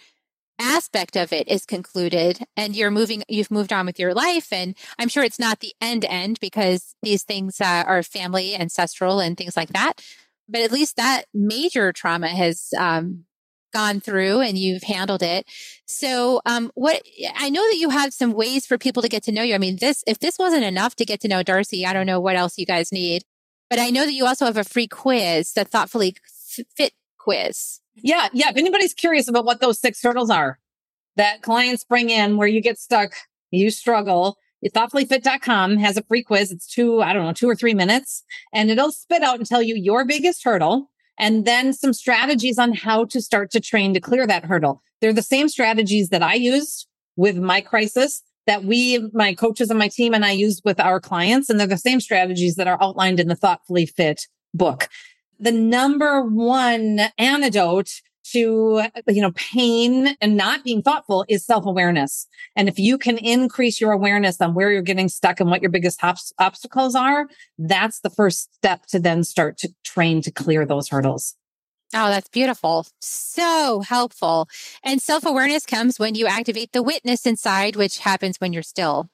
aspect 0.60 1.16
of 1.16 1.32
it 1.32 1.47
is 1.47 1.66
concluded 1.66 2.39
and 2.55 2.76
you're 2.76 2.91
moving 2.91 3.24
you've 3.28 3.51
moved 3.51 3.72
on 3.72 3.86
with 3.86 3.99
your 3.99 4.14
life 4.14 4.51
and 4.51 4.76
i'm 4.97 5.08
sure 5.08 5.24
it's 5.24 5.39
not 5.39 5.60
the 5.60 5.74
end 5.80 6.05
end 6.05 6.39
because 6.39 6.95
these 7.03 7.24
things 7.24 7.62
uh, 7.62 7.84
are 7.86 8.01
family 8.01 8.55
ancestral 8.55 9.20
and 9.20 9.38
things 9.38 9.55
like 9.55 9.70
that 9.70 10.01
but 10.49 10.62
at 10.62 10.72
least 10.72 10.95
that 10.95 11.26
major 11.34 11.91
trauma 11.91 12.30
has 12.30 12.70
um, 12.78 13.26
gone 13.74 13.99
through 13.99 14.41
and 14.41 14.58
you've 14.58 14.84
handled 14.84 15.22
it. 15.22 15.45
So, 15.86 16.41
um, 16.45 16.72
what 16.76 17.01
I 17.36 17.49
know 17.49 17.62
that 17.68 17.78
you 17.78 17.89
have 17.89 18.14
some 18.14 18.34
ways 18.34 18.66
for 18.66 18.78
people 18.78 19.01
to 19.01 19.10
get 19.10 19.24
to 19.24 19.32
know 19.32 19.43
you. 19.43 19.55
I 19.55 19.60
mean, 19.60 19.78
this, 19.80 20.03
if 20.08 20.20
this 20.20 20.39
wasn't 20.39 20.64
enough 20.64 20.95
to 20.95 21.05
get 21.05 21.20
to 21.22 21.28
know 21.28 21.43
Darcy, 21.43 21.86
I 21.86 21.93
don't 21.93 22.05
know 22.05 22.20
what 22.20 22.36
else 22.36 22.58
you 22.58 22.66
guys 22.66 22.91
need, 22.91 23.24
but 23.70 23.80
I 23.80 23.89
know 23.89 24.05
that 24.05 24.14
you 24.14 24.26
also 24.26 24.45
have 24.45 24.58
a 24.58 24.64
free 24.64 24.88
quiz, 24.88 25.53
the 25.53 25.66
thoughtfully 25.66 26.16
fit 26.76 26.93
quiz. 27.18 27.82
Yeah. 27.98 28.28
Yeah. 28.34 28.50
If 28.50 28.58
anybody's 28.58 28.93
curious 28.93 29.28
about 29.28 29.45
what 29.45 29.62
those 29.62 29.80
six 29.80 30.02
hurdles 30.02 30.30
are 30.30 30.60
that 31.16 31.41
clients 31.41 31.84
bring 31.84 32.10
in 32.10 32.38
where 32.38 32.48
you 32.48 32.62
get 32.62 32.78
stuck, 32.78 33.14
you 33.52 33.72
struggle, 33.72 34.38
eh, 34.64 34.70
thoughtfullyfit.com 34.74 35.78
has 35.78 35.98
a 35.98 36.04
free 36.04 36.24
quiz. 36.24 36.52
It's 36.52 36.68
two, 36.68 37.02
I 37.02 37.14
don't 37.14 37.26
know, 37.26 37.34
two 37.34 37.50
or 37.50 37.56
three 37.56 37.74
minutes 37.74 38.24
and 38.54 38.70
it'll 38.70 38.91
spit 38.91 39.24
out 39.24 39.38
and 39.38 39.45
tell 39.45 39.62
you 39.62 39.76
your 39.76 40.06
biggest 40.06 40.43
hurdle 40.43 40.89
and 41.18 41.45
then 41.45 41.74
some 41.74 41.93
strategies 41.93 42.60
on 42.60 42.74
how 42.74 43.06
to 43.06 43.22
start 43.22 43.52
to 43.52 43.60
train 43.60 43.93
to 43.93 44.00
clear 44.00 44.28
that 44.28 44.45
hurdle. 44.45 44.84
They're 45.02 45.14
the 45.14 45.22
same 45.22 45.50
strategies 45.50 46.10
that 46.10 46.24
I 46.24 46.36
used 46.36 46.88
with 47.16 47.38
my 47.38 47.62
crisis 47.62 48.22
that 48.45 48.64
we, 48.64 49.10
my 49.14 49.34
coaches 49.34 49.70
and 49.70 49.78
my 49.78 49.89
team 49.89 50.14
and 50.14 50.24
I 50.26 50.32
used 50.32 50.62
with 50.64 50.80
our 50.80 51.00
clients. 51.00 51.50
And 51.50 51.60
they're 51.60 51.68
the 51.68 51.78
same 51.78 52.00
strategies 52.00 52.56
that 52.56 52.68
are 52.68 52.82
outlined 52.82 53.20
in 53.20 53.28
the 53.28 53.36
Thoughtfully 53.36 53.86
Fit 53.86 54.28
book. 54.54 54.88
The 55.39 55.51
number 55.51 56.21
one 56.21 56.99
antidote 57.17 58.01
to 58.31 58.83
you 59.07 59.21
know 59.21 59.31
pain 59.35 60.15
and 60.19 60.35
not 60.35 60.63
being 60.63 60.81
thoughtful 60.81 61.25
is 61.29 61.45
self-awareness 61.45 62.27
and 62.55 62.67
if 62.67 62.77
you 62.77 62.97
can 62.97 63.17
increase 63.17 63.79
your 63.79 63.91
awareness 63.91 64.41
on 64.41 64.53
where 64.53 64.71
you're 64.71 64.81
getting 64.81 65.07
stuck 65.07 65.39
and 65.39 65.49
what 65.49 65.61
your 65.61 65.71
biggest 65.71 66.03
op- 66.03 66.17
obstacles 66.39 66.93
are 66.95 67.27
that's 67.57 68.01
the 68.01 68.09
first 68.09 68.53
step 68.53 68.85
to 68.88 68.99
then 68.99 69.23
start 69.23 69.57
to 69.57 69.69
train 69.83 70.21
to 70.21 70.31
clear 70.31 70.65
those 70.65 70.89
hurdles 70.89 71.35
Oh, 71.93 72.09
that's 72.09 72.27
beautiful. 72.27 72.85
So 72.99 73.79
helpful. 73.79 74.49
And 74.83 75.01
self 75.01 75.25
awareness 75.25 75.65
comes 75.65 75.97
when 75.97 76.15
you 76.15 76.27
activate 76.27 76.73
the 76.73 76.83
witness 76.83 77.25
inside, 77.25 77.77
which 77.77 77.99
happens 77.99 78.41
when 78.41 78.51
you're 78.51 78.61
still. 78.61 79.09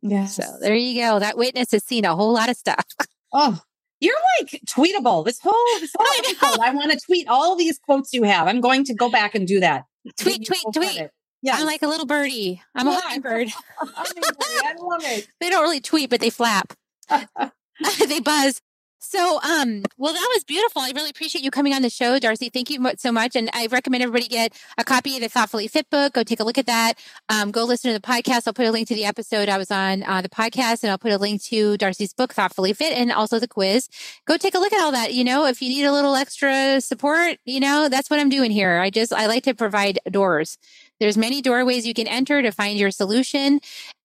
Yeah. 0.00 0.24
So 0.24 0.42
there 0.60 0.74
you 0.74 1.02
go. 1.02 1.18
That 1.18 1.36
witness 1.36 1.72
has 1.72 1.84
seen 1.84 2.06
a 2.06 2.16
whole 2.16 2.32
lot 2.32 2.48
of 2.48 2.56
stuff. 2.56 2.86
Oh, 3.30 3.60
you're 4.00 4.16
like 4.40 4.60
tweetable. 4.66 5.24
This 5.24 5.40
whole 5.40 5.80
this 5.80 5.92
whole 5.96 6.06
I 6.62 6.68
I 6.68 6.74
want 6.74 6.92
to 6.92 6.98
tweet 7.04 7.28
all 7.28 7.56
these 7.56 7.78
quotes 7.78 8.12
you 8.12 8.22
have. 8.24 8.46
I'm 8.46 8.60
going 8.60 8.84
to 8.84 8.94
go 8.94 9.10
back 9.10 9.34
and 9.34 9.46
do 9.46 9.60
that. 9.60 9.84
Tweet, 10.18 10.46
tweet, 10.46 10.64
tweet. 10.72 11.08
Yeah, 11.42 11.56
I'm 11.56 11.66
like 11.66 11.82
a 11.82 11.86
little 11.86 12.06
birdie. 12.06 12.62
I'm 12.74 12.86
yeah. 12.86 12.98
a 12.98 13.00
hummingbird. 13.00 13.48
I 13.80 14.74
love 14.78 15.02
it. 15.04 15.28
they 15.40 15.50
don't 15.50 15.62
really 15.62 15.80
tweet, 15.80 16.10
but 16.10 16.20
they 16.20 16.30
flap. 16.30 16.72
they 17.08 18.20
buzz. 18.20 18.60
So, 19.00 19.40
um, 19.42 19.84
well, 19.96 20.12
that 20.12 20.30
was 20.34 20.42
beautiful. 20.44 20.82
I 20.82 20.90
really 20.94 21.10
appreciate 21.10 21.44
you 21.44 21.52
coming 21.52 21.72
on 21.72 21.82
the 21.82 21.90
show, 21.90 22.18
Darcy. 22.18 22.48
Thank 22.50 22.68
you 22.68 22.84
so 22.98 23.12
much. 23.12 23.36
And 23.36 23.48
I 23.52 23.66
recommend 23.66 24.02
everybody 24.02 24.26
get 24.26 24.52
a 24.76 24.84
copy 24.84 25.14
of 25.14 25.22
the 25.22 25.28
Thoughtfully 25.28 25.68
Fit 25.68 25.88
book. 25.88 26.14
Go 26.14 26.24
take 26.24 26.40
a 26.40 26.44
look 26.44 26.58
at 26.58 26.66
that. 26.66 26.94
Um, 27.28 27.52
go 27.52 27.64
listen 27.64 27.92
to 27.92 27.98
the 27.98 28.04
podcast. 28.04 28.42
I'll 28.46 28.52
put 28.52 28.66
a 28.66 28.72
link 28.72 28.88
to 28.88 28.94
the 28.94 29.04
episode 29.04 29.48
I 29.48 29.56
was 29.56 29.70
on 29.70 30.02
uh, 30.02 30.20
the 30.20 30.28
podcast, 30.28 30.82
and 30.82 30.90
I'll 30.90 30.98
put 30.98 31.12
a 31.12 31.18
link 31.18 31.42
to 31.44 31.76
Darcy's 31.76 32.12
book, 32.12 32.34
Thoughtfully 32.34 32.72
Fit, 32.72 32.92
and 32.98 33.12
also 33.12 33.38
the 33.38 33.46
quiz. 33.46 33.88
Go 34.26 34.36
take 34.36 34.56
a 34.56 34.58
look 34.58 34.72
at 34.72 34.80
all 34.82 34.92
that. 34.92 35.14
You 35.14 35.22
know, 35.22 35.46
if 35.46 35.62
you 35.62 35.68
need 35.68 35.84
a 35.84 35.92
little 35.92 36.16
extra 36.16 36.80
support, 36.80 37.38
you 37.44 37.60
know, 37.60 37.88
that's 37.88 38.10
what 38.10 38.18
I'm 38.18 38.28
doing 38.28 38.50
here. 38.50 38.78
I 38.78 38.90
just 38.90 39.12
I 39.12 39.26
like 39.26 39.44
to 39.44 39.54
provide 39.54 40.00
doors. 40.10 40.58
There's 40.98 41.16
many 41.16 41.40
doorways 41.40 41.86
you 41.86 41.94
can 41.94 42.08
enter 42.08 42.42
to 42.42 42.50
find 42.50 42.76
your 42.76 42.90
solution. 42.90 43.60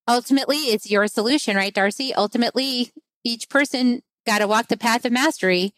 Ultimately, 0.06 0.58
it's 0.58 0.88
your 0.88 1.08
solution, 1.08 1.56
right, 1.56 1.74
Darcy? 1.74 2.14
Ultimately, 2.14 2.92
each 3.24 3.48
person 3.48 4.02
got 4.26 4.38
to 4.38 4.46
walk 4.46 4.68
the 4.68 4.76
path 4.76 5.04
of 5.04 5.12
mastery. 5.12 5.72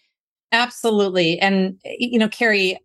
Absolutely. 0.53 1.39
And, 1.39 1.79
you 1.85 2.19
know, 2.19 2.29
Kerri, 2.29 2.77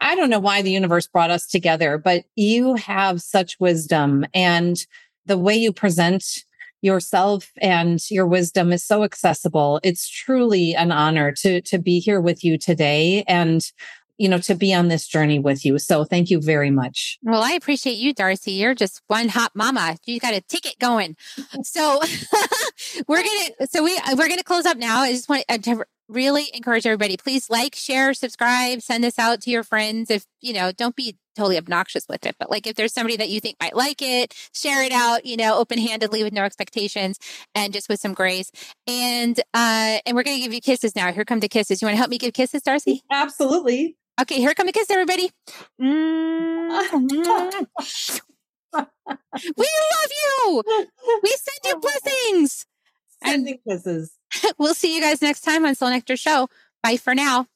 I 0.00 0.14
don't 0.14 0.30
know 0.30 0.38
why 0.38 0.62
the 0.62 0.70
universe 0.70 1.06
brought 1.06 1.30
us 1.30 1.46
together, 1.46 1.98
but 1.98 2.24
you 2.36 2.74
have 2.74 3.20
such 3.20 3.58
wisdom 3.58 4.24
and 4.34 4.76
the 5.26 5.38
way 5.38 5.56
you 5.56 5.72
present 5.72 6.44
yourself 6.80 7.50
and 7.60 8.00
your 8.10 8.26
wisdom 8.26 8.72
is 8.72 8.84
so 8.84 9.02
accessible. 9.02 9.80
It's 9.82 10.08
truly 10.08 10.74
an 10.74 10.92
honor 10.92 11.32
to 11.40 11.60
to 11.62 11.78
be 11.78 11.98
here 11.98 12.20
with 12.20 12.44
you 12.44 12.56
today 12.56 13.24
and 13.26 13.62
you 14.18 14.28
know 14.28 14.38
to 14.38 14.54
be 14.54 14.74
on 14.74 14.88
this 14.88 15.06
journey 15.06 15.38
with 15.38 15.64
you. 15.64 15.78
So 15.78 16.04
thank 16.04 16.30
you 16.30 16.40
very 16.40 16.70
much. 16.70 17.18
Well, 17.22 17.42
I 17.42 17.52
appreciate 17.52 17.96
you 17.96 18.12
Darcy. 18.12 18.52
You're 18.52 18.74
just 18.74 19.00
one 19.06 19.28
hot 19.28 19.52
mama. 19.54 19.96
You 20.04 20.20
got 20.20 20.34
a 20.34 20.40
ticket 20.40 20.78
going. 20.78 21.16
So 21.62 22.00
we're 23.08 23.22
going 23.22 23.48
to 23.58 23.66
so 23.68 23.82
we 23.82 23.98
we're 24.10 24.28
going 24.28 24.38
to 24.38 24.44
close 24.44 24.66
up 24.66 24.76
now. 24.76 25.00
I 25.00 25.12
just 25.12 25.28
want 25.28 25.44
to 25.48 25.84
really 26.08 26.46
encourage 26.54 26.86
everybody 26.86 27.16
please 27.16 27.50
like 27.50 27.74
share 27.74 28.14
subscribe 28.14 28.80
send 28.80 29.04
this 29.04 29.18
out 29.18 29.42
to 29.42 29.50
your 29.50 29.62
friends 29.62 30.10
if 30.10 30.24
you 30.40 30.54
know 30.54 30.72
don't 30.72 30.96
be 30.96 31.16
totally 31.36 31.58
obnoxious 31.58 32.06
with 32.08 32.24
it 32.24 32.34
but 32.38 32.50
like 32.50 32.66
if 32.66 32.74
there's 32.76 32.94
somebody 32.94 33.16
that 33.16 33.28
you 33.28 33.40
think 33.40 33.56
might 33.60 33.76
like 33.76 34.00
it 34.00 34.34
share 34.54 34.82
it 34.82 34.90
out 34.90 35.26
you 35.26 35.36
know 35.36 35.58
open-handedly 35.58 36.24
with 36.24 36.32
no 36.32 36.44
expectations 36.44 37.18
and 37.54 37.74
just 37.74 37.90
with 37.90 38.00
some 38.00 38.14
grace 38.14 38.50
and 38.86 39.38
uh 39.52 39.98
and 40.06 40.16
we're 40.16 40.22
gonna 40.22 40.38
give 40.38 40.52
you 40.52 40.62
kisses 40.62 40.96
now 40.96 41.12
here 41.12 41.26
come 41.26 41.40
the 41.40 41.48
kisses 41.48 41.82
you 41.82 41.86
want 41.86 41.92
to 41.92 41.98
help 41.98 42.10
me 42.10 42.16
give 42.16 42.32
kisses 42.32 42.62
darcy 42.62 43.02
absolutely 43.10 43.94
Okay, 44.20 44.38
here 44.38 44.52
come 44.52 44.66
a 44.66 44.72
kiss, 44.72 44.90
everybody. 44.90 45.30
Mm. 45.80 46.68
we 47.06 47.18
love 48.74 50.12
you. 50.20 50.62
We 51.22 51.30
send 51.30 51.60
you 51.64 51.78
blessings. 51.78 52.66
Sending 53.24 53.58
kisses. 53.66 54.14
We'll 54.58 54.74
see 54.74 54.94
you 54.94 55.00
guys 55.00 55.22
next 55.22 55.42
time 55.42 55.64
on 55.64 55.74
Soul 55.76 55.90
Nectar 55.90 56.16
Show. 56.16 56.48
Bye 56.82 56.96
for 56.96 57.14
now. 57.14 57.46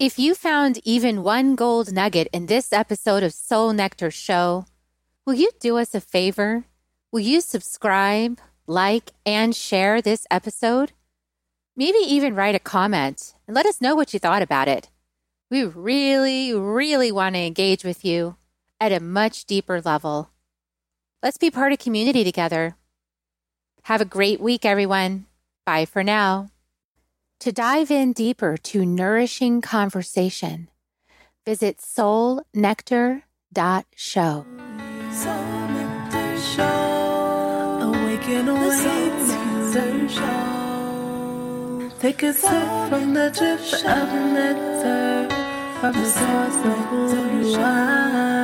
If 0.00 0.18
you 0.18 0.34
found 0.34 0.80
even 0.84 1.22
one 1.22 1.54
gold 1.54 1.92
nugget 1.92 2.28
in 2.32 2.46
this 2.46 2.72
episode 2.72 3.22
of 3.22 3.32
Soul 3.32 3.72
Nectar 3.72 4.10
Show, 4.10 4.66
will 5.24 5.34
you 5.34 5.50
do 5.60 5.78
us 5.78 5.94
a 5.94 6.00
favor? 6.00 6.64
Will 7.12 7.20
you 7.20 7.40
subscribe, 7.40 8.40
like, 8.66 9.12
and 9.24 9.54
share 9.54 10.02
this 10.02 10.26
episode? 10.28 10.90
Maybe 11.76 11.98
even 11.98 12.34
write 12.34 12.56
a 12.56 12.58
comment 12.58 13.34
and 13.46 13.54
let 13.54 13.66
us 13.66 13.80
know 13.80 13.94
what 13.94 14.12
you 14.12 14.18
thought 14.18 14.42
about 14.42 14.66
it. 14.66 14.90
We 15.50 15.64
really, 15.64 16.54
really 16.54 17.12
want 17.12 17.34
to 17.34 17.40
engage 17.40 17.84
with 17.84 18.04
you 18.04 18.36
at 18.80 18.92
a 18.92 19.00
much 19.00 19.44
deeper 19.44 19.80
level. 19.80 20.30
Let's 21.22 21.38
be 21.38 21.50
part 21.50 21.72
of 21.72 21.78
community 21.78 22.24
together. 22.24 22.76
Have 23.84 24.00
a 24.00 24.06
great 24.06 24.40
week, 24.40 24.64
everyone. 24.64 25.26
Bye 25.66 25.84
for 25.84 26.02
now. 26.02 26.50
To 27.40 27.52
dive 27.52 27.90
in 27.90 28.12
deeper 28.12 28.56
to 28.56 28.86
nourishing 28.86 29.60
conversation, 29.60 30.68
visit 31.44 31.78
soulnectar.show. 31.78 34.46
Soul 35.12 35.44
Nectar 35.68 36.38
Show. 36.38 37.80
Awaken, 37.82 38.48
awaken. 38.48 40.63
Take 42.04 42.22
a 42.22 42.34
sip 42.34 42.50
from 42.90 43.14
the 43.14 43.30
drip 43.30 43.60
of 43.96 44.12
nectar 44.34 45.26
from 45.80 45.92
the 45.94 46.04
source 46.04 46.58
of 46.70 46.78
who 46.90 47.48
you 47.48 47.56
are. 47.56 48.43